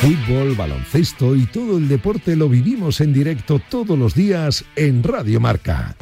Fútbol, 0.00 0.54
baloncesto 0.56 1.34
y 1.34 1.46
todo 1.46 1.78
el 1.78 1.88
deporte 1.88 2.36
lo 2.36 2.48
vivimos 2.48 3.00
en 3.00 3.12
directo 3.12 3.60
todos 3.70 3.98
los 3.98 4.14
días 4.14 4.64
en 4.76 5.02
Radio 5.02 5.40
Marca. 5.40 5.96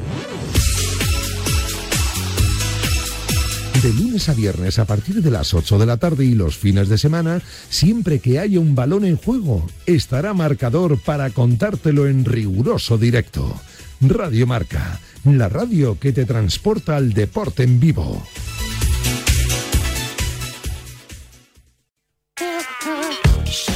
De 3.85 3.93
lunes 3.93 4.29
a 4.29 4.33
viernes 4.33 4.79
a 4.79 4.85
partir 4.85 5.21
de 5.21 5.29
las 5.29 5.53
8 5.53 5.77
de 5.77 5.85
la 5.85 5.97
tarde 5.97 6.25
y 6.25 6.33
los 6.33 6.57
fines 6.57 6.89
de 6.89 6.97
semana, 6.97 7.43
siempre 7.69 8.17
que 8.17 8.39
haya 8.39 8.59
un 8.59 8.73
balón 8.73 9.05
en 9.05 9.15
juego, 9.15 9.67
estará 9.85 10.33
marcador 10.33 10.99
para 10.99 11.29
contártelo 11.29 12.07
en 12.07 12.25
riguroso 12.25 12.97
directo. 12.97 13.61
Radio 14.01 14.47
Marca, 14.47 14.99
la 15.23 15.49
radio 15.49 15.99
que 15.99 16.13
te 16.13 16.25
transporta 16.25 16.95
al 16.95 17.13
deporte 17.13 17.61
en 17.61 17.79
vivo. 17.79 18.25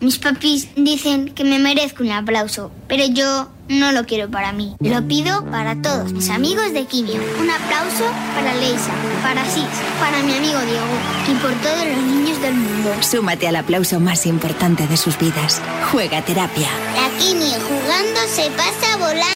Mis 0.00 0.18
papis 0.18 0.68
dicen 0.76 1.34
que 1.34 1.44
me 1.44 1.58
merezco 1.58 2.02
un 2.02 2.10
aplauso, 2.10 2.72
pero 2.88 3.04
yo 3.04 3.50
no 3.68 3.92
lo 3.92 4.06
quiero 4.06 4.30
para 4.30 4.50
mí. 4.50 4.74
Lo 4.80 5.06
pido 5.06 5.44
para 5.50 5.80
todos 5.82 6.14
mis 6.14 6.30
amigos 6.30 6.72
de 6.72 6.86
Quimio. 6.86 7.20
Un 7.38 7.50
aplauso 7.50 8.04
para 8.34 8.54
Leisa, 8.54 8.94
para 9.22 9.44
Six, 9.44 9.66
para 10.00 10.22
mi 10.22 10.34
amigo 10.34 10.58
Diego 10.60 10.86
y 11.28 11.34
por 11.42 11.52
todos 11.60 11.86
los 11.86 12.02
niños 12.02 12.40
del 12.40 12.54
mundo. 12.54 12.94
Súmate 13.02 13.46
al 13.46 13.56
aplauso 13.56 14.00
más 14.00 14.24
importante 14.24 14.86
de 14.86 14.96
sus 14.96 15.18
vidas. 15.18 15.60
Juega 15.92 16.22
terapia. 16.24 16.70
La 16.96 17.18
Quimio 17.18 17.60
jugando 17.60 18.20
se 18.26 18.50
pasa 18.52 18.96
volando. 18.96 19.34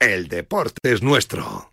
El 0.00 0.26
deporte 0.26 0.92
es 0.92 1.02
nuestro. 1.02 1.71